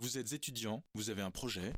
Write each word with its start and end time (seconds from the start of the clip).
Vous 0.00 0.16
êtes 0.16 0.32
étudiant, 0.32 0.84
vous 0.94 1.10
avez 1.10 1.22
un 1.22 1.32
projet, 1.32 1.72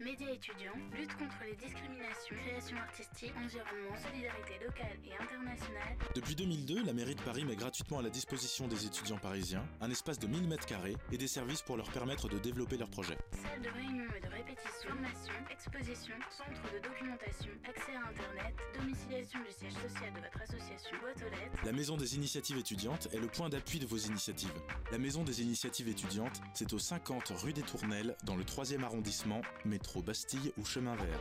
Médias 0.00 0.30
étudiants, 0.30 0.78
lutte 0.96 1.12
contre 1.14 1.42
les 1.44 1.56
discriminations, 1.56 2.36
création 2.46 2.76
artistique, 2.76 3.32
environnement, 3.36 3.96
solidarité 3.96 4.64
locale 4.64 4.96
et 5.04 5.20
internationale. 5.20 5.96
Depuis 6.14 6.36
2002, 6.36 6.84
la 6.84 6.92
mairie 6.92 7.16
de 7.16 7.22
Paris 7.22 7.44
met 7.44 7.56
gratuitement 7.56 7.98
à 7.98 8.02
la 8.02 8.10
disposition 8.10 8.68
des 8.68 8.86
étudiants 8.86 9.18
parisiens 9.18 9.66
un 9.80 9.90
espace 9.90 10.20
de 10.20 10.28
1000 10.28 10.48
m2 10.48 10.94
et 11.10 11.18
des 11.18 11.26
services 11.26 11.62
pour 11.62 11.76
leur 11.76 11.90
permettre 11.90 12.28
de 12.28 12.38
développer 12.38 12.76
leurs 12.76 12.90
projets. 12.90 13.18
Salle 13.42 13.60
de 13.60 13.70
réunion 13.70 14.04
et 14.16 14.20
de 14.20 14.28
répétition, 14.28 14.88
formation, 14.88 15.34
exposition, 15.50 16.14
centre 16.30 16.72
de 16.72 16.78
documentation, 16.78 17.50
accès 17.68 17.92
à 17.96 18.08
Internet, 18.08 18.54
domiciliation 18.78 19.40
du 19.40 19.50
siège 19.50 19.72
social 19.72 20.12
de 20.14 20.20
votre 20.20 20.42
association, 20.42 20.96
boîte 21.00 21.16
aux 21.16 21.30
lettres. 21.30 21.64
La 21.64 21.72
Maison 21.72 21.96
des 21.96 22.14
initiatives 22.14 22.58
étudiantes 22.58 23.08
est 23.12 23.18
le 23.18 23.26
point 23.26 23.48
d'appui 23.48 23.80
de 23.80 23.86
vos 23.86 23.96
initiatives. 23.96 24.54
La 24.92 24.98
Maison 24.98 25.24
des 25.24 25.42
initiatives 25.42 25.88
étudiantes, 25.88 26.40
c'est 26.54 26.72
au 26.72 26.78
50 26.78 27.32
rue 27.42 27.52
des 27.52 27.62
Tournelles, 27.62 28.16
dans 28.22 28.36
le 28.36 28.44
3e 28.44 28.84
arrondissement, 28.84 29.40
métro 29.64 29.87
Bastille 29.96 30.52
ou 30.58 30.64
Chemin 30.64 30.94
Vert. 30.96 31.20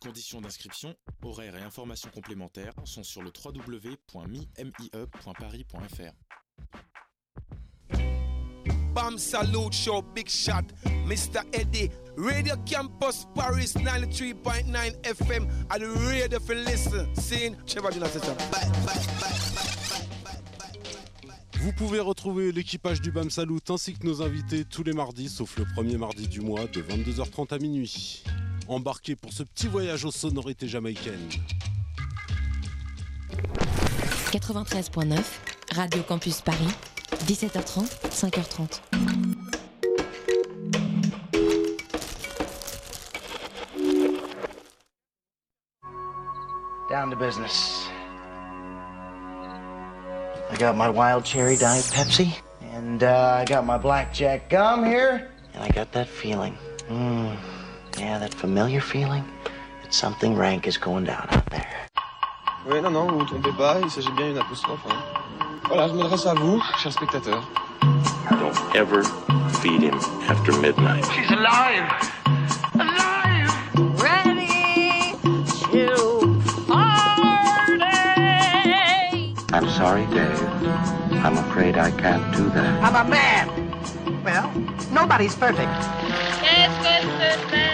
Conditions 0.00 0.40
d'inscription, 0.40 0.94
horaires 1.22 1.56
et 1.56 1.62
informations 1.62 2.10
complémentaires 2.10 2.74
sont 2.84 3.02
sur 3.04 3.22
le 3.22 3.30
www.mie.paris.fr. 3.44 4.02
Bam 8.94 9.16
Salute 9.16 9.72
Show, 9.72 10.02
Big 10.14 10.28
Shot, 10.28 10.66
Mr. 11.06 11.40
Eddie, 11.52 11.90
Radio 12.18 12.56
Campus 12.66 13.26
Paris 13.34 13.72
93.9 13.74 15.02
FM, 15.02 15.48
and 15.70 15.82
radio 16.08 16.38
for 16.38 16.54
listen, 16.54 17.08
seeing 17.14 17.56
Trevor 17.66 17.90
Dilla 17.90 18.08
system. 18.08 18.36
Bye, 18.50 18.68
bye, 18.84 19.06
bye, 19.20 19.71
Vous 21.62 21.72
pouvez 21.72 22.00
retrouver 22.00 22.50
l'équipage 22.50 23.00
du 23.00 23.12
BAM 23.12 23.30
Salut 23.30 23.60
ainsi 23.68 23.94
que 23.94 24.04
nos 24.04 24.20
invités 24.20 24.64
tous 24.64 24.82
les 24.82 24.92
mardis, 24.92 25.28
sauf 25.28 25.56
le 25.56 25.64
premier 25.64 25.96
mardi 25.96 26.26
du 26.26 26.40
mois 26.40 26.64
de 26.66 26.82
22h30 26.82 27.54
à 27.54 27.58
minuit. 27.58 28.24
Embarquez 28.66 29.14
pour 29.14 29.32
ce 29.32 29.44
petit 29.44 29.68
voyage 29.68 30.04
aux 30.04 30.10
sonorités 30.10 30.66
jamaïcaines. 30.66 31.28
93.9, 34.32 35.20
Radio 35.70 36.02
Campus 36.02 36.40
Paris, 36.40 36.66
17h30, 37.26 37.86
5h30. 38.10 38.80
Down 46.90 47.10
to 47.10 47.16
business. 47.16 47.81
I 50.52 50.56
got 50.58 50.76
my 50.76 50.90
wild 50.90 51.24
cherry 51.24 51.56
diet 51.56 51.84
Pepsi, 51.84 52.36
and 52.74 53.02
uh, 53.02 53.38
I 53.40 53.44
got 53.46 53.64
my 53.64 53.78
blackjack 53.78 54.50
gum 54.50 54.84
here, 54.84 55.30
and 55.54 55.62
I 55.64 55.68
got 55.70 55.92
that 55.92 56.08
feeling. 56.08 56.56
Mm, 56.90 57.36
yeah, 57.98 58.18
that 58.18 58.34
familiar 58.34 58.80
feeling 58.82 59.24
that 59.82 59.94
something 59.94 60.36
rank 60.36 60.66
is 60.66 60.76
going 60.76 61.04
down 61.04 61.26
out 61.30 61.46
there. 61.46 61.66
Oui, 62.66 62.80
non, 62.82 62.92
non, 62.92 63.06
vous 63.08 63.12
ne 63.14 63.18
vous 63.20 63.24
trompez 63.24 63.56
pas, 63.56 63.80
il 63.80 63.90
s'agit 63.90 64.12
bien 64.14 64.28
d'une 64.28 64.38
apostrophe. 64.38 64.84
hein. 64.88 65.02
Voilà, 65.68 65.88
je 65.88 65.94
m'adresse 65.94 66.26
à 66.26 66.34
vous, 66.34 66.60
chers 66.78 66.92
spectateurs. 66.92 67.42
Don't 68.30 68.76
ever 68.76 69.02
feed 69.62 69.80
him 69.82 69.98
after 70.28 70.52
midnight. 70.60 71.04
She's 71.14 71.30
alive! 71.30 71.88
Alive! 71.88 72.11
I'm 79.54 79.68
sorry, 79.68 80.06
Dave. 80.06 80.40
I'm 81.24 81.36
afraid 81.36 81.76
I 81.76 81.90
can't 81.90 82.24
do 82.34 82.48
that. 82.50 82.82
I'm 82.82 82.96
a 82.96 83.04
man. 83.08 83.48
Well, 84.24 84.50
nobody's 84.90 85.34
perfect. 85.34 85.68
Qu'est-ce 86.40 86.78
que 86.80 86.94
c'est 87.20 87.68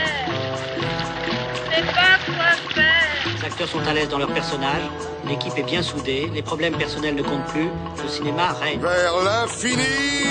C'est 1.72 1.86
pas 1.94 2.18
quoi 2.26 2.50
faire. 2.74 3.08
Les 3.36 3.44
acteurs 3.44 3.68
sont 3.68 3.86
à 3.86 3.94
l'aise 3.94 4.08
dans 4.08 4.18
leur 4.18 4.32
personnage, 4.34 4.82
l'équipe 5.28 5.56
est 5.56 5.62
bien 5.62 5.82
soudée, 5.82 6.28
les 6.34 6.42
problèmes 6.42 6.76
personnels 6.76 7.14
ne 7.14 7.22
comptent 7.22 7.46
plus, 7.46 7.68
le 8.02 8.08
cinéma 8.08 8.54
règne. 8.60 8.80
Vers 8.80 9.22
l'infini 9.24 10.27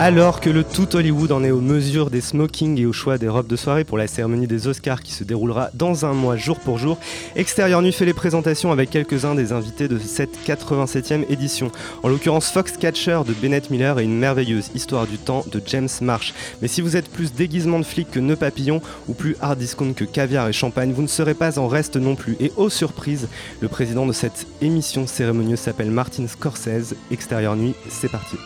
Alors 0.00 0.40
que 0.40 0.50
le 0.50 0.64
tout 0.64 0.96
Hollywood 0.96 1.30
en 1.30 1.44
est 1.44 1.52
aux 1.52 1.60
mesures 1.60 2.10
des 2.10 2.20
smokings 2.20 2.80
et 2.80 2.84
au 2.84 2.92
choix 2.92 3.16
des 3.16 3.28
robes 3.28 3.46
de 3.46 3.54
soirée 3.54 3.84
pour 3.84 3.96
la 3.96 4.08
cérémonie 4.08 4.48
des 4.48 4.66
Oscars 4.66 5.00
qui 5.00 5.12
se 5.12 5.22
déroulera 5.22 5.70
dans 5.72 6.04
un 6.04 6.12
mois 6.12 6.36
jour 6.36 6.58
pour 6.58 6.78
jour, 6.78 6.98
Extérieur 7.36 7.80
Nuit 7.80 7.92
fait 7.92 8.04
les 8.04 8.12
présentations 8.12 8.72
avec 8.72 8.90
quelques-uns 8.90 9.36
des 9.36 9.52
invités 9.52 9.86
de 9.86 10.00
cette 10.00 10.36
87e 10.44 11.24
édition. 11.30 11.70
En 12.02 12.08
l'occurrence 12.08 12.50
Foxcatcher 12.50 13.20
de 13.24 13.32
Bennett 13.34 13.70
Miller 13.70 14.00
et 14.00 14.04
une 14.04 14.18
merveilleuse 14.18 14.72
histoire 14.74 15.06
du 15.06 15.16
temps 15.16 15.44
de 15.52 15.62
James 15.66 15.88
Marsh. 16.00 16.34
Mais 16.60 16.68
si 16.68 16.80
vous 16.80 16.96
êtes 16.96 17.08
plus 17.08 17.32
déguisement 17.32 17.78
de 17.78 17.84
flic 17.84 18.10
que 18.10 18.18
nœud 18.18 18.36
papillon 18.36 18.82
ou 19.06 19.14
plus 19.14 19.36
hard 19.40 19.60
discount 19.60 19.92
que 19.94 20.04
caviar 20.04 20.48
et 20.48 20.52
champagne, 20.52 20.92
vous 20.92 21.02
ne 21.02 21.06
serez 21.06 21.34
pas 21.34 21.60
en 21.60 21.68
reste 21.68 21.96
non 21.96 22.16
plus. 22.16 22.36
Et 22.40 22.50
aux 22.56 22.68
surprises, 22.68 23.28
le 23.60 23.68
président 23.68 24.06
de 24.06 24.12
cette 24.12 24.48
émission 24.60 25.06
cérémonieuse 25.06 25.60
s'appelle 25.60 25.92
Martin 25.92 26.26
Scorsese. 26.26 26.96
Extérieur 27.12 27.54
Nuit, 27.54 27.76
c'est 27.88 28.10
parti. 28.10 28.36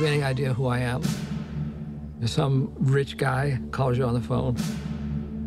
Have 0.00 0.08
any 0.14 0.22
idea 0.22 0.54
who 0.54 0.66
I 0.66 0.78
am? 0.78 1.02
Some 2.24 2.72
rich 2.78 3.18
guy 3.18 3.60
calls 3.70 3.98
you 3.98 4.04
on 4.04 4.14
the 4.14 4.20
phone. 4.20 4.56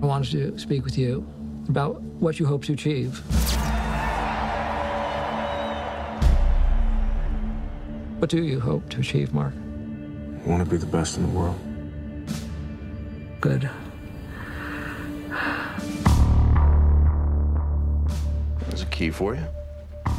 I 0.01 0.05
wanted 0.05 0.31
to 0.31 0.59
speak 0.59 0.85
with 0.85 0.95
you 0.95 1.25
about 1.69 2.01
what 2.21 2.39
you 2.39 2.45
hope 2.45 2.63
to 2.65 2.73
achieve. 2.73 3.17
What 8.19 8.29
do 8.29 8.43
you 8.43 8.59
hope 8.59 8.89
to 8.89 8.99
achieve, 8.99 9.33
Mark? 9.33 9.55
I 10.45 10.47
want 10.47 10.63
to 10.63 10.69
be 10.69 10.77
the 10.77 10.85
best 10.85 11.17
in 11.17 11.23
the 11.23 11.29
world. 11.29 11.59
Good. 13.41 13.67
There's 18.67 18.83
a 18.83 18.87
key 18.91 19.09
for 19.09 19.33
you. 19.33 19.43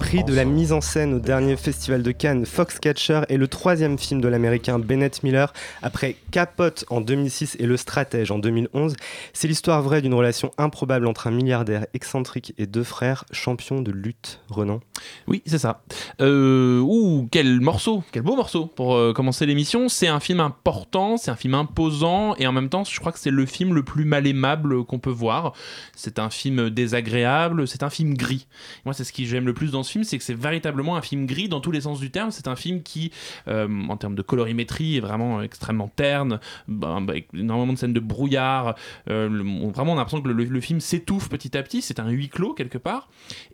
Prix 0.01 0.25
de 0.25 0.35
la 0.35 0.45
mise 0.45 0.73
en 0.73 0.81
scène 0.81 1.15
au 1.15 1.19
dernier 1.19 1.57
festival 1.57 2.03
de 2.03 2.11
Cannes, 2.11 2.47
Foxcatcher 2.47 3.23
est 3.29 3.37
le 3.37 3.47
troisième 3.49 3.99
film 3.99 4.21
de 4.21 4.29
l'américain 4.29 4.79
Bennett 4.79 5.23
Miller 5.23 5.53
après 5.83 6.17
Capote 6.31 6.85
en 6.91 7.01
2006 7.01 7.57
et 7.61 7.67
Le 7.67 7.77
Stratège 7.77 8.31
en 8.31 8.39
2011. 8.39 8.95
C'est 9.33 9.47
l'histoire 9.47 9.83
vraie 9.83 10.03
d'une 10.03 10.15
relation 10.15 10.51
improbable 10.59 11.07
entre 11.07 11.27
un 11.27 11.31
milliardaire 11.31 11.87
excentrique 11.95 12.55
et 12.59 12.67
deux 12.67 12.83
frères 12.83 13.25
champions 13.31 13.83
de 13.83 13.93
lutte. 13.93 14.41
Renan 14.49 14.81
Oui, 15.29 15.43
c'est 15.47 15.59
ça. 15.59 15.83
Euh, 16.21 16.81
ouh, 16.81 17.29
quel 17.31 17.61
morceau, 17.61 18.03
quel 18.11 18.23
beau 18.23 18.35
morceau 18.35 18.67
pour 18.67 18.97
euh, 18.97 19.13
commencer 19.13 19.47
l'émission. 19.47 19.89
C'est 19.89 20.09
un 20.09 20.21
film 20.21 20.41
important, 20.41 21.17
c'est 21.17 21.31
un 21.31 21.37
film 21.37 21.55
imposant 21.55 22.35
et 22.37 22.47
en 22.47 22.53
même 22.53 22.69
temps, 22.69 22.83
je 22.85 22.99
crois 22.99 23.13
que 23.13 23.21
c'est 23.21 23.31
le 23.31 23.47
film 23.47 23.75
le 23.75 23.85
plus 23.85 24.05
mal 24.05 24.27
aimable 24.27 24.85
qu'on 24.85 24.99
peut 24.99 25.11
voir. 25.11 25.53
C'est 25.95 26.19
un 26.19 26.31
film 26.31 26.71
désagréable, 26.71 27.69
c'est 27.69 27.85
un 27.85 27.91
film 27.91 28.15
gris. 28.15 28.49
Moi, 28.85 28.95
c'est 28.95 29.05
ce 29.05 29.13
que 29.13 29.25
j'aime 29.25 29.47
le 29.47 29.55
plus 29.55 29.71
dans 29.71 29.84
ce 29.85 29.93
film, 29.93 30.03
c'est 30.03 30.19
que 30.19 30.25
c'est 30.25 30.35
véritablement 30.37 30.97
un 30.97 31.03
film 31.03 31.27
gris 31.27 31.49
dans 31.49 31.61
tous 31.61 31.71
les 31.71 31.83
sens 31.83 32.01
du 32.01 32.11
terme. 32.11 32.33
C'est 32.33 32.49
un 32.49 32.57
film 32.57 32.83
qui, 32.83 33.13
euh, 33.47 33.69
en 33.89 33.97
termes 33.97 34.17
de 34.17 34.23
colorimétrie, 34.23 34.97
est 34.97 35.01
vraiment 35.01 35.41
extrêmement 35.43 35.89
terne, 35.95 36.41
bah, 36.67 36.99
bah, 37.01 37.13
avec 37.13 37.29
énormément 37.35 37.73
de 37.73 37.79
scènes 37.79 37.93
de 37.93 38.01
brouillard. 38.01 38.75
Euh, 39.09 39.29
le- 39.29 39.45
on- 39.45 39.71
vraiment, 39.71 39.93
on 39.93 39.97
a 39.97 39.99
l'impression 39.99 40.21
que 40.23 40.29
le, 40.29 40.45
le 40.45 40.61
film 40.61 40.81
s'étouffe 40.81 41.29
petit 41.29 41.57
à 41.57 41.63
petit. 41.63 41.83
C'est 41.83 42.01
un 42.01 42.09
huis 42.11 42.29
clos 42.29 42.55
quelque 42.55 42.79
part. 42.79 43.09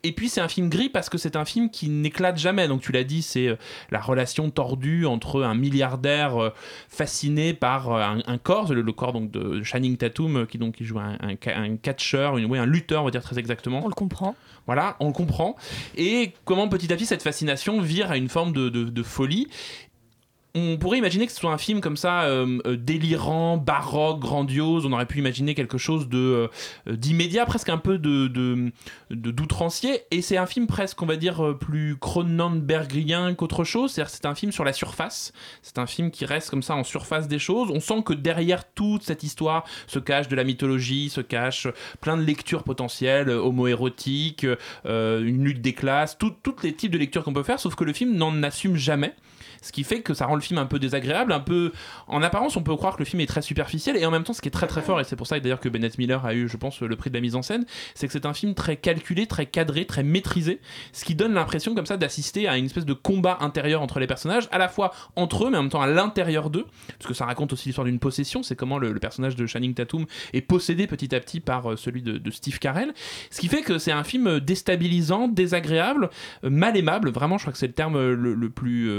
Et 0.05 0.13
puis, 0.13 0.29
c'est 0.29 0.41
un 0.41 0.49
film 0.49 0.69
gris 0.71 0.89
parce 0.89 1.09
que 1.11 1.19
c'est 1.19 1.37
un 1.37 1.45
film 1.45 1.69
qui 1.71 1.89
n'éclate 1.89 2.39
jamais. 2.39 2.69
Donc, 2.69 2.81
tu 2.81 2.93
l'as 2.93 3.05
dit, 3.05 3.23
c'est 3.23 3.49
euh, 3.49 3.57
la 3.91 4.01
relation 4.01 4.51
tordue 4.51 5.05
entre 5.07 5.43
un 5.43 5.55
milliardaire 5.55 6.41
euh, 6.41 6.51
fasciné 6.89 7.55
par 7.55 7.93
un, 7.93 8.21
un 8.27 8.39
corps, 8.39 8.73
le, 8.73 8.83
le 8.83 8.93
corps 8.93 9.13
donc 9.13 9.31
de 9.31 9.63
Channing 9.63 9.97
Tatum, 9.97 10.47
qui 10.47 10.59
donc 10.59 10.75
qui 10.77 10.85
joue 10.85 10.99
un, 10.99 11.17
un, 11.21 11.35
ca- 11.43 11.59
un 11.59 11.77
catcheur, 11.77 12.37
une, 12.39 12.47
ouais, 12.47 12.59
un 12.59 12.67
lutteur, 12.67 13.03
on 13.03 13.05
va 13.07 13.11
dire 13.11 13.23
très 13.23 13.39
exactement. 13.39 13.81
On 13.85 13.89
le 13.89 13.95
comprend. 13.95 14.35
Voilà, 14.67 14.97
on 15.01 15.09
le 15.09 15.13
comprend. 15.13 15.57
Et 15.97 16.20
comment 16.45 16.69
petit 16.69 16.93
à 16.93 16.97
petit 16.97 17.07
cette 17.07 17.23
fascination 17.23 17.81
vire 17.81 18.11
à 18.11 18.17
une 18.17 18.29
forme 18.29 18.53
de, 18.53 19.03
folie. 19.03 19.49
On 20.55 20.79
pourrait 20.79 20.99
imaginer 20.99 21.27
que 21.27 21.33
ce 21.33 21.39
soit 21.39 21.53
un 21.53 21.59
film 21.59 21.81
comme 21.81 21.97
ça, 21.97 22.23
euh, 22.23 22.59
euh, 22.67 22.77
délirant, 22.77 23.57
baroque, 23.57 24.19
grandiose. 24.19 24.85
On 24.85 24.93
aurait 24.93 25.07
pu 25.07 25.19
imaginer 25.19 25.55
quelque 25.55 25.79
chose 25.79 26.09
de 26.09 26.49
euh, 26.89 26.97
d'immédiat, 26.97 27.47
presque 27.47 27.69
un 27.69 27.79
peu 27.79 27.99
de 27.99 28.73
d'outrancier. 29.11 30.03
Et 30.11 30.23
c'est 30.23 30.37
un 30.37 30.47
film 30.47 30.67
presque, 30.67 31.01
on 31.03 31.07
va 31.07 31.17
dire, 31.17 31.57
plus 31.61 31.97
Cronenbergien 31.97 33.35
qu'autre 33.35 33.63
chose. 33.63 33.93
C'est-à-dire, 33.93 34.11
c'est 34.11 34.27
un 34.27 34.35
film 34.35 34.51
sur 34.51 34.65
la 34.65 34.73
surface. 34.73 35.33
C'est 35.63 35.79
un 35.79 35.87
film 35.87 36.11
qui 36.11 36.25
reste 36.25 36.51
comme 36.51 36.63
ça 36.63 36.75
en 36.75 36.83
surface 36.83 37.29
des 37.29 37.39
choses. 37.39 37.71
On 37.73 37.81
sent 37.81 38.03
que 38.05 38.13
derrière 38.13 38.65
toute 38.73 39.05
cette 39.05 39.23
histoire 39.23 39.65
se 39.87 40.01
cache 40.01 40.27
de 40.27 40.35
la 40.35 40.43
mythologie, 40.43 41.11
se 41.11 41.21
cache 41.21 41.69
plein 42.01 42.17
de 42.17 42.23
lectures 42.23 42.65
potentielles, 42.65 43.31
homo-érotiques, 43.31 44.47
une 44.85 45.45
lutte 45.45 45.61
des 45.61 45.75
classes, 45.75 46.19
tous 46.19 46.35
les 46.65 46.75
types 46.75 46.91
de 46.91 46.99
lectures 46.99 47.23
qu'on 47.23 47.35
peut 47.35 47.45
faire. 47.45 47.61
Sauf 47.61 47.77
que 47.77 47.85
le 47.85 47.93
film 47.93 48.17
n'en 48.17 48.43
assume 48.43 48.77
jamais. 48.77 49.15
Ce 49.63 49.73
qui 49.73 49.85
fait 49.85 50.01
que 50.01 50.15
ça 50.15 50.27
rend 50.27 50.35
le 50.35 50.41
film 50.41 50.59
un 50.59 50.67
peu 50.67 50.79
désagréable, 50.79 51.33
un 51.33 51.41
peu. 51.41 51.73
En 52.07 52.23
apparence, 52.23 52.57
on 52.57 52.63
peut 52.63 52.75
croire 52.77 52.95
que 52.95 53.01
le 53.01 53.05
film 53.05 53.21
est 53.21 53.27
très 53.27 53.43
superficiel, 53.43 53.97
et 53.97 54.07
en 54.07 54.11
même 54.11 54.25
temps, 54.25 54.33
ce 54.33 54.41
qui 54.41 54.49
est 54.49 54.53
très 54.53 54.67
très 54.67 54.83
fort, 54.83 55.01
et 55.01 55.05
c'est 55.05 55.17
pour 55.17 55.27
ça 55.27 55.39
d'ailleurs 55.39 55.61
que 55.61 55.69
Bennett 55.69 55.99
Miller 55.99 56.25
a 56.25 56.35
eu, 56.35 56.49
je 56.49 56.57
pense, 56.57 56.81
le 56.81 56.97
prix 56.97 57.11
de 57.11 57.15
la 57.15 57.21
mise 57.21 57.37
en 57.37 57.43
scène, 57.43 57.65
c'est 57.95 58.07
que 58.07 58.13
c'est 58.13 58.27
un 58.27 58.35
film 58.35 58.55
très 58.55 58.77
calculé, 58.77 59.27
très 59.27 59.47
cadré, 59.47 59.85
très 59.85 60.03
maîtrisé, 60.03 60.61
ce 60.93 61.05
qui 61.05 61.15
donne 61.15 61.35
l'impression 61.35 61.75
comme 61.75 61.87
ça 61.87 61.97
d'assister 61.97 62.49
à 62.49 62.57
une 62.57 62.67
espèce 62.67 62.85
de 62.85 62.93
combat 62.93 63.39
intérieur 63.41 63.83
entre 63.83 64.01
les 64.01 64.07
personnages, 64.07 64.49
à 64.53 64.59
la 64.59 64.69
fois 64.69 64.93
entre 65.17 65.47
eux, 65.47 65.51
mais 65.51 65.59
en 65.59 65.63
même 65.63 65.71
temps 65.71 65.83
à 65.83 65.87
l'intérieur 65.87 66.51
d'eux, 66.51 66.67
parce 66.99 67.07
que 67.07 67.15
ça 67.15 67.25
raconte 67.25 67.53
aussi 67.53 67.69
l'histoire 67.69 67.85
d'une 67.85 67.99
possession, 67.99 68.43
c'est 68.43 68.57
comment 68.57 68.79
le, 68.79 68.99
personnage 69.01 69.35
de 69.35 69.47
Channing 69.47 69.73
Tatum 69.75 70.05
est 70.35 70.43
possédé 70.43 70.87
petit 70.87 71.15
à 71.15 71.21
petit 71.21 71.41
par 71.41 71.71
euh, 71.71 71.77
celui 71.77 72.03
de, 72.03 72.31
Steve 72.31 72.59
Carell, 72.59 72.93
ce 73.31 73.41
qui 73.41 73.49
fait 73.49 73.63
que 73.63 73.79
c'est 73.79 73.93
un 73.93 74.05
film 74.05 74.41
déstabilisant, 74.41 75.29
désagréable, 75.29 76.11
euh, 76.45 76.51
mal 76.51 76.77
aimable, 76.77 77.11
vraiment, 77.11 77.39
je 77.39 77.45
crois 77.45 77.53
que 77.53 77.59
c'est 77.59 77.67
le 77.67 77.73
terme 77.73 77.97
euh, 77.97 78.15
le, 78.15 78.51
plus, 78.51 78.91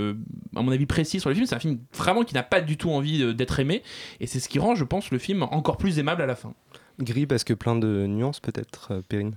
à 0.55 0.61
mon 0.61 0.71
avis, 0.71 0.85
précis 0.85 1.19
sur 1.19 1.29
le 1.29 1.35
film, 1.35 1.47
c'est 1.47 1.55
un 1.55 1.59
film 1.59 1.79
vraiment 1.93 2.23
qui 2.23 2.33
n'a 2.33 2.43
pas 2.43 2.61
du 2.61 2.77
tout 2.77 2.91
envie 2.91 3.33
d'être 3.33 3.59
aimé, 3.59 3.83
et 4.19 4.27
c'est 4.27 4.39
ce 4.39 4.49
qui 4.49 4.59
rend, 4.59 4.75
je 4.75 4.83
pense, 4.83 5.11
le 5.11 5.17
film 5.17 5.43
encore 5.43 5.77
plus 5.77 5.99
aimable 5.99 6.21
à 6.21 6.25
la 6.25 6.35
fin. 6.35 6.53
Gris 6.99 7.25
parce 7.25 7.43
que 7.43 7.53
plein 7.53 7.75
de 7.75 8.05
nuances 8.07 8.39
peut-être, 8.39 8.89
euh, 8.91 9.01
Perrine? 9.07 9.35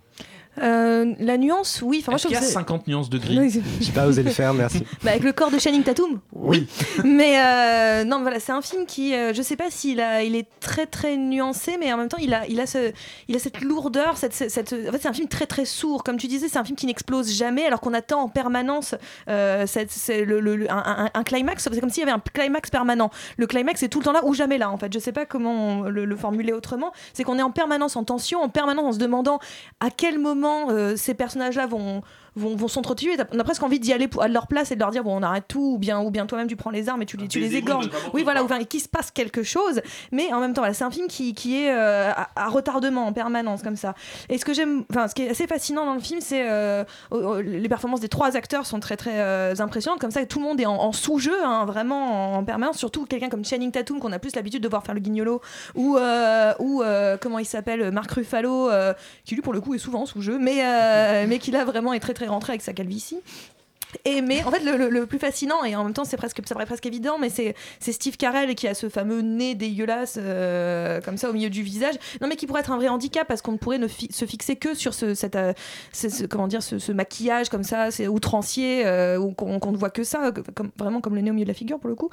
Euh, 0.62 1.14
la 1.18 1.36
nuance, 1.38 1.80
oui. 1.84 1.98
Enfin, 2.00 2.12
moi, 2.12 2.18
je 2.18 2.22
qu'il 2.24 2.32
y 2.34 2.36
a 2.36 2.40
que 2.40 2.46
c'est- 2.46 2.52
50 2.52 2.86
nuances 2.86 3.10
de 3.10 3.18
gris? 3.18 3.38
Oui. 3.38 3.62
J'ai 3.80 3.92
pas 3.92 4.06
osé 4.06 4.22
le 4.22 4.30
faire, 4.30 4.54
merci. 4.54 4.84
Bah, 5.02 5.10
avec 5.10 5.24
le 5.24 5.32
corps 5.32 5.50
de 5.50 5.58
Channing 5.58 5.82
Tatum? 5.82 6.20
Oui. 6.32 6.66
mais 7.04 7.38
euh, 7.40 8.04
non, 8.04 8.20
voilà, 8.22 8.38
c'est 8.40 8.52
un 8.52 8.62
film 8.62 8.86
qui, 8.86 9.14
euh, 9.14 9.32
je 9.34 9.42
sais 9.42 9.56
pas 9.56 9.70
s'il 9.70 10.00
a, 10.00 10.22
il 10.22 10.36
est 10.36 10.46
très 10.60 10.86
très 10.86 11.16
nuancé, 11.16 11.76
mais 11.78 11.92
en 11.92 11.96
même 11.96 12.08
temps, 12.08 12.18
il 12.20 12.32
a, 12.34 12.46
il 12.48 12.60
a, 12.60 12.66
ce, 12.66 12.92
il 13.28 13.36
a 13.36 13.38
cette 13.38 13.60
lourdeur, 13.62 14.16
cette, 14.16 14.32
cette, 14.34 14.72
en 14.72 14.92
fait, 14.92 14.98
c'est 15.02 15.08
un 15.08 15.12
film 15.12 15.28
très 15.28 15.46
très 15.46 15.64
sourd. 15.64 16.04
Comme 16.04 16.16
tu 16.16 16.26
disais, 16.28 16.48
c'est 16.48 16.58
un 16.58 16.64
film 16.64 16.76
qui 16.76 16.86
n'explose 16.86 17.32
jamais, 17.32 17.64
alors 17.66 17.80
qu'on 17.80 17.94
attend 17.94 18.20
en 18.22 18.28
permanence 18.28 18.94
euh, 19.28 19.66
cette- 19.66 19.90
c'est 19.90 20.24
le, 20.24 20.40
le- 20.40 20.56
le- 20.56 20.70
un, 20.70 20.76
un- 21.04 21.10
un 21.12 21.22
climax. 21.24 21.68
C'est 21.72 21.80
comme 21.80 21.90
s'il 21.90 22.00
y 22.04 22.08
avait 22.08 22.12
un 22.16 22.22
climax 22.32 22.70
permanent. 22.70 23.10
Le 23.36 23.46
climax 23.46 23.82
est 23.82 23.88
tout 23.88 23.98
le 23.98 24.04
temps 24.04 24.12
là 24.12 24.24
ou 24.24 24.34
jamais 24.34 24.58
là, 24.58 24.70
en 24.70 24.76
fait. 24.76 24.92
Je 24.92 24.98
sais 24.98 25.12
pas 25.12 25.26
comment 25.26 25.82
le, 25.82 26.04
le 26.04 26.16
formuler 26.16 26.52
autrement. 26.52 26.92
C'est 27.12 27.24
qu'on 27.24 27.38
est 27.38 27.42
en 27.42 27.50
permanence 27.50 27.96
en 27.96 28.04
tension, 28.04 28.40
en 28.42 28.48
permanence 28.48 28.84
en 28.84 28.92
se 28.92 28.98
demandant 28.98 29.38
à 29.80 29.88
quel 29.90 30.18
moment 30.18 30.43
euh, 30.46 30.96
ces 30.96 31.14
personnages-là 31.14 31.66
vont 31.66 32.02
vont, 32.36 32.56
vont 32.56 32.68
s'entretuer. 32.68 33.16
On 33.32 33.38
a 33.38 33.44
presque 33.44 33.62
envie 33.62 33.80
d'y 33.80 33.92
aller 33.92 34.08
à 34.20 34.28
leur 34.28 34.46
place 34.46 34.70
et 34.72 34.74
de 34.74 34.80
leur 34.80 34.90
dire 34.90 35.04
bon 35.04 35.16
on 35.16 35.22
arrête 35.22 35.44
tout 35.48 35.74
ou 35.74 35.78
bien 35.78 36.00
ou 36.00 36.10
bien 36.10 36.26
toi-même 36.26 36.46
tu 36.46 36.56
prends 36.56 36.70
les 36.70 36.88
armes 36.88 37.02
et 37.02 37.06
tu 37.06 37.16
les, 37.16 37.28
tu 37.28 37.40
les 37.40 37.56
égorges. 37.56 37.90
Oui 38.12 38.22
voilà, 38.22 38.42
ou 38.42 38.48
qu'il 38.64 38.80
se 38.80 38.88
passe 38.88 39.10
quelque 39.10 39.42
chose, 39.42 39.80
mais 40.12 40.32
en 40.32 40.40
même 40.40 40.52
temps 40.52 40.60
voilà, 40.62 40.74
c'est 40.74 40.84
un 40.84 40.90
film 40.90 41.08
qui, 41.08 41.34
qui 41.34 41.62
est 41.62 41.70
euh, 41.70 42.10
à, 42.10 42.30
à 42.36 42.48
retardement 42.48 43.06
en 43.06 43.12
permanence 43.12 43.62
comme 43.62 43.76
ça. 43.76 43.94
Et 44.28 44.38
ce 44.38 44.44
que 44.44 44.54
j'aime, 44.54 44.84
enfin 44.90 45.08
ce 45.08 45.14
qui 45.14 45.22
est 45.22 45.30
assez 45.30 45.46
fascinant 45.46 45.84
dans 45.86 45.94
le 45.94 46.00
film, 46.00 46.20
c'est 46.20 46.48
euh, 46.48 46.84
les 47.42 47.68
performances 47.68 48.00
des 48.00 48.08
trois 48.08 48.36
acteurs 48.36 48.66
sont 48.66 48.80
très 48.80 48.96
très 48.96 49.20
euh, 49.20 49.54
impressionnantes. 49.58 50.00
Comme 50.00 50.10
ça 50.10 50.24
tout 50.26 50.38
le 50.38 50.44
monde 50.44 50.60
est 50.60 50.66
en, 50.66 50.76
en 50.76 50.92
sous-jeu 50.92 51.44
hein, 51.44 51.64
vraiment 51.64 52.36
en, 52.36 52.44
permanence. 52.44 52.78
Surtout 52.78 53.06
quelqu'un 53.06 53.28
comme 53.28 53.44
Channing 53.44 53.70
Tatum 53.70 54.00
qu'on 54.00 54.12
a 54.12 54.18
plus 54.18 54.34
l'habitude 54.36 54.62
de 54.62 54.68
voir 54.68 54.84
faire 54.84 54.94
le 54.94 55.00
guignolo 55.00 55.40
ou 55.74 55.96
euh, 55.96 56.52
ou 56.58 56.82
comment 57.20 57.38
il 57.38 57.46
s'appelle 57.46 57.90
Marc 57.90 58.10
Ruffalo 58.12 58.70
qui 59.24 59.34
lui 59.34 59.42
pour 59.42 59.52
le 59.52 59.60
coup 59.60 59.74
est 59.74 59.78
souvent 59.78 60.02
en 60.02 60.06
sous-jeu, 60.06 60.38
mais 60.38 61.26
mais 61.26 61.38
qui 61.38 61.50
là 61.50 61.64
vraiment 61.64 61.92
est 61.92 62.00
très 62.00 62.14
très 62.14 62.23
rentré 62.26 62.52
avec 62.52 62.62
sa 62.62 62.72
calvitie. 62.72 63.20
Et 64.04 64.20
mais 64.20 64.42
en 64.44 64.50
fait 64.50 64.60
le, 64.60 65.06
plus 65.06 65.18
fascinant 65.18 65.64
et 65.64 65.76
en 65.76 65.84
même 65.84 65.92
temps 65.92 66.04
c'est 66.04 66.16
presque 66.16 66.40
ça 66.46 66.54
paraît 66.54 66.66
presque 66.66 66.86
évident 66.86 67.18
mais 67.18 67.30
c'est 67.30 67.54
Steve 67.80 68.16
Carell 68.16 68.54
qui 68.54 68.66
a 68.66 68.74
ce 68.74 68.88
fameux 68.88 69.20
nez 69.20 69.54
dégueulasse 69.54 70.18
euh, 70.20 71.00
comme 71.00 71.16
ça 71.16 71.30
au 71.30 71.32
milieu 71.32 71.50
du 71.50 71.62
visage. 71.62 71.94
Non 72.20 72.28
mais 72.28 72.36
qui 72.36 72.46
pourrait 72.46 72.60
être 72.60 72.72
un 72.72 72.76
vrai 72.76 72.88
handicap 72.88 73.26
parce 73.26 73.42
qu'on 73.42 73.52
ne 73.52 73.58
pourrait 73.58 73.78
ne 73.78 73.88
se 73.88 74.24
fixer 74.24 74.56
que 74.56 74.74
sur 74.74 74.94
ce, 74.94 75.14
cette, 75.14 75.36
euh, 75.36 75.52
comment 76.30 76.48
dire 76.48 76.62
ce, 76.62 76.92
maquillage 76.92 77.48
comme 77.48 77.64
ça 77.64 77.90
c'est 77.90 78.08
outrancier 78.08 78.86
euh, 78.86 79.18
où 79.18 79.32
qu'on 79.32 79.72
ne 79.72 79.76
voit 79.76 79.90
que 79.90 80.04
ça 80.04 80.32
comme 80.54 80.70
vraiment 80.78 81.00
comme 81.00 81.14
le 81.14 81.20
nez 81.20 81.30
au 81.30 81.34
milieu 81.34 81.44
de 81.44 81.50
la 81.50 81.54
figure 81.54 81.78
pour 81.78 81.88
le 81.88 81.96
coup. 81.96 82.10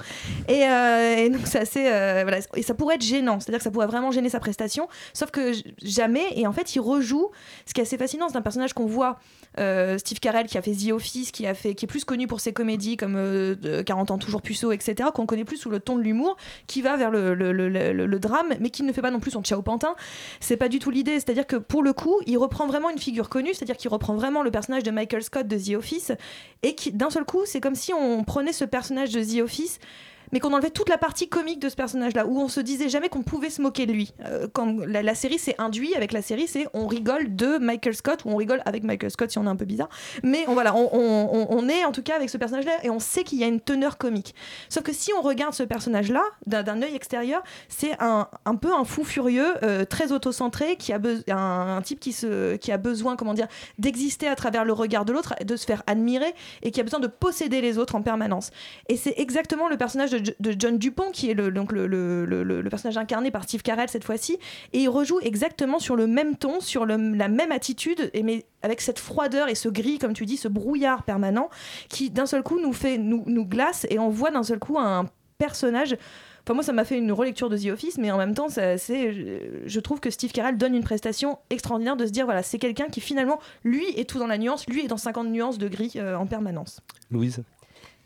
Et, 0.48 0.64
euh, 0.64 1.28
donc 1.28 1.42
c'est 1.46 1.60
assez 1.60 1.82
voilà 1.82 2.38
et 2.54 2.62
ça 2.62 2.74
pourrait 2.74 2.96
être 2.96 3.02
gênant. 3.02 3.40
C'est 3.40 3.50
à 3.50 3.52
dire 3.52 3.58
que 3.58 3.64
ça 3.64 3.70
pourrait 3.70 3.86
vraiment 3.86 4.10
gêner 4.10 4.28
sa 4.28 4.40
prestation. 4.40 4.88
Sauf 5.12 5.30
que 5.30 5.52
jamais 5.82 6.26
et 6.36 6.46
en 6.46 6.52
fait 6.52 6.74
il 6.74 6.80
rejoue 6.80 7.30
ce 7.66 7.74
qui 7.74 7.80
est 7.80 7.84
assez 7.84 7.98
fascinant 7.98 8.28
c'est 8.28 8.36
un 8.36 8.42
personnage 8.42 8.72
qu'on 8.72 8.86
voit 8.86 9.18
euh, 9.58 9.98
Steve 9.98 10.20
Carell 10.20 10.46
qui 10.46 10.58
a 10.58 10.62
fait 10.62 10.72
The 10.72 10.92
Office, 10.92 11.30
qui 11.30 11.44
est 11.44 11.86
plus 11.86 12.04
connu 12.04 12.26
pour 12.26 12.40
ses 12.40 12.52
comédies 12.52 12.96
comme 12.96 13.16
euh, 13.16 13.54
de 13.54 13.82
40 13.82 14.10
ans 14.10 14.18
toujours 14.18 14.42
puceau, 14.42 14.72
etc. 14.72 15.10
Qu'on 15.14 15.26
connaît 15.26 15.44
plus 15.44 15.56
sous 15.56 15.70
le 15.70 15.80
ton 15.80 15.96
de 15.96 16.02
l'humour, 16.02 16.36
qui 16.66 16.82
va 16.82 16.96
vers 16.96 17.10
le 17.10 18.18
drame, 18.18 18.54
mais 18.60 18.70
qui 18.70 18.82
ne 18.82 18.92
fait 18.92 19.02
pas 19.02 19.10
non 19.10 19.20
plus 19.20 19.32
son 19.32 19.42
Ciao 19.42 19.62
Pantin. 19.62 19.94
C'est 20.40 20.56
pas 20.56 20.68
du 20.68 20.78
tout 20.78 20.90
l'idée. 20.90 21.14
C'est-à-dire 21.20 21.46
que 21.46 21.56
pour 21.56 21.82
le 21.82 21.92
coup, 21.92 22.20
il 22.26 22.38
reprend 22.38 22.66
vraiment 22.66 22.90
une 22.90 22.98
figure 22.98 23.28
connue, 23.28 23.54
c'est-à-dire 23.54 23.76
qu'il 23.76 23.90
reprend 23.90 24.14
vraiment 24.14 24.42
le 24.42 24.50
personnage 24.50 24.82
de 24.82 24.90
Michael 24.90 25.22
Scott 25.22 25.46
de 25.46 25.58
The 25.58 25.76
Office, 25.76 26.12
et 26.62 26.74
qui 26.74 26.92
d'un 26.92 27.10
seul 27.10 27.24
coup, 27.24 27.42
c'est 27.44 27.60
comme 27.60 27.74
si 27.74 27.92
on 27.92 28.24
prenait 28.24 28.52
ce 28.52 28.64
personnage 28.64 29.10
de 29.10 29.22
The 29.22 29.42
Office 29.42 29.78
mais 30.32 30.40
qu'on 30.40 30.52
enlevait 30.52 30.70
toute 30.70 30.88
la 30.88 30.98
partie 30.98 31.28
comique 31.28 31.60
de 31.60 31.68
ce 31.68 31.76
personnage-là, 31.76 32.26
où 32.26 32.40
on 32.40 32.48
se 32.48 32.60
disait 32.60 32.88
jamais 32.88 33.08
qu'on 33.08 33.22
pouvait 33.22 33.50
se 33.50 33.62
moquer 33.62 33.86
de 33.86 33.92
lui. 33.92 34.14
Euh, 34.24 34.48
quand 34.52 34.76
la, 34.86 35.14
série 35.14 35.38
s'est 35.38 35.54
induit 35.58 35.94
avec 35.94 36.12
la 36.12 36.22
série, 36.22 36.46
c'est 36.48 36.66
on 36.74 36.86
rigole 36.86 37.36
de 37.36 37.58
Michael 37.58 37.94
Scott, 37.94 38.24
ou 38.24 38.30
on 38.30 38.36
rigole 38.36 38.62
avec 38.64 38.82
Michael 38.82 39.10
Scott 39.10 39.30
si 39.30 39.38
on 39.38 39.44
est 39.44 39.48
un 39.48 39.56
peu 39.56 39.64
bizarre, 39.64 39.88
mais 40.22 40.44
on, 40.48 40.54
voilà, 40.54 40.74
on, 40.74 40.88
on- 40.92 41.68
est 41.68 41.84
en 41.84 41.92
tout 41.92 42.02
cas 42.02 42.16
avec 42.16 42.28
ce 42.28 42.38
personnage-là 42.38 42.72
et 42.82 42.90
on 42.90 42.98
sait 42.98 43.22
qu'il 43.22 43.38
y 43.38 43.44
a 43.44 43.46
une 43.46 43.60
teneur 43.60 43.98
comique. 43.98 44.34
Sauf 44.68 44.82
que 44.82 44.92
si 44.92 45.12
on 45.16 45.22
regarde 45.22 45.54
ce 45.54 45.62
personnage-là 45.62 46.22
d'un 46.46 46.82
œil 46.82 46.94
extérieur, 46.96 47.42
c'est 47.68 47.92
un, 48.00 48.26
un 48.44 48.56
peu 48.56 48.72
un 48.74 48.84
fou 48.84 49.04
furieux, 49.04 49.54
euh, 49.62 49.84
très 49.84 50.10
autocentré, 50.10 50.76
qui 50.76 50.92
a 50.92 51.00
un, 51.28 51.76
un 51.76 51.82
type 51.82 52.00
qui, 52.00 52.12
se, 52.12 52.56
qui 52.56 52.72
a 52.72 52.78
besoin, 52.78 53.16
comment 53.16 53.34
dire, 53.34 53.46
d'exister 53.78 54.26
à 54.28 54.34
travers 54.34 54.64
le 54.64 54.72
regard 54.72 55.04
de 55.04 55.12
l'autre, 55.12 55.34
de 55.44 55.56
se 55.56 55.66
faire 55.66 55.82
admirer 55.86 56.34
et 56.62 56.70
qui 56.70 56.80
a 56.80 56.82
besoin 56.82 57.00
de 57.00 57.06
posséder 57.06 57.60
les 57.60 57.78
autres 57.78 57.94
en 57.94 58.02
permanence. 58.02 58.50
Et 58.88 58.96
c'est 58.96 59.14
exactement 59.18 59.68
le 59.68 59.76
personnage 59.76 60.10
de, 60.10 60.21
de 60.40 60.54
John 60.58 60.78
Dupont, 60.78 61.10
qui 61.12 61.30
est 61.30 61.34
le, 61.34 61.50
donc 61.50 61.72
le, 61.72 61.86
le- 61.86 62.24
le- 62.24 62.62
personnage 62.70 62.96
incarné 62.96 63.30
par 63.30 63.44
Steve 63.44 63.62
Carell 63.62 63.88
cette 63.88 64.04
fois-ci. 64.04 64.38
Et 64.72 64.80
il 64.80 64.88
rejoue 64.88 65.20
exactement 65.20 65.78
sur 65.78 65.96
le 65.96 66.06
même 66.06 66.36
ton, 66.36 66.60
sur 66.60 66.86
la 66.86 66.96
même 66.98 67.52
attitude, 67.52 68.10
et 68.14 68.22
mais 68.22 68.44
avec 68.62 68.80
cette 68.80 68.98
froideur 68.98 69.48
et 69.48 69.54
ce 69.54 69.68
gris, 69.68 69.98
comme 69.98 70.12
tu 70.14 70.24
dis, 70.26 70.36
ce 70.36 70.48
brouillard 70.48 71.02
permanent, 71.02 71.50
qui 71.88 72.10
d'un 72.10 72.26
seul 72.26 72.42
coup 72.42 72.60
nous, 72.60 72.72
fait, 72.72 72.96
nous, 72.98 73.24
nous 73.26 73.44
glace, 73.44 73.86
et 73.90 73.98
on 73.98 74.08
voit 74.08 74.30
d'un 74.30 74.42
seul 74.42 74.58
coup 74.58 74.78
un 74.78 75.06
personnage. 75.38 75.96
Enfin, 76.44 76.54
moi, 76.54 76.62
ça 76.64 76.72
m'a 76.72 76.84
fait 76.84 76.98
une 76.98 77.12
relecture 77.12 77.48
de 77.48 77.56
The 77.56 77.66
Office, 77.66 77.98
mais 77.98 78.10
en 78.10 78.18
même 78.18 78.34
temps, 78.34 78.48
c'est, 78.48 78.76
je 79.64 79.80
trouve 79.80 80.00
que 80.00 80.10
Steve 80.10 80.32
Carell 80.32 80.56
donne 80.58 80.74
une 80.74 80.82
prestation 80.82 81.38
extraordinaire 81.50 81.96
de 81.96 82.04
se 82.04 82.10
dire, 82.10 82.24
voilà, 82.24 82.42
c'est 82.42 82.58
quelqu'un 82.58 82.86
qui 82.86 83.00
finalement, 83.00 83.38
lui, 83.62 83.84
est 83.96 84.08
tout 84.08 84.18
dans 84.18 84.26
la 84.26 84.38
nuance, 84.38 84.66
lui 84.68 84.84
est 84.84 84.88
dans 84.88 84.96
50 84.96 85.28
nuances 85.28 85.58
de 85.58 85.68
gris 85.68 85.92
euh, 85.96 86.16
en 86.16 86.26
permanence. 86.26 86.80
Louise? 87.12 87.42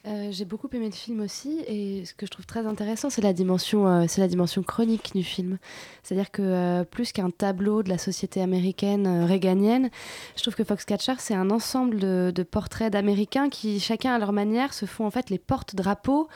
Euh, 0.07 0.29
J'ai 0.31 0.45
beaucoup 0.45 0.69
aimé 0.73 0.87
le 0.87 0.93
film 0.93 1.21
aussi 1.21 1.65
et 1.67 2.05
ce 2.05 2.15
que 2.15 2.27
je 2.27 2.31
trouve 2.31 2.47
très 2.47 2.65
intéressant, 2.65 3.11
c'est 3.11 3.23
la 3.23 3.33
dimension, 3.33 3.89
euh, 3.89 4.05
c'est 4.07 4.21
la 4.21 4.29
dimension 4.29 4.63
chronique 4.63 5.11
du 5.17 5.25
film. 5.25 5.59
C'est-à-dire 6.05 6.31
que 6.31 6.43
euh, 6.43 6.85
plus 6.85 7.11
qu'un 7.11 7.31
tableau 7.31 7.83
de 7.83 7.89
la 7.89 7.99
société 7.99 8.41
américaine 8.41 9.25
réganienne, 9.25 9.91
je 10.37 10.43
trouve 10.43 10.55
que 10.55 10.63
Foxcatcher 10.63 11.15
c'est 11.19 11.35
un 11.35 11.51
ensemble 11.51 11.99
de, 11.99 12.33
de 12.33 12.43
portraits 12.45 12.93
d'Américains 12.93 13.49
qui, 13.49 13.81
chacun 13.81 14.15
à 14.15 14.19
leur 14.21 14.33
manière, 14.33 14.75
se 14.75 14.87
font 14.87 15.07
en 15.07 15.11
fait 15.11 15.29
les 15.29 15.39
porte-drapeaux 15.39 16.29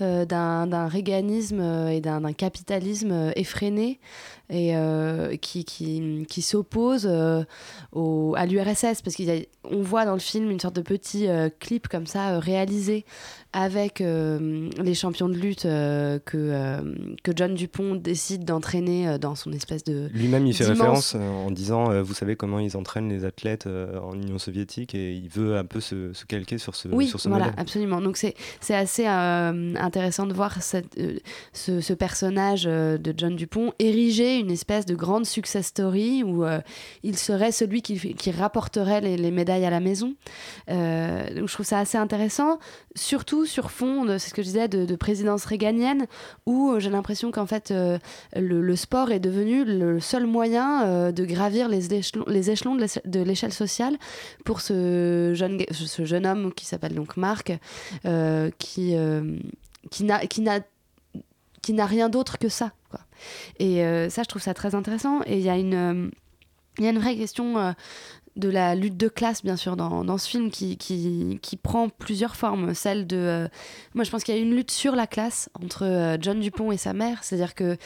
d'un 0.00 0.66
d'un 0.66 0.86
réganisme 0.88 1.60
euh, 1.60 1.88
et 1.88 2.00
d'un 2.00 2.32
capitalisme 2.32 3.12
euh, 3.12 3.30
effréné 3.36 3.98
et 4.48 4.76
euh, 4.76 5.34
qui, 5.36 5.64
qui, 5.64 6.24
qui 6.28 6.40
s'oppose 6.40 7.08
euh, 7.10 7.42
à 8.36 8.46
l'URSS 8.46 9.02
parce 9.02 9.16
qu'on 9.16 9.82
voit 9.82 10.04
dans 10.04 10.12
le 10.12 10.20
film 10.20 10.50
une 10.50 10.60
sorte 10.60 10.76
de 10.76 10.82
petit 10.82 11.26
euh, 11.26 11.48
clip 11.58 11.88
comme 11.88 12.06
ça 12.06 12.34
euh, 12.34 12.38
réalisé 12.38 13.04
avec 13.52 14.00
euh, 14.00 14.68
les 14.80 14.94
champions 14.94 15.28
de 15.28 15.34
lutte 15.34 15.64
euh, 15.64 16.18
que, 16.24 16.36
euh, 16.36 16.94
que 17.24 17.32
John 17.34 17.54
Dupont 17.54 17.94
décide 17.96 18.44
d'entraîner 18.44 19.08
euh, 19.08 19.18
dans 19.18 19.34
son 19.34 19.50
espèce 19.52 19.82
de 19.82 20.08
Lui-même, 20.12 20.46
il 20.46 20.54
fait 20.54 20.66
référence 20.66 21.14
euh, 21.16 21.28
en 21.28 21.50
disant 21.50 21.90
euh, 21.90 22.02
Vous 22.02 22.14
savez 22.14 22.36
comment 22.36 22.58
ils 22.60 22.76
entraînent 22.76 23.08
les 23.08 23.24
athlètes 23.24 23.66
euh, 23.66 23.98
en 24.00 24.12
Union 24.14 24.38
soviétique 24.38 24.94
et 24.94 25.12
il 25.14 25.28
veut 25.28 25.56
un 25.56 25.64
peu 25.64 25.80
se, 25.80 26.12
se 26.12 26.24
calquer 26.26 26.58
sur 26.58 26.74
ce, 26.76 26.86
Oui, 26.88 27.08
sur 27.08 27.18
ce 27.18 27.28
voilà, 27.28 27.46
modèle. 27.46 27.60
absolument. 27.60 28.00
Donc 28.00 28.16
c'est 28.16 28.34
c'est 28.60 28.74
assez 28.76 29.06
euh, 29.08 29.74
intéressant 29.86 30.26
de 30.26 30.34
voir 30.34 30.58
euh, 30.74 31.18
ce, 31.52 31.92
personnage 31.94 32.64
euh, 32.66 32.98
de 32.98 33.14
John 33.16 33.36
Dupont 33.36 33.72
ériger 33.78 34.38
une 34.38 34.50
espèce 34.50 34.84
de 34.84 34.94
grande 34.94 35.24
success 35.24 35.66
story 35.66 36.22
où 36.22 36.44
euh, 36.44 36.60
il 37.02 37.16
serait 37.16 37.52
celui 37.52 37.80
qui, 37.80 38.30
rapporterait 38.30 39.00
les, 39.00 39.16
les 39.16 39.30
médailles 39.30 39.64
à 39.64 39.70
la 39.70 39.80
maison. 39.80 40.14
Donc 40.68 41.48
je 41.48 41.52
trouve 41.52 41.64
ça 41.64 41.78
assez 41.78 41.96
intéressant, 41.96 42.58
surtout 42.96 43.46
sur 43.46 43.70
fond, 43.70 44.04
c'est 44.18 44.30
ce 44.30 44.34
que 44.34 44.42
je 44.42 44.48
disais, 44.48 44.68
de, 44.68 44.84
de 44.84 44.96
présidence 44.96 45.44
réganienne, 45.44 46.06
où 46.44 46.74
j'ai 46.78 46.90
l'impression 46.90 47.30
qu'en 47.30 47.46
fait 47.46 47.72
le, 48.34 48.76
sport 48.76 49.12
est 49.12 49.20
devenu 49.20 49.64
le 49.64 50.00
seul 50.00 50.26
moyen 50.26 51.12
de 51.12 51.24
gravir 51.24 51.68
les 51.68 51.94
échelons, 51.94 52.24
de 52.24 52.80
l'éche- 52.80 53.06
de 53.06 53.20
l'échelle 53.20 53.52
sociale 53.52 53.96
pour 54.44 54.60
ce 54.60 55.32
jeune, 55.34 55.62
ce 55.70 56.04
jeune 56.04 56.26
homme 56.26 56.52
qui 56.52 56.66
s'appelle 56.66 56.94
donc 56.94 57.16
Marc, 57.16 57.52
qui, 58.58 58.96
qui 59.90 60.04
n'a 60.04 60.26
qui 60.26 60.40
n'a 60.40 60.60
qui 61.62 61.72
n'a 61.72 61.86
rien 61.86 62.08
d'autre 62.08 62.38
que 62.38 62.48
ça. 62.48 62.72
Et 63.58 63.84
euh, 63.84 64.08
ça, 64.08 64.22
je 64.22 64.28
trouve 64.28 64.42
ça 64.42 64.54
très 64.54 64.74
intéressant. 64.74 65.20
Et 65.26 65.38
il 65.38 65.44
y 65.44 65.50
a 65.50 65.56
une, 65.56 65.74
euh, 65.74 66.10
il 66.78 66.84
y 66.84 66.86
a 66.86 66.90
une 66.90 66.98
vraie 66.98 67.16
question 67.16 67.58
euh, 67.58 67.72
de 68.36 68.48
la 68.48 68.76
lutte 68.76 68.96
de 68.96 69.08
classe, 69.08 69.42
bien 69.42 69.56
sûr, 69.56 69.76
dans, 69.76 70.04
dans 70.04 70.16
ce 70.16 70.28
film 70.28 70.50
qui, 70.50 70.76
qui, 70.76 71.40
qui 71.42 71.56
prend 71.56 71.88
plusieurs 71.88 72.36
formes. 72.36 72.72
Celle 72.72 73.06
de. 73.06 73.48
moi, 73.94 74.04
je 74.04 74.10
pense 74.10 74.22
qu'il 74.22 74.36
y 74.36 74.38
a 74.38 74.40
une 74.40 74.54
lutte 74.54 74.70
sur 74.70 74.94
la 74.94 75.08
classe 75.08 75.48
entre 75.60 76.16
John 76.20 76.38
Dupont 76.38 76.70
et 76.70 76.76
sa 76.76 76.92
mère. 76.92 77.24
C'est-à-dire 77.24 77.54
que 77.54 77.76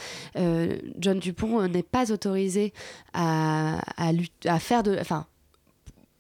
John 0.99 1.19
Dupont 1.21 1.67
n'est 1.69 1.83
pas 1.83 2.13
autorisé 2.13 2.75
à, 3.15 3.81
à, 3.97 4.11
à 4.45 4.59
faire 4.59 4.83
de. 4.83 4.99
Enfin, 5.01 5.27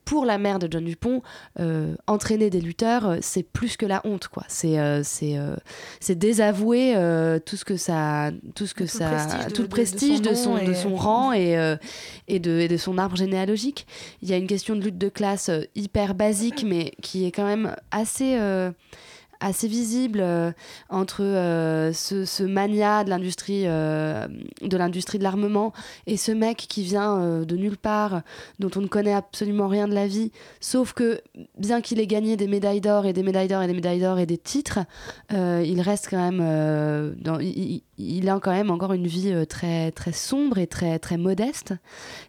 pour 0.04 0.24
la 0.24 0.38
mère 0.38 0.58
de 0.58 0.66
John 0.70 0.84
Dupont, 0.84 1.22
euh, 1.60 1.94
entraîner 2.06 2.50
des 2.50 2.60
lutteurs, 2.60 3.06
euh, 3.08 3.16
c'est 3.20 3.42
plus 3.42 3.76
que 3.76 3.86
la 3.86 4.00
honte, 4.04 4.28
quoi. 4.28 4.44
C'est 4.48 4.78
euh, 4.78 5.02
c'est 5.04 5.38
euh, 5.38 5.54
c'est 6.00 6.16
désavouer 6.18 6.94
tout 7.46 7.56
ce 7.56 7.64
que 7.64 7.76
ça, 7.76 8.30
tout 8.54 8.66
ce 8.66 8.74
que 8.74 8.84
Tout 8.84 8.84
le 8.84 8.98
ça, 8.98 9.10
prestige 9.10 9.44
de- 9.46 9.50
tout 9.52 9.62
le 9.62 9.62
de- 9.62 9.62
de 9.62 9.68
prestige 9.68 10.16
son 10.16 10.22
de 10.22 10.34
son, 10.34 10.64
de 10.64 10.74
son 10.74 10.94
rang 10.96 11.32
et 11.32 11.76
et 12.28 12.38
de, 12.38 12.58
et 12.60 12.68
de 12.68 12.76
son 12.76 12.98
arbre 12.98 13.16
généalogique. 13.16 13.86
Il 14.22 14.28
y 14.28 14.32
a 14.32 14.36
une 14.36 14.46
question 14.46 14.74
de 14.74 14.80
lutte 14.80 14.98
de 14.98 15.08
classe 15.08 15.50
hyper 15.74 16.14
basique, 16.14 16.64
mais 16.66 16.92
qui 17.02 17.24
est 17.26 17.30
quand 17.32 17.46
même 17.46 17.74
assez 17.90 18.36
assez 19.40 19.68
visible 19.68 20.20
euh, 20.20 20.52
entre 20.90 21.22
euh, 21.22 21.92
ce, 21.92 22.24
ce 22.24 22.42
mania 22.42 23.04
de 23.04 23.10
l'industrie 23.10 23.62
euh, 23.66 24.28
de 24.62 24.76
l'industrie 24.76 25.18
de 25.18 25.24
l'armement 25.24 25.72
et 26.06 26.16
ce 26.16 26.30
mec 26.30 26.58
qui 26.58 26.82
vient 26.82 27.44
de 27.44 27.56
nulle 27.56 27.78
part 27.78 28.22
dont 28.58 28.70
on 28.76 28.80
ne 28.80 28.86
connaît 28.86 29.14
absolument 29.14 29.68
rien 29.68 29.88
de 29.88 29.94
la 29.94 30.06
vie 30.06 30.30
sauf 30.60 30.92
que 30.92 31.20
bien 31.58 31.80
qu'il 31.80 32.00
ait 32.00 32.06
gagné 32.06 32.36
des 32.36 32.46
médailles 32.46 32.80
d'or 32.80 33.06
et 33.06 33.12
des 33.12 33.22
médailles 33.22 33.48
d'or 33.48 33.62
et 33.62 33.66
des 33.66 33.72
médailles 33.72 34.00
d'or 34.00 34.18
et 34.18 34.26
des 34.26 34.38
titres 34.38 34.80
il 35.30 35.80
reste 35.80 36.08
quand 36.10 36.30
même 36.30 37.14
il, 37.98 38.28
a 38.28 38.38
quand 38.40 38.52
même 38.52 38.70
encore 38.70 38.92
une 38.92 39.06
vie 39.06 39.46
très 39.46 39.90
très 39.92 40.12
sombre 40.12 40.58
et 40.58 40.66
très 40.66 40.98
très 40.98 41.16
modeste. 41.16 41.74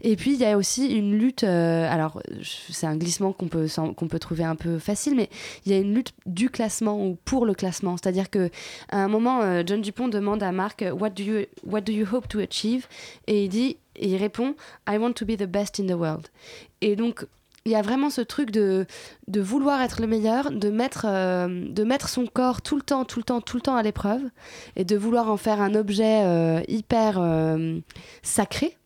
Et 0.01 0.15
puis 0.15 0.33
il 0.33 0.39
y 0.39 0.45
a 0.45 0.57
aussi 0.57 0.87
une 0.87 1.17
lutte 1.17 1.43
alors 1.43 2.21
c'est 2.41 2.87
un 2.87 2.95
glissement 2.95 3.33
qu'on 3.33 3.47
peut 3.47 3.67
qu'on 3.95 4.07
peut 4.07 4.19
trouver 4.19 4.43
un 4.43 4.55
peu 4.55 4.79
facile 4.79 5.15
mais 5.15 5.29
il 5.65 5.71
y 5.71 5.75
a 5.75 5.79
une 5.79 5.93
lutte 5.93 6.13
du 6.25 6.49
classement 6.49 7.00
ou 7.01 7.17
pour 7.25 7.45
le 7.45 7.53
classement. 7.53 7.97
C'est 7.97 8.07
à 8.07 8.11
dire 8.11 8.29
que 8.29 8.49
à 8.89 9.03
un 9.03 9.07
moment 9.07 9.41
euh, 9.41 9.63
John 9.65 9.81
Dupont 9.81 10.07
demande 10.07 10.43
à 10.43 10.51
Mark 10.51 10.81
euh, 10.81 10.91
what 10.91 11.09
do 11.11 11.23
you 11.23 11.45
what 11.63 11.81
do 11.81 11.91
you 11.91 12.05
hope 12.11 12.27
to 12.27 12.39
achieve? 12.39 12.87
Et 13.27 13.45
il 13.45 13.49
dit 13.49 13.77
et 13.95 14.09
il 14.09 14.17
répond 14.17 14.55
I 14.87 14.97
want 14.97 15.13
to 15.13 15.25
be 15.25 15.35
the 15.37 15.45
best 15.45 15.79
in 15.79 15.87
the 15.87 15.97
world. 15.97 16.27
Et 16.81 16.95
donc 16.95 17.25
il 17.65 17.71
y 17.71 17.75
a 17.75 17.81
vraiment 17.83 18.09
ce 18.09 18.21
truc 18.21 18.49
de, 18.49 18.87
de 19.27 19.39
vouloir 19.39 19.81
être 19.81 20.01
le 20.01 20.07
meilleur, 20.07 20.49
de 20.49 20.69
mettre, 20.71 21.05
euh, 21.07 21.47
de 21.47 21.83
mettre 21.83 22.09
son 22.09 22.25
corps 22.25 22.63
tout 22.63 22.75
le 22.75 22.81
temps, 22.81 23.05
tout 23.05 23.19
le 23.19 23.23
temps, 23.23 23.39
tout 23.39 23.55
le 23.55 23.61
temps 23.61 23.75
à 23.75 23.83
l'épreuve, 23.83 24.21
et 24.75 24.83
de 24.83 24.97
vouloir 24.97 25.29
en 25.29 25.37
faire 25.37 25.61
un 25.61 25.75
objet 25.75 26.63
hyper 26.67 27.23
sacré. 28.23 28.79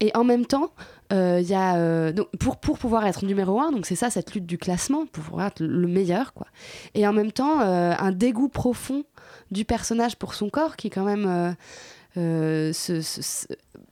Et 0.00 0.10
en 0.14 0.24
même 0.24 0.46
temps, 0.46 0.72
euh, 1.12 1.40
y 1.40 1.54
a, 1.54 1.76
euh, 1.76 2.12
pour, 2.40 2.56
pour 2.56 2.78
pouvoir 2.78 3.06
être 3.06 3.24
numéro 3.24 3.60
un, 3.60 3.72
donc 3.72 3.86
c'est 3.86 3.96
ça 3.96 4.10
cette 4.10 4.34
lutte 4.34 4.46
du 4.46 4.58
classement, 4.58 5.06
pour 5.06 5.24
pouvoir 5.24 5.46
être 5.48 5.62
le 5.62 5.86
meilleur, 5.86 6.32
quoi. 6.32 6.46
Et 6.94 7.06
en 7.06 7.12
même 7.12 7.32
temps, 7.32 7.60
euh, 7.60 7.92
un 7.98 8.12
dégoût 8.12 8.48
profond 8.48 9.04
du 9.50 9.64
personnage 9.64 10.16
pour 10.16 10.34
son 10.34 10.48
corps 10.48 10.76
qui 10.76 10.90
quand 10.90 11.04
même 11.04 11.26
euh, 11.26 11.52
euh, 12.16 12.72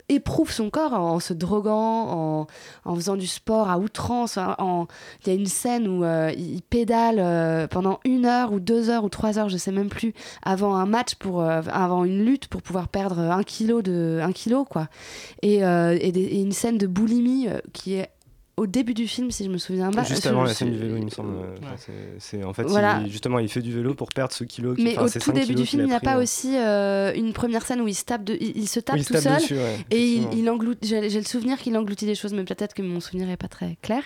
éprouve 0.08 0.50
son 0.50 0.70
corps 0.70 0.92
en, 0.94 1.20
se 1.20 1.32
droguant, 1.32 2.08
en, 2.10 2.46
en 2.84 2.94
faisant 2.94 3.16
du 3.16 3.26
sport 3.26 3.70
à 3.70 3.78
outrance. 3.78 4.36
en- 4.38 4.86
Il 5.24 5.28
y 5.28 5.30
a 5.30 5.38
une 5.38 5.46
scène 5.46 5.88
où 5.88 6.04
euh, 6.04 6.32
il 6.36 6.62
pédale 6.62 7.16
euh, 7.18 7.66
pendant 7.66 8.00
une 8.04 8.26
heure 8.26 8.52
ou 8.52 8.60
deux 8.60 8.90
heures 8.90 9.04
ou 9.04 9.08
trois 9.08 9.38
heures, 9.38 9.48
je 9.48 9.56
sais 9.56 9.72
même 9.72 9.88
plus, 9.88 10.12
avant 10.42 10.74
un 10.74 10.86
match, 10.86 11.14
pour, 11.14 11.40
euh, 11.40 11.62
avant 11.70 12.04
une 12.04 12.24
lutte 12.24 12.48
pour 12.48 12.62
pouvoir 12.62 12.88
perdre 12.88 13.18
un 13.20 13.42
kilo, 13.42 13.82
de, 13.82 14.20
un 14.22 14.32
kilo 14.32 14.64
quoi. 14.64 14.88
Et, 15.42 15.56
et 15.60 16.40
une 16.40 16.52
scène 16.52 16.78
de 16.78 16.86
boulimie 16.86 17.48
qui 17.72 17.94
est 17.94 18.10
au 18.58 18.66
début 18.66 18.92
du 18.92 19.08
film, 19.08 19.30
si 19.30 19.44
je 19.44 19.50
me 19.50 19.56
souviens 19.56 19.90
pas. 19.90 20.04
Juste 20.04 20.26
avant 20.26 20.44
la 20.44 20.52
scène 20.52 20.70
du 20.72 20.76
vélo, 20.78 20.96
il 20.98 21.04
me 21.06 21.10
semble. 21.10 21.32
enfin, 21.62 22.44
en 22.46 22.52
fait, 22.52 22.62
Voilà. 22.64 23.00
il- 23.04 23.10
justement, 23.10 23.38
il 23.38 23.48
fait 23.48 23.62
du 23.62 23.72
vélo 23.72 23.94
pour 23.94 24.10
perdre 24.10 24.32
ce 24.32 24.44
kilo. 24.44 24.74
qui- 24.74 24.84
Mais 24.84 24.98
au 24.98 25.08
tout 25.08 25.18
5 25.20 25.32
début 25.32 25.54
du 25.54 25.64
film, 25.64 25.82
il 25.82 25.88
n'y 25.88 25.94
a 25.94 26.00
pas 26.00 26.18
aussi 26.18 26.56
euh, 26.56 27.12
une 27.14 27.32
première 27.32 27.64
scène 27.64 27.80
où 27.80 27.88
il 27.88 27.94
se 27.94 28.04
tape, 28.04 28.24
de, 28.24 28.34
il, 28.38 28.56
il 28.56 28.68
se 28.68 28.78
tape 28.80 28.96
Oui, 28.96 29.00
il 29.00 29.04
se 29.04 29.08
tout 29.08 29.14
tape 29.14 29.22
seul 29.22 29.36
dessus, 29.40 29.54
ouais, 29.54 29.78
et 29.90 30.20
il, 30.36 30.50
engloutit. 30.50 30.86
J'ai 30.86 31.08
le 31.10 31.24
souvenir 31.24 31.58
qu'il 31.58 31.76
engloutit 31.78 32.04
des 32.06 32.14
choses, 32.14 32.34
mais 32.34 32.44
peut-être 32.44 32.74
que 32.74 32.82
mon 32.82 33.00
souvenir 33.00 33.30
est 33.30 33.36
pas 33.38 33.48
très 33.48 33.78
clair. 33.80 34.02